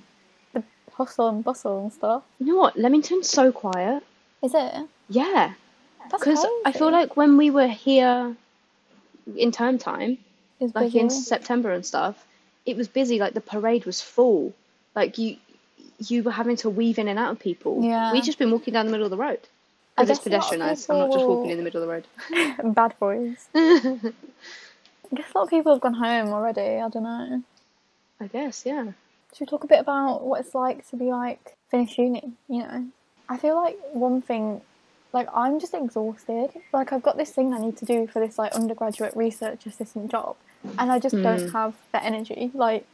the 0.53 0.63
hustle 0.93 1.29
and 1.29 1.43
bustle 1.43 1.83
and 1.83 1.93
stuff. 1.93 2.23
You 2.39 2.47
know 2.47 2.57
what? 2.57 2.77
Leamington's 2.77 3.31
so 3.31 3.51
quiet. 3.51 4.03
Is 4.43 4.55
it? 4.55 4.75
Yeah. 5.09 5.55
Because 6.11 6.45
I 6.65 6.73
feel 6.73 6.91
like 6.91 7.17
when 7.17 7.37
we 7.37 7.51
were 7.51 7.69
here 7.69 8.37
in 9.37 9.53
term 9.53 9.79
time, 9.79 10.19
like 10.75 10.95
in. 10.95 11.11
September 11.11 11.71
and 11.71 11.85
stuff, 11.85 12.27
it 12.67 12.77
was 12.77 12.89
busy. 12.89 13.19
Like 13.19 13.35
the 13.35 13.41
parade 13.41 13.85
was 13.87 14.01
full. 14.01 14.53
Like 14.95 15.17
you, 15.19 15.37
you 15.99 16.23
were 16.23 16.33
having 16.33 16.57
to 16.57 16.71
weave 16.71 16.99
in 16.99 17.09
and 17.09 17.19
out 17.19 17.33
of 17.33 17.39
people. 17.39 17.83
Yeah. 17.83 18.13
We 18.13 18.21
just 18.21 18.39
been 18.39 18.51
walking 18.51 18.75
down 18.75 18.87
the 18.87 18.93
middle 18.93 19.07
of 19.07 19.11
the 19.11 19.17
road. 19.17 19.41
I 19.97 20.05
Because 20.05 20.19
it's 20.19 20.29
guess 20.29 20.53
a 20.53 20.57
lot 20.59 20.73
of 20.73 20.79
pedestrianised. 20.79 20.91
I'm 20.91 20.99
not 20.99 21.13
just 21.13 21.27
walking 21.27 21.51
in 21.51 21.57
the 21.59 21.65
middle 21.65 21.83
of 21.83 21.89
the 21.89 21.93
road. 21.93 22.75
Bad 22.75 22.95
boys. 22.99 23.49
I 23.55 25.17
guess 25.17 25.31
a 25.35 25.39
lot 25.39 25.45
of 25.45 25.51
people 25.51 25.73
have 25.73 25.81
gone 25.83 25.95
home 25.95 26.29
already. 26.29 26.81
I 26.81 26.89
don't 26.89 27.03
know. 27.03 27.43
I 28.21 28.27
guess, 28.29 28.65
yeah. 28.65 28.93
Should 29.33 29.41
we 29.41 29.47
talk 29.47 29.65
a 29.65 29.67
bit 29.67 29.81
about 29.81 30.23
what 30.23 30.41
it's 30.41 30.55
like 30.55 30.89
to 30.91 30.97
be 30.97 31.07
like 31.07 31.57
finish 31.71 31.99
uni? 31.99 32.33
You 32.49 32.59
know, 32.63 32.87
I 33.33 33.39
feel 33.39 33.57
like 33.57 33.79
one 33.93 34.21
thing, 34.21 34.61
like 35.15 35.27
I'm 35.35 35.59
just 35.59 35.73
exhausted. 35.73 36.51
Like 36.71 36.93
I've 36.93 37.03
got 37.03 37.17
this 37.17 37.31
thing 37.31 37.55
I 37.55 37.59
need 37.59 37.79
to 37.79 37.87
do 37.87 38.07
for 38.07 38.21
this 38.21 38.39
like 38.39 38.53
undergraduate 38.53 39.17
research 39.17 39.65
assistant 39.65 40.11
job, 40.11 40.37
and 40.79 40.93
I 40.93 40.99
just 40.99 41.15
don't 41.15 41.41
hmm. 41.41 41.49
have 41.49 41.75
the 41.93 42.05
energy. 42.05 42.51
Like, 42.53 42.85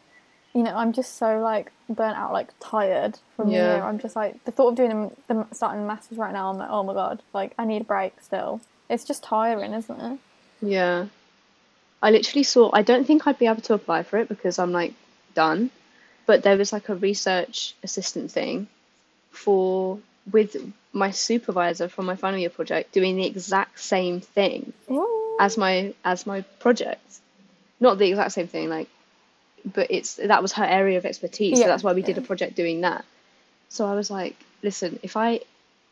you 0.55 0.63
know, 0.63 0.77
I'm 0.77 0.93
just 0.93 1.17
so 1.17 1.41
like 1.41 1.73
burnt 1.89 2.17
out, 2.17 2.33
like 2.33 2.51
tired 2.61 3.19
from 3.35 3.51
Yeah. 3.51 3.67
the 3.67 3.75
year. 3.75 3.83
I'm 3.83 3.99
just 3.99 4.15
like 4.15 4.45
the 4.45 4.53
thought 4.53 4.69
of 4.69 4.75
doing 4.77 4.91
them, 4.91 5.11
them 5.27 5.47
starting 5.53 5.85
masters 5.89 6.19
right 6.19 6.33
now. 6.33 6.51
I'm 6.51 6.59
like, 6.59 6.71
oh 6.71 6.85
my 6.85 6.95
god, 6.95 7.21
like 7.35 7.53
I 7.59 7.65
need 7.65 7.83
a 7.83 7.85
break 7.85 8.21
still. 8.21 8.61
It's 8.89 9.05
just 9.05 9.25
tiring, 9.25 9.73
isn't 9.75 10.01
it? 10.01 10.19
Yeah. 10.63 11.07
I 12.01 12.13
literally 12.13 12.45
saw, 12.45 12.71
I 12.73 12.83
don't 12.83 13.05
think 13.09 13.27
I'd 13.27 13.41
be 13.41 13.47
able 13.47 13.63
to 13.63 13.75
apply 13.75 14.05
for 14.05 14.19
it 14.19 14.29
because 14.29 14.61
I'm 14.61 14.71
like 14.71 14.95
done, 15.35 15.71
but 16.27 16.45
there 16.45 16.57
was 16.57 16.73
like 16.73 16.89
a 16.89 16.95
research 16.95 17.75
assistant 17.83 18.31
thing 18.31 18.69
for 19.33 19.99
with 20.31 20.57
my 20.93 21.11
supervisor 21.11 21.89
from 21.89 22.07
my 22.07 22.17
final 22.17 22.39
year 22.39 22.51
project 22.51 22.93
doing 22.93 23.17
the 23.17 23.27
exact 23.27 23.81
same 23.81 24.21
thing 24.21 24.73
Ooh. 24.91 25.37
as 25.41 25.57
my 25.57 25.95
as 26.05 26.27
my 26.27 26.43
project. 26.61 27.01
Not 27.81 27.99
the 27.99 28.09
exact 28.09 28.33
same 28.33 28.49
thing, 28.49 28.69
like 28.69 28.89
but 29.65 29.91
it's 29.91 30.17
that 30.17 30.43
was 30.43 30.53
her 30.53 30.65
area 30.65 30.99
of 30.99 31.05
expertise, 31.05 31.59
so 31.61 31.67
that's 31.67 31.83
why 31.83 31.93
we 31.93 32.03
did 32.03 32.19
a 32.19 32.21
project 32.21 32.55
doing 32.57 32.83
that. 32.83 33.05
So 33.69 33.87
I 33.87 33.95
was 33.95 34.11
like, 34.11 34.37
listen, 34.63 34.99
if 35.03 35.17
I 35.17 35.41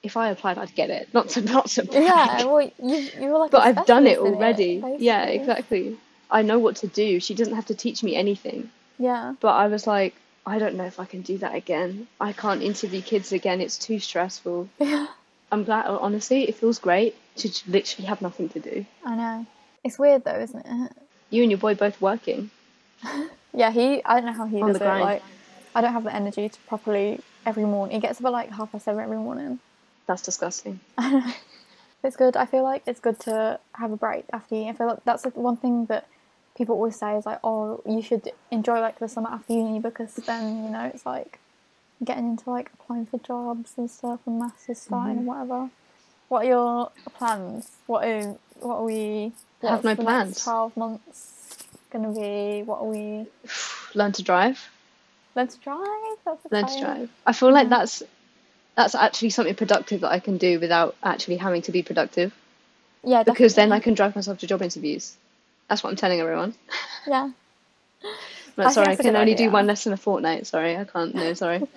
if 0.03 0.17
I 0.17 0.31
applied, 0.31 0.59
I'd 0.59 0.75
get 0.75 0.91
it. 0.91 1.09
Not 1.15 1.31
to 1.31 1.41
not 1.43 1.67
to 1.71 1.85
brag. 1.85 2.03
Yeah, 2.03 2.45
well, 2.45 2.71
you 2.83 2.97
you 3.21 3.29
were 3.29 3.39
like, 3.39 3.51
but 3.51 3.63
I've 3.63 3.87
done 3.87 4.07
it 4.07 4.19
already. 4.19 4.83
yeah, 4.99 5.25
exactly. 5.25 5.97
I 6.31 6.43
know 6.43 6.59
what 6.59 6.77
to 6.77 6.87
do. 6.89 7.21
She 7.21 7.35
doesn't 7.35 7.55
have 7.55 7.67
to 7.67 7.75
teach 7.75 8.03
me 8.03 8.17
anything. 8.17 8.71
Yeah. 8.99 9.35
But 9.41 9.55
I 9.55 9.69
was 9.69 9.87
like, 9.87 10.15
I 10.47 10.59
don't 10.59 10.77
know 10.77 10.85
if 10.85 11.01
I 11.01 11.05
can 11.07 11.23
do 11.23 11.39
that 11.39 11.55
again. 11.55 12.07
I 12.21 12.33
can't 12.33 12.63
interview 12.63 13.03
kids 13.03 13.33
again. 13.33 13.61
It's 13.61 13.79
too 13.79 13.99
stressful. 13.99 14.69
Yeah. 14.79 15.07
I'm 15.53 15.63
glad, 15.63 15.87
honestly, 15.87 16.43
it 16.49 16.57
feels 16.57 16.81
great 16.81 17.15
to 17.37 17.49
literally 17.69 18.09
have 18.09 18.21
nothing 18.21 18.49
to 18.51 18.59
do. 18.59 18.85
I 19.05 19.15
know. 19.15 19.47
It's 19.85 19.97
weird 19.99 20.25
though, 20.25 20.41
isn't 20.41 20.67
it? 20.67 20.93
You 21.31 21.43
and 21.43 21.51
your 21.51 21.59
boy 21.59 21.75
both 21.75 22.01
working. 22.01 22.51
Yeah, 23.55 23.71
he. 23.71 24.05
I 24.05 24.17
don't 24.17 24.27
know 24.27 24.33
how 24.33 24.45
he 24.47 24.61
On 24.61 24.67
does 24.69 24.77
it. 24.77 24.83
grind. 24.83 25.03
Like, 25.03 25.23
I 25.75 25.81
don't 25.81 25.95
have 25.95 26.05
the 26.05 26.15
energy 26.15 26.49
to 26.51 26.59
properly 26.69 27.21
every 27.47 27.65
morning. 27.65 27.95
He 27.97 28.01
gets 28.07 28.21
up 28.21 28.27
at 28.27 28.33
like 28.33 28.51
half 28.51 28.71
past 28.71 28.85
seven 28.85 29.03
every 29.03 29.17
morning. 29.17 29.61
That's 30.07 30.21
disgusting. 30.23 30.79
It's 32.05 32.17
good. 32.17 32.37
I 32.37 32.45
feel 32.47 32.63
like 32.63 32.83
it's 32.87 33.01
good 33.01 33.19
to 33.21 33.59
have 33.73 33.93
a 33.93 33.97
break 33.97 34.25
after 34.33 34.55
uni. 34.57 34.69
I 34.69 34.75
feel 34.75 34.89
like 34.89 35.05
that's 35.05 35.23
the 35.23 35.31
one 35.31 35.57
thing 35.57 35.87
that 35.87 36.07
people 36.57 36.75
always 36.75 36.97
say 36.97 37.17
is 37.17 37.27
like, 37.27 37.39
oh, 37.45 37.83
you 37.87 38.03
should 38.03 38.31
enjoy 38.51 38.81
like 38.81 38.99
the 38.99 39.09
summer 39.09 39.31
after 39.31 39.53
uni 39.53 39.79
because 39.79 40.15
then 40.15 40.65
you 40.65 40.71
know 40.71 40.91
it's 40.93 41.07
like 41.07 41.39
getting 42.05 42.31
into 42.31 42.51
like 42.51 42.71
applying 42.75 43.07
for 43.07 43.19
jobs 43.19 43.73
and 43.77 43.91
stuff 43.91 44.21
and 44.27 44.39
masters 44.39 44.79
starting 44.79 45.19
and 45.19 45.19
mm-hmm. 45.21 45.27
whatever. 45.29 45.71
What 46.29 46.45
are 46.45 46.49
your 46.49 46.91
plans? 47.15 47.71
What 47.87 48.07
are 48.07 48.37
what 48.61 48.77
are 48.77 48.85
we? 48.85 49.33
Have 49.63 49.85
what's 49.85 49.85
no 49.85 49.95
the 49.95 50.03
plans. 50.03 50.29
Next 50.31 50.45
Twelve 50.45 50.77
months 50.77 51.65
gonna 51.91 52.13
be. 52.13 52.63
What 52.63 52.81
are 52.81 52.87
we? 52.87 53.27
Learn 53.95 54.13
to 54.13 54.23
drive. 54.23 54.69
Learn 55.35 55.49
to 55.49 55.59
drive. 55.59 55.87
That's 56.25 56.53
Learn 56.53 56.67
to 56.67 56.81
drive. 56.81 57.11
I 57.27 57.33
feel 57.33 57.53
like 57.53 57.69
that's 57.69 58.03
that's 58.75 58.95
actually 58.95 59.31
something 59.31 59.55
productive 59.55 60.03
that 60.03 60.11
I 60.11 60.21
can 60.21 60.39
do 60.39 60.61
without 60.61 60.97
actually 61.03 61.37
having 61.37 61.63
to 61.63 61.73
be 61.73 61.83
productive. 61.83 62.35
Yeah, 63.05 63.23
Because 63.23 63.55
then 63.55 63.71
I 63.73 63.79
can 63.79 63.95
drive 63.95 64.17
myself 64.17 64.39
to 64.39 64.47
job 64.49 64.63
interviews. 64.63 65.17
That's 65.69 65.83
what 65.83 65.91
I'm 65.91 65.97
telling 65.97 66.21
everyone. 66.21 66.55
yeah. 67.07 67.31
But 68.57 68.71
sorry, 68.71 68.89
I 68.89 68.97
can 68.97 69.15
only 69.17 69.35
do 69.35 69.51
one 69.51 69.67
lesson 69.67 69.93
a 69.93 69.99
fortnight. 69.99 70.47
Sorry, 70.47 70.79
I 70.79 70.85
can't. 70.85 71.15
No, 71.15 71.35
sorry. 71.35 71.61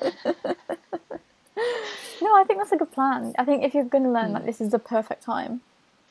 No, 2.21 2.35
I 2.35 2.43
think 2.45 2.59
that's 2.59 2.71
a 2.73 2.77
good 2.77 2.91
plan. 2.91 3.33
I 3.37 3.45
think 3.45 3.63
if 3.63 3.73
you're 3.73 3.83
gonna 3.85 4.11
learn, 4.11 4.27
Hmm. 4.27 4.33
like 4.33 4.45
this 4.45 4.61
is 4.61 4.71
the 4.71 4.79
perfect 4.79 5.23
time. 5.23 5.61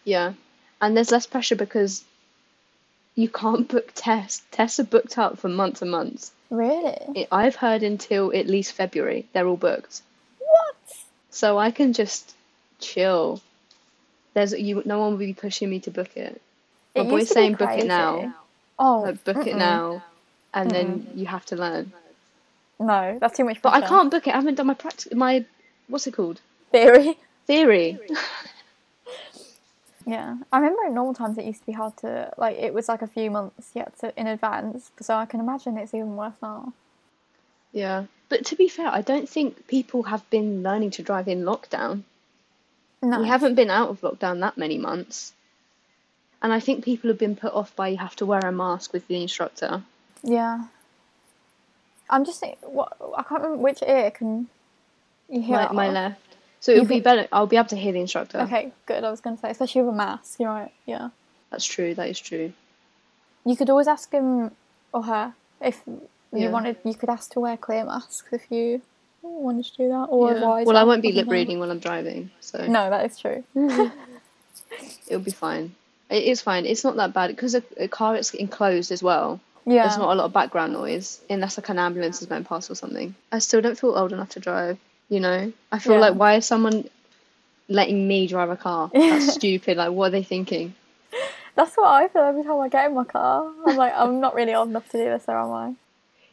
Yeah, 0.04 0.32
and 0.80 0.96
there's 0.96 1.10
less 1.12 1.26
pressure 1.26 1.56
because 1.56 2.04
you 3.14 3.28
can't 3.28 3.68
book 3.68 3.92
tests. 3.94 4.42
Tests 4.50 4.80
are 4.80 4.84
booked 4.84 5.18
up 5.18 5.38
for 5.38 5.48
months 5.48 5.82
and 5.82 5.90
months. 5.90 6.32
Really? 6.50 7.26
I've 7.30 7.56
heard 7.56 7.82
until 7.82 8.34
at 8.34 8.46
least 8.46 8.72
February 8.72 9.26
they're 9.32 9.46
all 9.46 9.56
booked, 9.56 10.00
What? 10.38 10.76
so 11.30 11.58
I 11.58 11.70
can 11.70 11.92
just 11.92 12.34
chill. 12.80 13.40
There's 14.34 14.52
you. 14.52 14.82
No 14.86 14.98
one 14.98 15.12
will 15.12 15.18
be 15.18 15.34
pushing 15.34 15.68
me 15.70 15.80
to 15.80 15.90
book 15.90 16.16
it. 16.16 16.40
My 16.94 17.02
It 17.02 17.08
boy's 17.08 17.20
used 17.20 17.28
to 17.28 17.34
be 17.34 17.40
saying 17.40 17.54
book 17.54 17.70
it 17.70 17.86
now. 17.86 18.34
Oh, 18.78 19.02
Like 19.02 19.24
book 19.24 19.46
it 19.46 19.54
mm-mm. 19.54 19.58
now, 19.58 20.02
and 20.54 20.70
then 20.70 21.10
you 21.14 21.26
have 21.26 21.44
to 21.46 21.56
learn. 21.56 21.92
No, 22.80 23.18
that's 23.20 23.36
too 23.36 23.44
much 23.44 23.60
But 23.60 23.74
I 23.74 23.80
can't 23.80 24.10
book 24.10 24.26
it. 24.26 24.30
I 24.30 24.36
haven't 24.36 24.54
done 24.54 24.68
my 24.68 24.74
practice. 24.74 25.12
My 25.12 25.44
what's 25.88 26.06
it 26.06 26.12
called? 26.12 26.40
Theory. 26.70 27.18
Theory. 27.46 27.98
Yeah, 30.06 30.38
I 30.50 30.56
remember 30.56 30.86
in 30.86 30.94
normal 30.94 31.12
times 31.12 31.36
it 31.36 31.44
used 31.44 31.60
to 31.60 31.66
be 31.66 31.72
hard 31.72 31.94
to 31.98 32.32
like. 32.38 32.56
It 32.56 32.72
was 32.72 32.88
like 32.88 33.02
a 33.02 33.06
few 33.06 33.30
months 33.30 33.72
yet 33.74 33.92
to, 33.98 34.18
in 34.18 34.26
advance, 34.26 34.90
so 35.02 35.14
I 35.14 35.26
can 35.26 35.38
imagine 35.38 35.76
it's 35.76 35.92
even 35.92 36.16
worse 36.16 36.40
now. 36.40 36.72
Yeah. 37.72 38.04
But 38.30 38.46
to 38.46 38.56
be 38.56 38.68
fair, 38.68 38.88
I 38.88 39.02
don't 39.02 39.28
think 39.28 39.66
people 39.66 40.04
have 40.04 40.28
been 40.30 40.62
learning 40.62 40.92
to 40.92 41.02
drive 41.02 41.28
in 41.28 41.44
lockdown. 41.44 42.04
No, 43.02 43.20
We 43.20 43.28
haven't 43.28 43.54
been 43.54 43.68
out 43.68 43.90
of 43.90 44.00
lockdown 44.00 44.40
that 44.40 44.56
many 44.56 44.78
months. 44.78 45.34
And 46.42 46.52
I 46.52 46.60
think 46.60 46.84
people 46.84 47.08
have 47.10 47.18
been 47.18 47.34
put 47.36 47.52
off 47.52 47.74
by 47.74 47.88
you 47.88 47.96
have 47.96 48.14
to 48.16 48.26
wear 48.26 48.40
a 48.40 48.52
mask 48.52 48.92
with 48.92 49.06
the 49.08 49.20
instructor. 49.20 49.82
Yeah. 50.22 50.64
I'm 52.10 52.24
just 52.24 52.38
saying. 52.38 52.56
What 52.62 52.96
I 53.16 53.22
can't 53.22 53.42
remember 53.42 53.62
which 53.62 53.82
ear 53.86 54.10
can 54.10 54.48
you 55.28 55.42
hear. 55.42 55.56
My, 55.56 55.72
my 55.72 55.88
left. 55.90 56.20
So 56.60 56.72
it'll 56.72 56.82
You 56.84 56.88
be 56.88 56.94
think- 56.96 57.04
better. 57.04 57.28
I'll 57.32 57.46
be 57.46 57.56
able 57.56 57.68
to 57.68 57.76
hear 57.76 57.92
the 57.92 58.00
instructor. 58.00 58.38
Okay, 58.40 58.72
good. 58.86 59.04
I 59.04 59.10
was 59.10 59.20
gonna 59.20 59.36
say, 59.38 59.50
especially 59.50 59.82
with 59.82 59.94
a 59.94 59.96
mask. 59.96 60.38
You're 60.40 60.48
right. 60.50 60.72
Yeah. 60.86 61.10
That's 61.50 61.64
true. 61.66 61.94
That 61.94 62.08
is 62.08 62.18
true. 62.20 62.52
You 63.44 63.56
could 63.56 63.70
always 63.70 63.88
ask 63.88 64.10
him 64.12 64.52
or 64.92 65.02
her 65.04 65.34
if 65.60 65.80
you 65.86 66.00
Yeah. 66.32 66.50
wanted. 66.50 66.76
You 66.84 66.94
could 66.94 67.08
ask 67.10 67.32
to 67.32 67.40
wear 67.40 67.56
clear 67.56 67.84
masks 67.84 68.24
if 68.32 68.42
you 68.50 68.80
wanted 69.22 69.64
to 69.66 69.76
do 69.76 69.88
that, 69.88 70.06
or 70.10 70.32
Yeah. 70.34 70.62
Well, 70.64 70.76
I 70.76 70.84
won't 70.84 71.02
be 71.02 71.12
lip 71.12 71.28
reading 71.28 71.58
while 71.58 71.70
I'm 71.70 71.78
driving, 71.80 72.30
so 72.40 72.66
No, 72.66 72.88
that 72.90 73.04
is 73.10 73.18
true. 73.18 73.44
it'll 75.06 75.20
be 75.20 75.30
fine. 75.30 75.74
It 76.10 76.24
is 76.24 76.40
fine. 76.40 76.64
It's 76.66 76.84
not 76.84 76.96
that 76.96 77.12
bad 77.12 77.28
because 77.28 77.54
a, 77.54 77.62
a 77.76 77.88
car 77.88 78.16
is 78.16 78.32
enclosed 78.34 78.90
as 78.92 79.02
well. 79.02 79.40
Yeah. 79.66 79.82
There's 79.82 79.98
not 79.98 80.10
a 80.12 80.14
lot 80.14 80.24
of 80.24 80.32
background 80.32 80.72
noise 80.72 81.20
unless 81.28 81.58
like 81.58 81.68
an 81.68 81.78
ambulance 81.78 82.22
is 82.22 82.28
going 82.28 82.44
past 82.44 82.70
or 82.70 82.74
something. 82.74 83.14
I 83.30 83.38
still 83.40 83.60
don't 83.60 83.78
feel 83.78 83.96
old 83.96 84.12
enough 84.12 84.30
to 84.30 84.40
drive. 84.40 84.78
You 85.10 85.20
know, 85.20 85.52
I 85.72 85.78
feel 85.78 85.94
Yeah. 85.94 86.00
like 86.00 86.14
why 86.14 86.34
is 86.36 86.46
someone 86.46 86.88
letting 87.68 88.08
me 88.08 88.26
drive 88.26 88.48
a 88.50 88.56
car? 88.56 88.90
That's 88.94 89.34
stupid. 89.40 89.76
Like, 89.76 89.90
what 89.92 90.06
are 90.08 90.10
they 90.10 90.22
thinking? 90.22 90.74
That's 91.54 91.76
what 91.76 91.88
I 91.88 92.08
feel 92.08 92.22
every 92.22 92.44
time 92.44 92.60
I 92.60 92.68
get 92.68 92.86
in 92.86 92.94
my 92.94 93.04
car. 93.04 93.50
I'm 93.66 93.76
like, 93.76 93.92
I'm 93.94 94.20
not 94.20 94.34
really 94.34 94.54
old 94.54 94.68
enough 94.68 94.88
to 94.90 94.98
do 94.98 95.04
this, 95.04 95.24
or 95.28 95.36
am 95.36 95.50
I? 95.52 95.74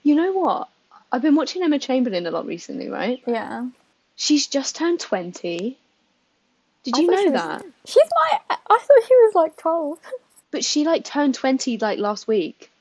You 0.04 0.16
know 0.16 0.32
what? 0.34 0.70
I've 1.12 1.22
been 1.22 1.36
watching 1.36 1.64
Emma 1.64 1.80
Chamberlain 1.80 2.26
a 2.28 2.32
lot 2.32 2.46
recently, 2.46 2.90
right? 2.90 3.22
Yeah. 3.26 3.68
She's 4.16 4.48
just 4.48 4.76
turned 4.76 5.00
20. 5.00 5.78
Did 6.86 6.96
I 6.96 7.00
you 7.02 7.08
know 7.12 7.24
was- 7.24 7.34
that? 7.34 7.66
She's 7.86 8.10
my. 8.16 8.40
I 8.50 8.80
thought 8.80 9.08
she 9.08 9.16
was 9.16 9.36
like 9.36 9.58
12. 9.58 10.00
But 10.52 10.64
she 10.64 10.86
like 10.86 11.04
turned 11.04 11.36
20 11.36 11.78
like 11.80 12.00
last 12.00 12.28
week. 12.28 12.72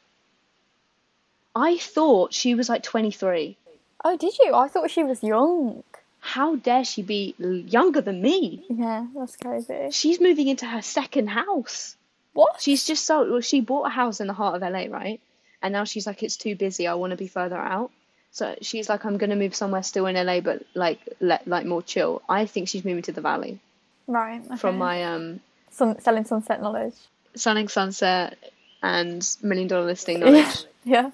I 1.57 1.79
thought 1.79 2.33
she 2.33 2.55
was 2.55 2.69
like 2.69 2.83
23. 2.83 3.57
Oh, 4.05 4.17
did 4.17 4.39
you? 4.39 4.55
I 4.55 4.69
thought 4.69 4.91
she 4.91 5.03
was 5.05 5.23
young. 5.23 5.83
how 6.21 6.57
dare 6.57 6.85
she 6.85 7.03
be 7.03 7.35
younger 7.39 8.01
than 8.01 8.21
me? 8.23 8.65
Yeah, 8.69 9.07
that's 9.15 9.37
crazy. 9.37 9.89
She's 9.91 10.21
moving 10.21 10.49
into 10.49 10.67
her 10.67 10.83
second 10.83 11.29
house. 11.29 11.97
What? 12.33 12.61
She's 12.61 12.85
just 12.87 13.07
so 13.07 13.31
well, 13.31 13.41
she 13.41 13.61
bought 13.61 13.87
a 13.87 13.91
house 13.91 14.21
in 14.21 14.27
the 14.27 14.33
heart 14.33 14.57
of 14.61 14.63
LA, 14.63 14.87
right? 14.89 15.21
And 15.63 15.73
now 15.73 15.85
she's 15.85 16.07
like, 16.07 16.23
it's 16.23 16.37
too 16.37 16.57
busy. 16.57 16.87
I 16.87 16.95
want 16.95 17.13
to 17.13 17.17
be 17.17 17.29
further 17.29 17.57
out. 17.59 17.91
So 18.33 18.57
she's 18.61 18.89
like, 18.89 19.05
I'm 19.05 19.17
gonna 19.19 19.37
move 19.37 19.55
somewhere 19.55 19.83
still 19.85 20.07
in 20.07 20.17
LA, 20.17 20.41
but 20.41 20.65
like 20.75 20.99
let 21.21 21.47
like 21.47 21.65
more 21.67 21.83
chill. 21.83 22.21
I 22.29 22.47
think 22.47 22.69
she's 22.69 22.85
moving 22.85 23.03
to 23.05 23.13
the 23.13 23.21
Valley 23.21 23.61
right. 24.07 24.43
Okay. 24.47 24.57
from 24.57 24.79
my 24.79 25.03
um 25.05 25.41
Sun- 25.71 26.01
selling 26.01 26.25
sunset 26.25 26.61
knowledge. 26.63 26.95
Selling 27.35 27.69
Sunset 27.69 28.39
and 28.83 29.27
Million 29.43 29.69
Dollar 29.69 29.87
Listing 29.87 30.21
knowledge. 30.21 30.65
Yeah. 30.87 31.11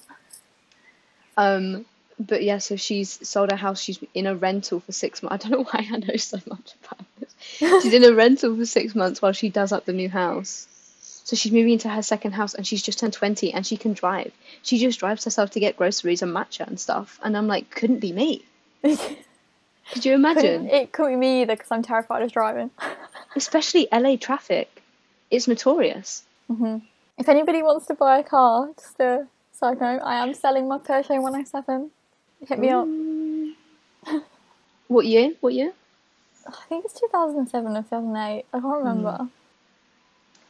Um, 1.36 1.86
but 2.18 2.43
yeah, 2.43 2.59
so 2.59 2.74
she's 2.76 3.26
sold 3.26 3.51
her 3.53 3.57
house. 3.57 3.80
She's 3.80 4.03
in 4.14 4.26
a 4.26 4.34
rental 4.34 4.80
for 4.80 4.91
six 4.93 5.22
months. 5.22 5.45
I 5.45 5.49
don't 5.49 5.59
know 5.59 5.64
why 5.70 5.86
I 5.91 5.97
know 5.97 6.16
so 6.16 6.38
much 6.49 6.74
about 6.84 7.07
this. 7.20 7.34
She's 7.59 7.95
in 7.95 8.05
a 8.05 8.12
rental 8.12 8.57
for 8.57 8.66
six 8.66 8.95
months 8.97 9.22
while 9.22 9.32
she 9.32 9.49
does 9.49 9.70
up 9.72 9.84
the 9.84 9.93
new 9.93 10.09
house. 10.09 10.66
So 11.01 11.36
she's 11.36 11.53
moving 11.53 11.74
into 11.74 11.88
her 11.88 12.03
second 12.03 12.32
house 12.32 12.55
and 12.55 12.66
she's 12.66 12.82
just 12.82 12.99
turned 12.99 13.12
20 13.12 13.55
and 13.55 13.64
she 13.64 13.76
can 13.76 13.93
drive. 13.93 14.32
She 14.62 14.78
just 14.78 14.99
drives 14.99 15.24
herself 15.24 15.51
to 15.53 15.61
get 15.61 15.76
groceries 15.76 16.22
and 16.22 16.34
matcha 16.34 16.66
and 16.66 16.80
stuff. 16.80 17.20
And 17.22 17.36
I'm 17.36 17.47
like, 17.47 17.70
couldn't 17.70 18.01
be 18.01 18.12
me. 18.12 18.45
Could 19.93 20.05
you 20.05 20.14
imagine? 20.14 20.68
It 20.68 20.93
couldn't 20.93 21.12
be 21.12 21.16
me 21.16 21.43
either 21.43 21.55
because 21.57 21.70
I'm 21.70 21.83
terrified 21.83 22.22
of 22.22 22.33
driving. 22.33 22.70
Especially 23.37 23.89
LA 23.93 24.16
traffic. 24.16 24.83
It's 25.31 25.47
notorious. 25.49 26.24
if 27.18 27.28
anybody 27.28 27.62
wants 27.62 27.87
to 27.87 27.95
buy 27.95 28.18
a 28.18 28.22
car, 28.24 28.68
just 28.76 28.99
a 29.01 29.26
side 29.53 29.81
note, 29.81 30.01
I 30.03 30.16
am 30.22 30.35
selling 30.35 30.68
my 30.68 30.78
Peugeot 30.78 31.20
107. 31.22 31.91
Hit 32.49 32.59
me 32.59 32.70
up. 32.70 32.89
What 34.89 35.07
year? 35.07 35.33
What 35.41 35.55
year? 35.55 35.72
I 36.47 36.53
think 36.68 36.85
it's 36.85 36.99
2007 36.99 37.76
or 37.76 37.83
2008. 37.83 38.45
I 38.53 38.61
can't 38.61 38.64
remember. 38.78 39.28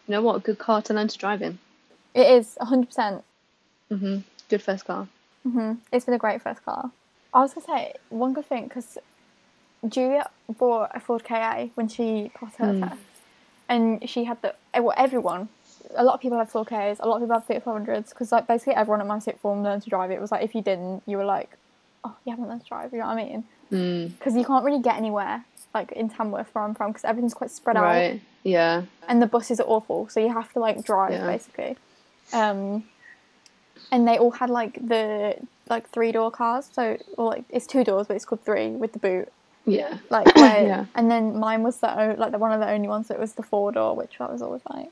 You 0.07 0.13
know 0.13 0.23
what? 0.23 0.37
A 0.37 0.41
good 0.41 0.59
car 0.59 0.81
to 0.83 0.95
learn 0.95 1.09
to 1.09 1.19
drive 1.19 1.43
in. 1.43 1.59
It 2.15 2.27
is 2.27 2.57
100%. 2.61 3.23
hmm 3.91 4.19
Good 4.49 4.63
first 4.63 4.85
car. 4.87 5.09
hmm 5.43 5.75
It's 5.93 6.05
been 6.07 6.15
a 6.15 6.19
great 6.19 6.43
first 6.43 6.65
car. 6.65 6.91
I 7.35 7.41
was 7.41 7.55
gonna 7.55 7.67
say 7.67 7.95
one 8.09 8.33
good 8.33 8.47
thing 8.47 8.65
because 8.65 8.99
Julia 9.89 10.29
bought 10.59 10.91
a 10.95 11.01
Ford 11.01 11.25
Ka 11.25 11.67
when 11.75 11.89
she 11.89 12.31
passed 12.35 12.57
her 12.59 12.73
Hmm. 12.73 12.81
test, 12.89 13.01
and 13.69 14.09
she 14.09 14.25
had 14.25 14.41
the 14.43 14.55
eh, 14.75 14.81
well 14.81 14.95
everyone. 14.97 15.49
A 15.97 16.05
lot 16.05 16.15
of 16.15 16.21
people 16.21 16.39
have 16.39 16.51
Ford 16.51 16.69
Kas, 16.69 17.01
A 17.01 17.07
lot 17.09 17.17
of 17.17 17.23
people 17.23 17.35
have 17.35 17.45
Fiat 17.47 17.65
500s 17.65 18.11
because 18.11 18.31
like 18.31 18.47
basically 18.47 18.75
everyone 18.75 19.01
at 19.01 19.07
my 19.07 19.19
sixth 19.19 19.41
form 19.41 19.63
learned 19.63 19.83
to 19.83 19.91
drive 19.91 20.11
it. 20.11 20.21
Was 20.21 20.31
like 20.31 20.45
if 20.45 20.55
you 20.55 20.63
didn't, 20.63 21.03
you 21.07 21.17
were 21.17 21.25
like, 21.25 21.51
oh, 22.05 22.15
you 22.25 22.31
haven't 22.33 22.49
learned 22.49 22.63
to 22.63 22.69
drive. 22.69 22.93
You 22.93 22.99
know 22.99 23.07
what 23.07 23.17
I 23.19 23.25
mean? 23.25 23.45
Mm, 23.73 24.11
Because 24.19 24.37
you 24.37 24.45
can't 24.45 24.65
really 24.65 24.81
get 24.83 24.97
anywhere 24.97 25.45
like 25.75 25.93
in 25.93 26.09
Tamworth 26.11 26.49
where 26.55 26.65
I'm 26.65 26.75
from 26.75 26.91
because 26.91 27.05
everything's 27.05 27.35
quite 27.35 27.51
spread 27.51 27.77
out 27.77 27.83
right. 27.85 28.21
Yeah. 28.45 28.83
and 29.09 29.23
the 29.23 29.27
buses 29.27 29.61
are 29.61 29.67
awful, 29.67 30.09
so 30.09 30.21
you 30.21 30.33
have 30.33 30.53
to 30.53 30.59
like 30.61 30.85
drive 30.85 31.13
Yeah. 31.13 31.27
basically. 31.27 31.77
Um, 32.33 32.85
and 33.93 34.07
they 34.07 34.19
all 34.19 34.31
had 34.33 34.51
like 34.51 34.75
the 34.87 35.37
like 35.69 35.89
three 35.89 36.13
door 36.13 36.31
cars, 36.31 36.69
so 36.73 36.97
or 37.17 37.27
like 37.27 37.45
it's 37.51 37.67
two 37.67 37.83
doors, 37.85 38.07
but 38.07 38.15
it's 38.17 38.25
called 38.25 38.45
three 38.45 38.69
with 38.71 38.93
the 38.93 38.99
boot. 38.99 39.33
Yeah. 39.67 39.99
Like, 40.09 40.35
where, 40.37 40.63
Yeah. 40.67 40.85
and 40.95 41.11
then 41.11 41.39
mine 41.39 41.63
was 41.63 41.79
the 41.79 41.89
o- 41.91 42.15
like 42.19 42.33
the 42.33 42.39
one 42.39 42.53
of 42.53 42.61
the 42.61 42.69
only 42.71 42.89
ones 42.89 43.09
that 43.09 43.19
was 43.19 43.33
the 43.35 43.43
four 43.43 43.73
door, 43.73 43.95
which 43.97 44.21
I 44.21 44.27
was 44.31 44.43
always 44.43 44.63
like, 44.71 44.91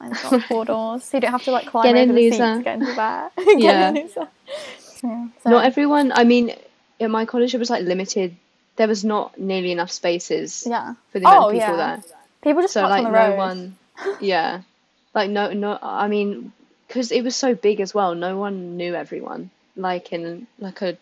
mine's 0.00 0.20
got 0.22 0.42
four 0.48 0.64
doors, 0.64 1.04
so 1.04 1.16
you 1.16 1.20
don't 1.20 1.32
have 1.32 1.44
to 1.44 1.50
like 1.50 1.66
climb 1.66 1.84
Get 1.84 1.96
in, 1.96 2.10
over 2.10 2.12
the 2.18 2.30
seats 2.30 2.38
loser. 2.40 2.56
to 2.58 2.62
get 2.64 2.74
into 2.80 2.94
there. 2.94 3.30
Get 3.36 3.58
Yeah. 3.60 3.88
in, 3.90 3.96
yeah. 3.96 5.26
So, 5.42 5.50
Not 5.50 5.64
everyone. 5.64 6.10
I 6.12 6.24
mean, 6.24 6.52
at 7.00 7.10
my 7.10 7.24
college, 7.24 7.54
it 7.54 7.58
was 7.58 7.70
like 7.70 7.84
limited. 7.84 8.34
There 8.76 8.88
was 8.88 9.04
not 9.04 9.38
nearly 9.38 9.70
enough 9.72 9.90
spaces 9.90 10.64
yeah. 10.68 10.94
for 11.12 11.20
the 11.20 11.26
amount 11.26 11.44
Oh 11.44 11.48
of 11.48 11.52
people 11.52 11.76
yeah. 11.76 11.96
there. 11.96 12.02
People 12.42 12.62
just 12.62 12.74
So 12.74 12.82
like 12.82 13.04
on 13.04 13.12
the 13.12 13.18
no 13.18 13.28
road. 13.30 13.36
one. 13.36 13.76
Yeah. 14.20 14.62
Like 15.14 15.30
no 15.30 15.52
no. 15.52 15.78
I 15.82 16.06
mean, 16.08 16.52
because 16.86 17.10
it 17.12 17.22
was 17.22 17.34
so 17.36 17.54
big 17.54 17.80
as 17.80 17.92
well. 17.94 18.14
No 18.14 18.36
one 18.38 18.76
knew 18.76 18.94
everyone. 18.94 19.50
Like 19.76 20.12
in 20.12 20.46
like 20.60 20.80
a 20.82 20.96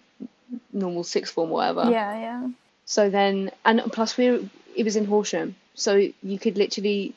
normal 0.73 1.05
sixth 1.05 1.35
form 1.35 1.51
or 1.51 1.55
whatever. 1.55 1.91
Yeah, 1.91 2.19
yeah. 2.21 2.49
So 2.87 3.11
then, 3.11 3.51
and 3.65 3.81
plus 3.93 4.17
we 4.17 4.49
it 4.77 4.85
was 4.85 4.97
in 4.97 5.05
Horsham, 5.05 5.57
so 5.75 5.97
you 6.23 6.39
could 6.39 6.57
literally, 6.57 7.15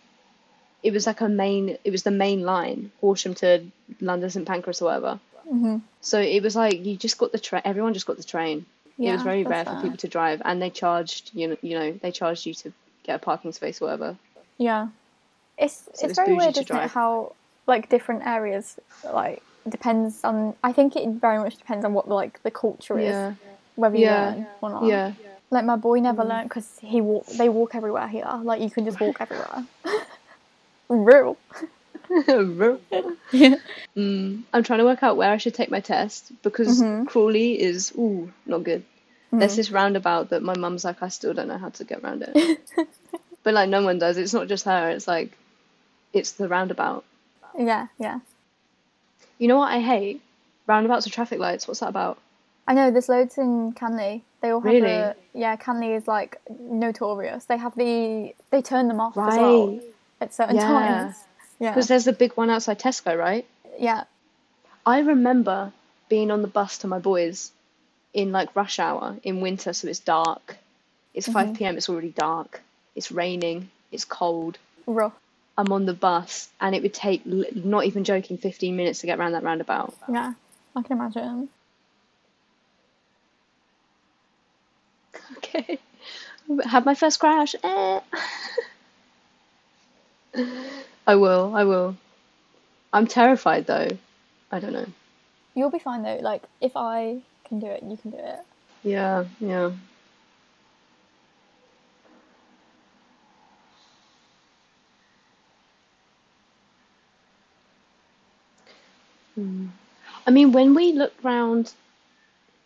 it 0.83 0.91
was 0.91 1.05
like 1.05 1.21
a 1.21 1.29
main, 1.29 1.77
it 1.83 1.91
was 1.91 2.03
the 2.03 2.11
main 2.11 2.41
line, 2.41 2.91
Horsham 3.01 3.35
to 3.35 3.63
London 4.01 4.29
St 4.29 4.47
Pancras 4.47 4.81
or 4.81 4.85
whatever. 4.85 5.19
hmm 5.47 5.77
So 6.01 6.19
it 6.19 6.41
was 6.41 6.55
like 6.55 6.85
you 6.85 6.95
just 6.97 7.17
got 7.17 7.31
the 7.31 7.39
train, 7.39 7.61
everyone 7.65 7.93
just 7.93 8.07
got 8.07 8.17
the 8.17 8.23
train. 8.23 8.65
it 8.97 9.11
was 9.11 9.21
very 9.21 9.43
rare 9.43 9.63
for 9.65 9.75
people 9.75 9.97
to 9.97 10.07
drive, 10.07 10.41
and 10.43 10.61
they 10.61 10.69
charged, 10.71 11.31
you 11.33 11.49
know, 11.49 11.57
you 11.61 11.77
know, 11.77 11.91
they 12.01 12.11
charged 12.11 12.45
you 12.47 12.53
to 12.55 12.73
get 13.03 13.15
a 13.15 13.19
parking 13.19 13.51
space 13.51 13.81
or 13.81 13.85
whatever. 13.85 14.17
Yeah, 14.57 14.87
it's 15.57 15.83
So 15.83 15.91
it's 15.91 16.03
it's 16.03 16.15
very 16.15 16.33
weird, 16.35 16.57
isn't 16.57 16.75
it? 16.75 16.89
How 16.89 17.35
like 17.67 17.89
different 17.89 18.25
areas 18.25 18.79
like 19.03 19.43
depends 19.69 20.23
on. 20.23 20.55
I 20.63 20.71
think 20.73 20.95
it 20.95 21.07
very 21.09 21.37
much 21.37 21.57
depends 21.57 21.85
on 21.85 21.93
what 21.93 22.07
like 22.09 22.41
the 22.43 22.51
culture 22.51 22.97
is, 22.97 23.05
Yeah, 23.05 23.33
whether 23.75 23.97
you 23.97 24.03
Yeah. 24.05 24.25
learn 24.31 24.47
or 24.61 24.69
not. 24.71 24.83
yeah. 24.83 25.11
Like 25.51 25.65
my 25.65 25.75
boy 25.77 25.99
never 25.99 26.23
learned 26.23 26.49
because 26.49 26.77
he 26.81 27.01
walk. 27.01 27.25
They 27.27 27.49
walk 27.49 27.73
everywhere 27.75 28.07
here. 28.07 28.27
Like 28.43 28.61
you 28.61 28.69
can 28.69 28.85
just 28.85 28.99
walk 28.99 29.17
everywhere. 29.21 29.65
Real. 30.89 31.37
Yeah. 33.31 33.55
Mm, 33.95 34.41
I'm 34.51 34.63
trying 34.63 34.79
to 34.79 34.85
work 34.85 35.03
out 35.03 35.15
where 35.15 35.31
I 35.31 35.37
should 35.37 35.53
take 35.53 35.69
my 35.69 35.79
test 35.79 36.31
because 36.41 36.81
Mhm. 36.81 37.05
Crawley 37.07 37.61
is 37.61 37.91
ooh 37.95 38.31
not 38.47 38.63
good. 38.63 38.83
There's 39.31 39.55
this 39.55 39.69
roundabout 39.69 40.29
that 40.29 40.41
my 40.41 40.57
mum's 40.57 40.83
like 40.83 41.03
I 41.03 41.09
still 41.09 41.35
don't 41.35 41.47
know 41.47 41.59
how 41.59 41.69
to 41.69 41.83
get 41.83 41.99
around 42.03 42.23
it. 42.27 42.59
but 43.43 43.53
like 43.53 43.69
no 43.69 43.83
one 43.83 43.99
does. 43.99 44.17
It's 44.17 44.33
not 44.33 44.47
just 44.47 44.65
her. 44.65 44.89
It's 44.89 45.07
like 45.07 45.37
it's 46.11 46.31
the 46.31 46.47
roundabout. 46.47 47.05
Yeah, 47.57 47.87
yeah. 47.99 48.19
You 49.37 49.47
know 49.47 49.57
what 49.57 49.71
I 49.71 49.79
hate? 49.79 50.21
Roundabouts 50.65 51.05
with 51.05 51.13
traffic 51.13 51.37
lights. 51.39 51.67
What's 51.67 51.81
that 51.81 51.89
about? 51.89 52.17
I 52.69 52.73
know 52.75 52.91
there's 52.91 53.09
loads 53.09 53.39
in 53.39 53.73
Canley. 53.73 54.21
They 54.41 54.51
all 54.51 54.61
have 54.61 54.71
Really? 54.71 54.81
the 54.81 55.15
yeah. 55.33 55.55
Canley 55.57 55.97
is 55.97 56.07
like 56.07 56.39
notorious. 56.59 57.45
They 57.45 57.57
have 57.57 57.75
the 57.75 58.35
they 58.51 58.61
turn 58.61 58.87
them 58.87 59.01
off 59.01 59.17
as 59.17 59.37
well 59.37 59.67
Right. 59.69 59.81
at 60.21 60.33
certain 60.35 60.55
Yeah. 60.55 60.67
times. 60.67 61.15
Yeah, 61.57 61.71
Because 61.71 61.87
there's 61.87 62.05
the 62.05 62.13
big 62.13 62.33
one 62.37 62.51
outside 62.51 62.79
Tesco, 62.79 63.17
right? 63.17 63.45
yeah. 63.79 64.03
I 64.85 64.99
remember 64.99 65.73
being 66.09 66.29
on 66.31 66.41
the 66.41 66.47
bus 66.47 66.77
to 66.79 66.87
my 66.87 66.99
boys 66.99 67.51
in 68.13 68.31
like 68.31 68.55
rush 68.55 68.79
hour 68.79 69.17
in 69.23 69.41
winter, 69.41 69.73
so 69.73 69.87
it's 69.87 69.99
dark. 69.99 70.57
It's 71.13 71.27
5 71.27 71.47
mm-hmm. 71.47 71.55
p.m. 71.55 71.77
It's 71.77 71.89
already 71.89 72.11
dark. 72.11 72.61
It's 72.95 73.11
raining. 73.11 73.69
It's 73.91 74.05
cold. 74.05 74.57
Rough. 74.85 75.13
I'm 75.57 75.71
on 75.73 75.85
the 75.85 75.93
bus, 75.93 76.49
and 76.61 76.73
it 76.75 76.81
would 76.83 76.93
take, 76.93 77.25
not 77.25 77.85
even 77.85 78.03
joking, 78.03 78.37
15 78.37 78.75
minutes 78.75 78.99
to 79.01 79.07
get 79.07 79.19
around 79.19 79.33
that 79.33 79.43
roundabout. 79.43 79.93
Yeah, 80.07 80.33
I 80.75 80.81
can 80.81 80.97
imagine. 80.97 81.49
Have 86.65 86.85
my 86.85 86.95
first 86.95 87.19
crash. 87.19 87.55
Eh. 87.63 87.99
I 91.07 91.15
will. 91.15 91.53
I 91.55 91.63
will. 91.63 91.95
I'm 92.93 93.07
terrified 93.07 93.67
though. 93.67 93.89
I 94.51 94.59
don't 94.59 94.73
know. 94.73 94.87
You'll 95.55 95.69
be 95.69 95.79
fine 95.79 96.03
though. 96.03 96.19
Like 96.21 96.43
if 96.61 96.71
I 96.75 97.19
can 97.47 97.59
do 97.59 97.67
it, 97.67 97.83
you 97.83 97.97
can 97.97 98.11
do 98.11 98.17
it. 98.17 98.39
Yeah, 98.83 99.25
yeah. 99.39 99.71
Hmm. 109.35 109.67
I 110.27 110.31
mean, 110.31 110.51
when 110.51 110.73
we 110.75 110.91
looked 110.93 111.23
round, 111.23 111.73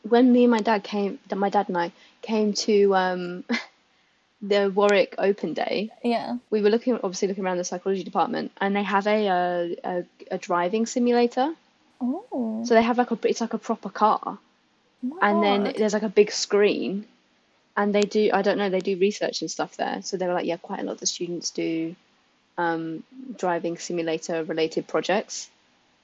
when 0.08 0.34
me 0.34 0.44
and 0.44 0.52
my 0.52 0.60
dad 0.60 0.84
came, 0.84 1.20
my 1.36 1.50
dad 1.50 1.70
and 1.70 1.78
I 1.78 1.92
came 2.24 2.54
to 2.54 2.96
um, 2.96 3.44
the 4.42 4.72
Warwick 4.74 5.16
Open 5.18 5.54
Day, 5.54 5.92
Yeah. 6.04 6.38
we 6.50 6.62
were 6.62 6.70
looking, 6.70 6.96
obviously 6.96 7.28
looking 7.28 7.46
around 7.46 7.58
the 7.58 7.64
psychology 7.64 8.04
department, 8.04 8.52
and 8.60 8.76
they 8.76 8.84
have 8.84 9.06
a 9.08 9.28
uh, 9.28 9.68
a, 9.84 10.04
a 10.32 10.38
driving 10.38 10.86
simulator. 10.88 11.54
Oh. 12.02 12.64
So 12.66 12.74
they 12.74 12.82
have 12.82 12.98
like 12.98 13.12
a, 13.12 13.20
it's 13.24 13.42
like 13.42 13.54
a 13.54 13.58
proper 13.60 13.90
car. 13.90 14.40
and 15.22 15.44
then 15.44 15.74
there's 15.78 15.94
like 15.94 16.04
a 16.04 16.10
big 16.10 16.32
screen 16.32 17.06
and 17.76 17.94
they 17.94 18.02
do 18.02 18.30
i 18.34 18.42
don't 18.42 18.58
know 18.58 18.70
they 18.70 18.80
do 18.80 18.96
research 18.98 19.42
and 19.42 19.52
stuff 19.52 19.76
there 19.76 20.02
so 20.02 20.16
they 20.16 20.28
were 20.28 20.34
like 20.34 20.46
yeah 20.46 20.56
quite 20.56 20.80
a 20.80 20.84
lot 20.84 20.94
of 20.94 21.00
the 21.02 21.06
students 21.06 21.52
do 21.52 21.94
um, 22.58 23.04
driving 23.38 23.78
simulator 23.78 24.44
related 24.46 24.88
projects 24.88 25.50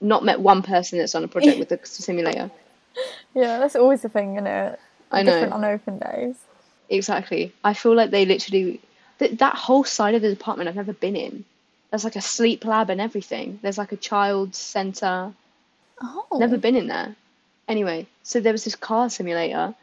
not 0.02 0.26
met 0.26 0.42
one 0.42 0.64
person 0.64 1.00
that's 1.00 1.16
on 1.16 1.24
a 1.24 1.30
project 1.30 1.60
with 1.64 1.70
the 1.70 1.80
simulator 1.84 2.52
yeah, 3.34 3.60
that's 3.60 3.76
always 3.76 4.02
the 4.02 4.10
thing, 4.10 4.36
you 4.36 4.42
know. 4.42 4.76
I 5.12 5.24
Different 5.24 5.50
know 5.50 5.56
on 5.58 5.66
open 5.66 5.98
days. 6.00 6.36
exactly 6.90 7.52
i 7.64 7.74
feel 7.74 7.96
like 7.96 8.12
they 8.12 8.26
literally 8.26 8.80
th- 9.20 9.38
that 9.40 9.56
whole 9.56 9.84
side 9.84 10.16
of 10.16 10.22
the 10.22 10.30
department 10.30 10.68
i've 10.70 10.76
never 10.76 10.94
been 10.94 11.16
in 11.16 11.44
there's 11.90 12.04
like 12.04 12.16
a 12.16 12.22
sleep 12.22 12.66
lab 12.66 12.90
and 12.90 13.02
everything 13.02 13.60
there's 13.62 13.78
like 13.78 13.92
a 13.92 13.98
child 13.98 14.56
center 14.56 15.34
Oh. 16.02 16.38
Never 16.40 16.58
been 16.58 16.78
in 16.78 16.88
there. 16.88 17.14
Anyway, 17.68 18.08
so 18.24 18.40
there 18.40 18.54
was 18.54 18.64
this 18.64 18.78
car 18.78 19.10
simulator, 19.10 19.76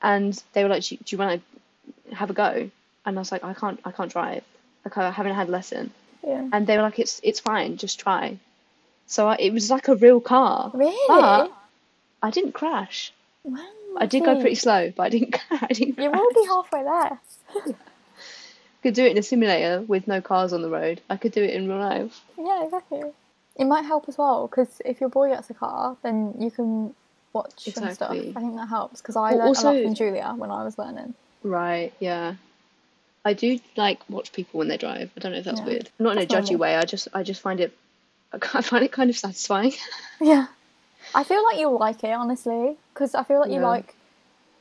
and 0.00 0.40
they 0.52 0.62
were 0.62 0.68
like, 0.70 0.84
"Do 0.84 0.94
you, 0.94 0.98
do 1.04 1.16
you 1.16 1.18
want 1.18 1.42
to 2.08 2.14
have 2.14 2.30
a 2.30 2.32
go?" 2.32 2.70
And 3.04 3.18
I 3.18 3.20
was 3.20 3.32
like, 3.32 3.42
"I 3.42 3.54
can't, 3.54 3.80
I 3.84 3.90
can't 3.90 4.12
drive. 4.12 4.44
Like 4.84 4.96
I 4.96 5.10
haven't 5.10 5.34
had 5.34 5.48
a 5.48 5.50
lesson." 5.50 5.90
Yeah. 6.24 6.48
And 6.52 6.64
they 6.64 6.76
were 6.76 6.82
like, 6.84 7.00
"It's 7.00 7.20
it's 7.24 7.40
fine, 7.40 7.76
just 7.76 7.98
try." 7.98 8.38
So 9.08 9.26
I, 9.30 9.34
it 9.40 9.52
was 9.52 9.68
like 9.68 9.88
a 9.88 9.96
real 9.96 10.20
car. 10.20 10.70
Really? 10.72 10.94
But 11.08 11.50
I 12.22 12.30
didn't 12.30 12.52
crash. 12.52 13.12
Wow, 13.42 13.58
I 13.98 14.06
did 14.06 14.24
go 14.24 14.40
pretty 14.40 14.54
slow, 14.56 14.92
but 14.96 15.02
I 15.04 15.08
didn't. 15.08 15.36
I 15.50 15.66
didn't 15.68 15.98
You're 15.98 16.14
already 16.14 16.46
halfway 16.46 16.82
there. 16.82 17.18
Could 18.82 18.94
do 18.94 19.04
it 19.06 19.12
in 19.12 19.18
a 19.18 19.22
simulator 19.22 19.80
with 19.82 20.06
no 20.06 20.20
cars 20.20 20.52
on 20.52 20.60
the 20.60 20.68
road. 20.68 21.00
I 21.08 21.16
could 21.16 21.32
do 21.32 21.42
it 21.42 21.54
in 21.54 21.68
real 21.68 21.78
life. 21.78 22.20
Yeah, 22.36 22.64
exactly. 22.64 23.02
It 23.56 23.64
might 23.64 23.86
help 23.86 24.08
as 24.08 24.18
well 24.18 24.46
because 24.46 24.82
if 24.84 25.00
your 25.00 25.08
boy 25.08 25.30
gets 25.30 25.48
a 25.48 25.54
car, 25.54 25.96
then 26.02 26.34
you 26.38 26.50
can 26.50 26.94
watch 27.32 27.66
and 27.66 27.74
stuff. 27.94 28.12
Exactly. 28.12 28.32
I 28.36 28.40
think 28.40 28.56
that 28.56 28.68
helps 28.68 29.00
because 29.00 29.16
I 29.16 29.34
Well, 29.36 29.46
learned 29.46 29.56
a 29.56 29.62
lot 29.62 29.82
from 29.84 29.94
Julia 29.94 30.34
when 30.36 30.50
I 30.50 30.64
was 30.64 30.76
learning. 30.76 31.14
Right, 31.42 31.94
yeah. 31.98 32.34
I 33.24 33.32
do 33.32 33.58
like 33.76 34.00
watch 34.10 34.32
people 34.34 34.58
when 34.58 34.68
they 34.68 34.76
drive. 34.76 35.10
I 35.16 35.20
don't 35.20 35.32
know 35.32 35.38
if 35.38 35.44
that's 35.46 35.60
Yeah. 35.60 35.66
weird. 35.66 35.88
Not 35.98 36.16
in 36.16 36.22
a 36.22 36.26
judgy 36.26 36.50
normal. 36.50 36.58
way. 36.58 36.76
I 36.76 36.82
just 36.82 37.08
I 37.14 37.22
just 37.22 37.40
find 37.40 37.60
it 37.60 37.74
I 38.32 38.60
find 38.60 38.84
it 38.84 38.92
kind 38.92 39.08
of 39.08 39.16
satisfying. 39.16 39.72
Yeah. 40.20 40.48
I 41.14 41.22
feel 41.24 41.42
like 41.44 41.58
you'll 41.58 41.78
like 41.78 42.02
it, 42.04 42.10
honestly, 42.12 42.76
because 42.92 43.14
I 43.14 43.22
feel 43.22 43.40
like 43.40 43.50
you 43.50 43.60
Yeah. 43.60 43.68
like 43.68 43.94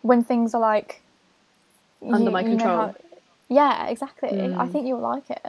when 0.02 0.24
things 0.24 0.54
are 0.54 0.62
like 0.62 1.02
Under 2.12 2.32
my 2.32 2.44
control. 2.44 2.94
Yeah, 3.50 3.88
exactly. 3.88 4.30
I 4.30 4.48
Mm. 4.48 4.72
think 4.72 4.88
you'll 4.88 5.00
like 5.00 5.30
it. 5.30 5.42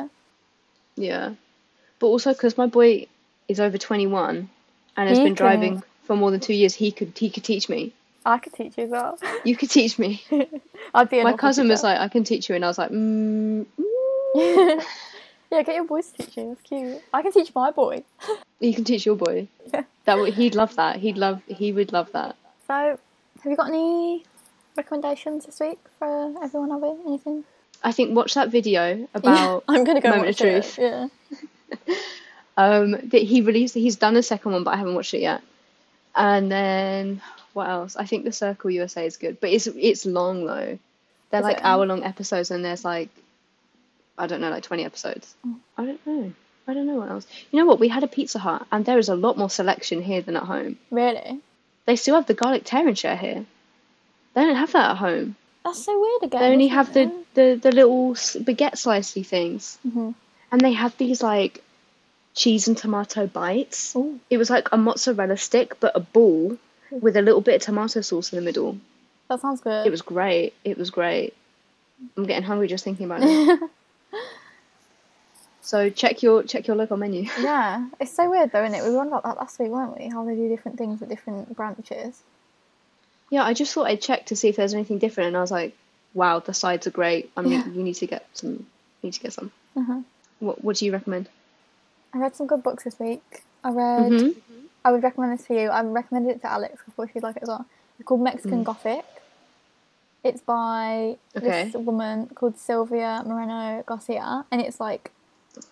Yeah. 0.96 1.34
But 1.98 2.06
also 2.06 2.32
because 2.32 2.56
my 2.56 2.66
boy 2.66 3.06
is 3.48 3.58
over 3.60 3.76
21 3.78 4.48
and 4.96 5.08
has 5.08 5.18
He 5.18 5.24
been 5.24 5.34
can- 5.34 5.44
driving 5.44 5.82
for 6.04 6.14
more 6.16 6.30
than 6.30 6.40
2 6.40 6.54
years, 6.54 6.74
he 6.74 6.92
could 6.92 7.16
he 7.18 7.28
could 7.30 7.44
teach 7.44 7.68
me. 7.68 7.92
I 8.26 8.38
could 8.38 8.52
teach 8.54 8.78
you 8.78 8.84
as 8.84 8.90
well. 8.90 9.18
You 9.44 9.56
could 9.56 9.70
teach 9.70 9.98
me. 9.98 10.22
I'd 10.94 11.10
be 11.10 11.18
an 11.18 11.24
My 11.24 11.30
awful 11.30 11.38
cousin 11.38 11.68
was 11.68 11.80
teacher. 11.80 11.88
like, 11.88 12.00
I 12.00 12.08
can 12.08 12.24
teach 12.24 12.48
you 12.48 12.54
and 12.54 12.64
I 12.64 12.68
was 12.68 12.78
like, 12.78 12.90
mm, 12.90 13.66
mm. 14.36 14.84
yeah, 15.54 15.62
get 15.62 15.74
your 15.74 15.84
boys 15.84 16.10
to 16.10 16.22
teach 16.22 16.36
you. 16.36 16.48
That's 16.48 16.62
cute. 16.62 17.02
I 17.12 17.22
can 17.22 17.32
teach 17.32 17.54
my 17.54 17.70
boy. 17.70 18.02
you 18.60 18.74
can 18.74 18.84
teach 18.84 19.06
your 19.06 19.16
boy. 19.16 19.48
Yeah. 19.72 19.84
That 20.04 20.18
would 20.18 20.34
he'd 20.34 20.54
love 20.54 20.76
that. 20.76 20.96
He'd 20.96 21.16
love 21.16 21.40
he 21.46 21.72
would 21.72 21.92
love 21.92 22.12
that. 22.12 22.36
So, 22.66 22.98
have 23.42 23.50
you 23.50 23.56
got 23.56 23.68
any 23.68 24.24
recommendations 24.76 25.46
this 25.46 25.58
week 25.58 25.78
for 25.98 26.34
everyone, 26.42 26.70
Abby? 26.72 27.00
Anything? 27.06 27.44
I 27.82 27.92
think 27.92 28.14
watch 28.14 28.34
that 28.34 28.50
video 28.50 29.08
about 29.14 29.64
I'm 29.66 29.84
gonna 29.84 30.00
go 30.02 30.10
Moment 30.10 30.26
watch 30.26 30.40
of 30.42 30.46
it. 30.46 30.62
Truth. 30.62 30.78
Yeah. 30.78 31.08
um 32.56 32.90
that 32.92 33.22
he 33.22 33.40
released 33.40 33.74
he's 33.74 33.96
done 33.96 34.16
a 34.16 34.22
second 34.22 34.52
one 34.52 34.62
but 34.64 34.74
I 34.74 34.76
haven't 34.76 34.94
watched 34.94 35.14
it 35.14 35.22
yet. 35.22 35.42
And 36.14 36.52
then 36.52 37.22
what 37.54 37.68
else? 37.68 37.96
I 37.96 38.04
think 38.04 38.24
the 38.24 38.32
Circle 38.32 38.70
USA 38.70 39.06
is 39.06 39.16
good, 39.16 39.40
but 39.40 39.50
it's 39.50 39.66
it's 39.66 40.04
long 40.04 40.44
though. 40.44 40.78
They're 41.30 41.40
Is 41.40 41.44
like 41.44 41.64
hour 41.64 41.86
long 41.86 42.04
episodes 42.04 42.50
and 42.50 42.64
there's 42.64 42.84
like 42.84 43.08
I 44.18 44.26
don't 44.26 44.40
know, 44.40 44.50
like 44.50 44.62
20 44.62 44.84
episodes. 44.84 45.34
Oh. 45.46 45.56
I 45.76 45.84
don't 45.84 46.06
know. 46.06 46.32
I 46.66 46.74
don't 46.74 46.86
know 46.86 46.94
what 46.96 47.10
else. 47.10 47.26
You 47.50 47.58
know 47.58 47.66
what? 47.66 47.80
We 47.80 47.88
had 47.88 48.04
a 48.04 48.08
Pizza 48.08 48.38
Hut 48.38 48.66
and 48.72 48.84
there 48.84 48.98
is 48.98 49.08
a 49.08 49.14
lot 49.16 49.36
more 49.36 49.50
selection 49.50 50.02
here 50.02 50.22
than 50.22 50.36
at 50.36 50.44
home. 50.44 50.78
Really? 50.90 51.40
They 51.86 51.96
still 51.96 52.14
have 52.14 52.26
the 52.26 52.34
garlic 52.34 52.62
tear 52.64 52.86
and 52.88 52.98
share 52.98 53.16
here. 53.16 53.44
They 54.34 54.42
don't 54.42 54.56
have 54.56 54.72
that 54.72 54.92
at 54.92 54.96
home. 54.96 55.36
That's 55.64 55.84
so 55.84 55.98
weird 56.00 56.22
again. 56.24 56.40
They 56.40 56.52
only 56.52 56.68
have 56.68 56.92
the, 56.94 57.12
the, 57.34 57.58
the 57.60 57.72
little 57.72 58.14
baguette 58.14 58.74
slicey 58.76 59.24
things. 59.26 59.78
Mhm. 59.86 60.14
And 60.52 60.60
they 60.60 60.72
have 60.72 60.96
these 60.96 61.22
like 61.22 61.62
cheese 62.34 62.68
and 62.68 62.76
tomato 62.76 63.26
bites. 63.26 63.94
Ooh. 63.96 64.18
It 64.30 64.38
was 64.38 64.50
like 64.50 64.68
a 64.72 64.76
mozzarella 64.76 65.36
stick, 65.36 65.78
but 65.80 65.92
a 65.94 66.00
ball 66.00 66.56
with 66.90 67.16
a 67.16 67.22
little 67.22 67.40
bit 67.40 67.56
of 67.56 67.62
tomato 67.62 68.00
sauce 68.00 68.32
in 68.32 68.36
the 68.38 68.44
middle. 68.44 68.78
That 69.28 69.40
sounds 69.40 69.60
good. 69.60 69.86
It 69.86 69.90
was 69.90 70.02
great. 70.02 70.54
It 70.64 70.78
was 70.78 70.90
great. 70.90 71.34
I'm 72.16 72.24
getting 72.26 72.42
hungry 72.44 72.68
just 72.68 72.84
thinking 72.84 73.06
about 73.06 73.20
it. 73.22 73.60
so 75.64 75.88
check 75.90 76.22
your 76.22 76.42
check 76.42 76.66
your 76.66 76.76
local 76.76 76.96
menu. 76.96 77.22
yeah, 77.40 77.88
it's 78.00 78.12
so 78.14 78.30
weird 78.30 78.52
though, 78.52 78.64
isn't 78.64 78.74
it? 78.78 78.84
We 78.84 78.90
were 78.90 79.00
on 79.00 79.08
about 79.08 79.22
that 79.24 79.36
last 79.38 79.58
week, 79.58 79.70
weren't 79.70 79.98
we? 79.98 80.08
How 80.08 80.24
they 80.24 80.34
do 80.34 80.48
different 80.48 80.78
things 80.78 81.02
at 81.02 81.08
different 81.08 81.56
branches. 81.56 82.22
Yeah, 83.30 83.42
I 83.44 83.54
just 83.54 83.72
thought 83.72 83.86
I'd 83.86 84.00
check 84.02 84.26
to 84.26 84.36
see 84.36 84.48
if 84.48 84.56
there's 84.56 84.74
anything 84.74 84.98
different, 84.98 85.28
and 85.28 85.36
I 85.36 85.40
was 85.40 85.50
like, 85.50 85.74
wow, 86.12 86.38
the 86.40 86.54
sides 86.54 86.86
are 86.86 86.90
great. 86.90 87.30
I 87.36 87.42
mean, 87.42 87.52
Yeah. 87.52 87.66
you 87.68 87.82
need 87.82 87.94
to 87.96 88.06
get 88.06 88.26
some. 88.34 88.50
You 88.52 88.66
need 89.02 89.14
to 89.14 89.20
get 89.20 89.32
some. 89.32 89.50
Uh-huh. 89.76 90.00
What 90.40 90.62
What 90.62 90.76
do 90.76 90.84
you 90.84 90.92
recommend? 90.92 91.28
I 92.12 92.18
read 92.18 92.36
some 92.36 92.46
good 92.46 92.62
books 92.62 92.84
this 92.84 92.98
week. 93.00 93.42
I 93.64 93.70
read. 93.70 94.12
Mhm. 94.12 94.36
I 94.84 94.92
would 94.92 95.02
recommend 95.02 95.38
this 95.38 95.46
for 95.46 95.54
you. 95.58 95.68
I 95.70 95.82
recommended 95.82 96.36
it 96.36 96.40
to 96.42 96.50
Alex. 96.52 96.82
Thought 96.94 97.08
she'd 97.12 97.22
like 97.22 97.36
it 97.36 97.42
as 97.42 97.48
well. 97.48 97.64
It's 97.98 98.06
called 98.06 98.20
Mexican 98.20 98.60
Mm. 98.60 98.64
Gothic. 98.64 99.04
It's 100.22 100.40
by 100.42 101.16
Okay. 101.36 101.64
this 101.64 101.74
woman 101.74 102.26
called 102.34 102.58
Silvia 102.58 103.22
Moreno 103.26 103.82
Garcia, 103.86 104.44
and 104.50 104.60
it's 104.60 104.78
like 104.80 105.10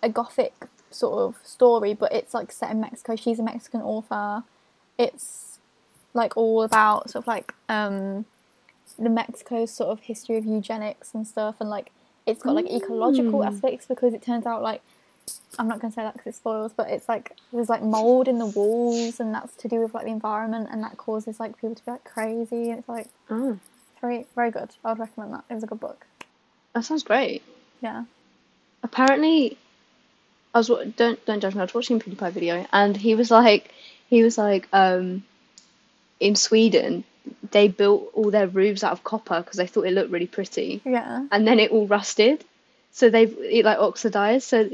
a 0.01 0.09
gothic 0.09 0.53
sort 0.91 1.13
of 1.19 1.37
story, 1.45 1.93
but 1.93 2.11
it's 2.13 2.33
like 2.33 2.51
set 2.51 2.71
in 2.71 2.79
Mexico. 2.81 3.15
She's 3.15 3.39
a 3.39 3.43
Mexican 3.43 3.81
author. 3.81 4.43
It's 4.97 5.59
like 6.13 6.37
all 6.37 6.61
about 6.63 7.09
sort 7.09 7.23
of 7.23 7.27
like 7.27 7.53
um, 7.69 8.25
the 8.99 9.09
Mexico's 9.09 9.71
sort 9.71 9.89
of 9.89 10.01
history 10.01 10.37
of 10.37 10.45
eugenics 10.45 11.13
and 11.13 11.25
stuff, 11.27 11.55
and 11.59 11.69
like 11.69 11.91
it's 12.25 12.43
got 12.43 12.55
like 12.55 12.69
ecological 12.71 13.39
Mm. 13.39 13.47
aspects 13.47 13.85
because 13.85 14.13
it 14.13 14.21
turns 14.21 14.45
out 14.45 14.61
like 14.61 14.81
I'm 15.57 15.67
not 15.67 15.79
gonna 15.79 15.93
say 15.93 16.03
that 16.03 16.13
because 16.13 16.33
it 16.33 16.35
spoils, 16.35 16.73
but 16.75 16.89
it's 16.89 17.07
like 17.09 17.35
there's 17.51 17.69
like 17.69 17.81
mold 17.81 18.27
in 18.27 18.37
the 18.39 18.45
walls, 18.45 19.19
and 19.19 19.33
that's 19.33 19.55
to 19.57 19.67
do 19.67 19.79
with 19.79 19.93
like 19.93 20.05
the 20.05 20.11
environment, 20.11 20.67
and 20.71 20.83
that 20.83 20.97
causes 20.97 21.39
like 21.39 21.55
people 21.57 21.75
to 21.75 21.83
be 21.85 21.91
like 21.91 22.03
crazy. 22.03 22.69
And 22.69 22.79
it's 22.79 22.89
like 22.89 23.07
Oh, 23.29 23.57
very 24.01 24.27
very 24.35 24.51
good. 24.51 24.69
I 24.85 24.89
would 24.89 24.99
recommend 24.99 25.33
that. 25.33 25.43
It 25.49 25.53
was 25.55 25.63
a 25.63 25.67
good 25.67 25.79
book. 25.79 26.05
that 26.73 26.85
sounds 26.85 27.03
great. 27.03 27.41
Yeah. 27.81 28.03
apparently 28.83 29.57
I 30.53 30.59
was 30.59 30.67
don't 30.95 31.25
don't 31.25 31.39
judge 31.39 31.55
me. 31.55 31.61
I 31.61 31.63
was 31.63 31.73
watching 31.73 31.97
a 31.97 31.99
PewDiePie 31.99 32.31
video, 32.31 32.65
and 32.71 32.95
he 32.95 33.15
was 33.15 33.31
like, 33.31 33.73
he 34.09 34.23
was 34.23 34.37
like, 34.37 34.67
um, 34.73 35.23
in 36.19 36.35
Sweden, 36.35 37.03
they 37.51 37.67
built 37.67 38.11
all 38.13 38.29
their 38.31 38.47
roofs 38.47 38.83
out 38.83 38.91
of 38.91 39.03
copper 39.03 39.41
because 39.41 39.57
they 39.57 39.67
thought 39.67 39.87
it 39.87 39.93
looked 39.93 40.11
really 40.11 40.27
pretty, 40.27 40.81
Yeah. 40.85 41.27
and 41.31 41.47
then 41.47 41.59
it 41.59 41.71
all 41.71 41.87
rusted, 41.87 42.43
so 42.91 43.09
they've 43.09 43.35
it 43.39 43.65
like 43.65 43.79
oxidized. 43.79 44.47
So 44.47 44.69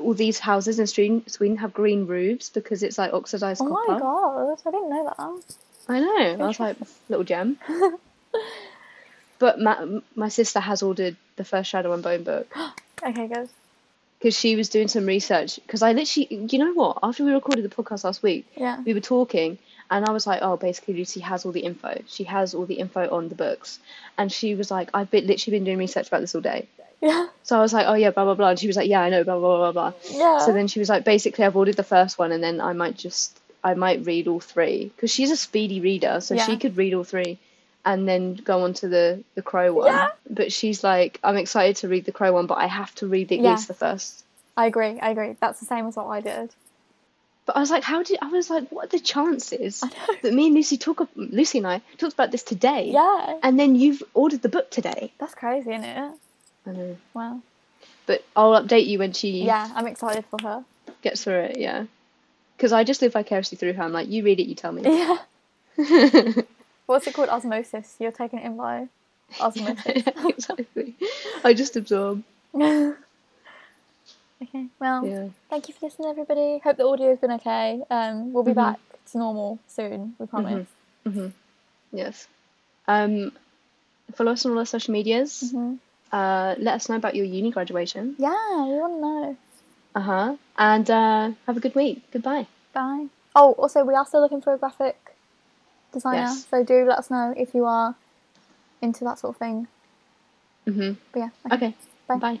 all 0.00 0.14
these 0.14 0.38
houses 0.38 0.78
in 0.78 0.86
Sweden 0.86 1.22
Sweden 1.28 1.56
have 1.58 1.72
green 1.74 2.06
roofs 2.06 2.48
because 2.50 2.82
it's 2.82 2.98
like 2.98 3.12
oxidized 3.12 3.60
Oh 3.62 3.68
copper. 3.68 3.92
Oh 3.92 3.92
my 3.92 3.98
god, 4.00 4.58
I 4.66 4.70
didn't 4.70 4.90
know 4.90 5.04
that. 5.16 5.42
I 5.88 6.00
know. 6.00 6.44
I 6.44 6.46
was 6.48 6.60
like, 6.60 6.76
little 7.08 7.24
gem. 7.24 7.58
But 9.38 9.60
my 9.60 10.00
my 10.14 10.28
sister 10.28 10.60
has 10.60 10.82
ordered 10.82 11.16
the 11.36 11.44
first 11.44 11.70
Shadow 11.70 11.92
and 11.92 12.02
Bone 12.02 12.24
book. 12.24 12.52
Okay, 13.02 13.28
good. 13.28 13.48
Because 14.20 14.36
she 14.38 14.54
was 14.54 14.68
doing 14.68 14.86
some 14.86 15.06
research. 15.06 15.58
Because 15.66 15.82
I 15.82 15.92
literally, 15.92 16.46
you 16.50 16.58
know 16.58 16.72
what? 16.74 16.98
After 17.02 17.24
we 17.24 17.32
recorded 17.32 17.64
the 17.64 17.74
podcast 17.74 18.04
last 18.04 18.22
week, 18.22 18.46
Yeah. 18.54 18.78
we 18.84 18.92
were 18.94 19.00
talking, 19.00 19.56
and 19.90 20.04
I 20.06 20.10
was 20.12 20.26
like, 20.26 20.40
"Oh, 20.42 20.56
basically, 20.58 20.94
Lucy 20.94 21.20
has 21.20 21.44
all 21.46 21.52
the 21.52 21.60
info. 21.60 22.02
She 22.06 22.24
has 22.24 22.54
all 22.54 22.66
the 22.66 22.74
info 22.74 23.08
on 23.10 23.28
the 23.30 23.34
books." 23.34 23.78
And 24.18 24.30
she 24.30 24.54
was 24.54 24.70
like, 24.70 24.90
"I've 24.92 25.10
been, 25.10 25.26
literally 25.26 25.56
been 25.58 25.64
doing 25.64 25.78
research 25.78 26.08
about 26.08 26.20
this 26.20 26.34
all 26.34 26.42
day." 26.42 26.68
Yeah. 27.00 27.28
So 27.44 27.56
I 27.56 27.62
was 27.62 27.72
like, 27.72 27.86
"Oh 27.88 27.94
yeah, 27.94 28.10
blah 28.10 28.24
blah 28.24 28.34
blah." 28.34 28.50
And 28.50 28.58
she 28.58 28.66
was 28.66 28.76
like, 28.76 28.88
"Yeah, 28.88 29.00
I 29.00 29.08
know, 29.08 29.24
blah 29.24 29.38
blah 29.38 29.56
blah 29.56 29.72
blah." 29.72 29.92
Yeah. 30.10 30.38
So 30.40 30.52
then 30.52 30.68
she 30.68 30.78
was 30.80 30.90
like, 30.90 31.04
"Basically, 31.04 31.44
I've 31.46 31.56
ordered 31.56 31.76
the 31.76 31.82
first 31.82 32.18
one, 32.18 32.30
and 32.30 32.44
then 32.44 32.60
I 32.60 32.74
might 32.74 32.96
just, 32.98 33.40
I 33.64 33.72
might 33.74 34.04
read 34.04 34.28
all 34.28 34.38
three 34.40 34.92
because 34.94 35.10
she's 35.10 35.30
a 35.30 35.36
speedy 35.36 35.80
reader, 35.80 36.20
so 36.20 36.36
she 36.36 36.58
could 36.58 36.76
read 36.76 36.92
all 36.92 37.04
three." 37.04 37.38
And 37.84 38.06
then 38.06 38.34
go 38.34 38.62
on 38.64 38.74
to 38.74 38.88
the 38.88 39.24
the 39.34 39.42
crow 39.42 39.72
one, 39.72 39.86
Yeah. 39.86 40.10
but 40.28 40.52
she's 40.52 40.84
like, 40.84 41.18
I'm 41.24 41.36
excited 41.38 41.76
to 41.76 41.88
read 41.88 42.04
the 42.04 42.12
crow 42.12 42.32
one, 42.32 42.46
but 42.46 42.58
I 42.58 42.66
have 42.66 42.94
to 42.96 43.06
read 43.06 43.32
at 43.32 43.38
Yeah. 43.38 43.52
least 43.52 43.68
the 43.68 43.74
first 43.74 44.22
I 44.56 44.66
agree. 44.66 44.98
I 45.00 45.10
agree. 45.10 45.36
That's 45.40 45.60
the 45.60 45.66
same 45.66 45.86
as 45.86 45.96
what 45.96 46.06
I 46.08 46.20
did. 46.20 46.50
But 47.46 47.56
I 47.56 47.60
was 47.60 47.70
like, 47.70 47.82
how 47.82 48.02
did 48.02 48.18
I 48.20 48.28
was 48.28 48.50
like, 48.50 48.68
what 48.70 48.84
are 48.84 48.88
the 48.88 49.00
chances 49.00 49.80
that 50.22 50.32
me 50.34 50.46
and 50.46 50.54
Lucy 50.54 50.76
talk, 50.76 51.08
Lucy 51.16 51.58
and 51.58 51.66
I 51.66 51.80
talked 51.96 52.12
about 52.12 52.30
this 52.30 52.42
today, 52.42 52.90
Yeah. 52.90 53.38
and 53.42 53.58
then 53.58 53.74
you've 53.76 54.02
ordered 54.12 54.42
the 54.42 54.50
book 54.50 54.70
today? 54.70 55.12
That's 55.18 55.34
crazy, 55.34 55.70
isn't 55.70 55.82
it? 55.84 56.12
I 56.66 56.70
know. 56.72 56.96
Wow. 57.14 57.40
But 58.06 58.24
I'll 58.36 58.60
update 58.62 58.86
you 58.86 58.98
when 58.98 59.12
she 59.14 59.42
Yeah, 59.44 59.70
I'm 59.74 59.86
excited 59.86 60.26
for 60.26 60.38
her. 60.42 60.64
gets 61.00 61.24
through 61.24 61.40
it. 61.48 61.56
Yeah, 61.58 61.86
because 62.56 62.72
I 62.72 62.84
just 62.84 63.00
live 63.00 63.14
vicariously 63.14 63.56
through 63.56 63.72
her. 63.72 63.82
I'm 63.82 63.92
like, 63.92 64.08
you 64.08 64.22
read 64.22 64.38
it, 64.38 64.46
you 64.48 64.54
tell 64.54 64.72
me. 64.72 64.82
Yeah. 65.78 66.42
What's 66.90 67.06
it 67.06 67.14
called? 67.14 67.28
Osmosis. 67.28 67.94
You're 68.00 68.10
taking 68.10 68.40
it 68.40 68.46
in 68.46 68.56
by 68.56 68.88
osmosis. 69.40 70.02
exactly. 70.24 70.96
I 71.44 71.54
just 71.54 71.76
absorb. 71.76 72.24
okay. 72.54 72.96
Well, 74.80 75.06
Yeah. 75.06 75.28
thank 75.48 75.68
you 75.68 75.74
for 75.74 75.86
listening, 75.86 76.10
everybody. 76.10 76.58
Hope 76.64 76.76
the 76.78 76.82
audio's 76.84 77.18
been 77.20 77.30
okay. 77.32 77.80
Um, 77.90 78.32
we'll 78.32 78.42
be 78.42 78.50
Mhm. 78.50 78.56
back 78.56 78.80
to 79.12 79.18
normal 79.18 79.60
soon. 79.68 80.16
We 80.18 80.26
promise. 80.26 80.66
hmm 81.04 81.28
Yes. 81.92 82.26
Um, 82.88 83.30
follow 84.14 84.32
us 84.32 84.44
on 84.44 84.50
all 84.52 84.58
our 84.58 84.66
social 84.66 84.92
medias. 84.92 85.52
hmm 85.52 85.74
Uh, 86.12 86.56
let 86.58 86.74
us 86.74 86.88
know 86.88 86.96
about 86.96 87.14
your 87.14 87.24
uni 87.24 87.52
graduation. 87.52 88.16
Yeah, 88.18 88.64
we 88.66 88.74
want 88.82 88.94
to 88.94 89.00
know. 89.00 89.36
Uh 89.94 90.00
huh. 90.00 90.36
And 90.58 90.90
uh, 90.90 91.30
have 91.46 91.56
a 91.56 91.60
good 91.60 91.76
week. 91.76 92.02
Goodbye. 92.10 92.48
Bye. 92.72 93.06
Oh, 93.36 93.52
also, 93.52 93.84
we 93.84 93.94
are 93.94 94.04
still 94.04 94.20
looking 94.20 94.40
for 94.42 94.52
a 94.54 94.58
graphic 94.58 95.09
designer, 95.92 96.18
Yes. 96.18 96.46
so 96.50 96.62
do 96.64 96.84
let 96.84 96.98
us 96.98 97.10
know 97.10 97.34
if 97.36 97.54
you 97.54 97.64
are 97.64 97.94
into 98.82 99.04
that 99.04 99.18
sort 99.18 99.34
of 99.34 99.38
thing. 99.38 99.66
Mm-hmm. 100.66 100.92
But 101.12 101.18
yeah, 101.18 101.30
Okay. 101.52 101.74
Bye. 102.06 102.16
Bye. 102.16 102.40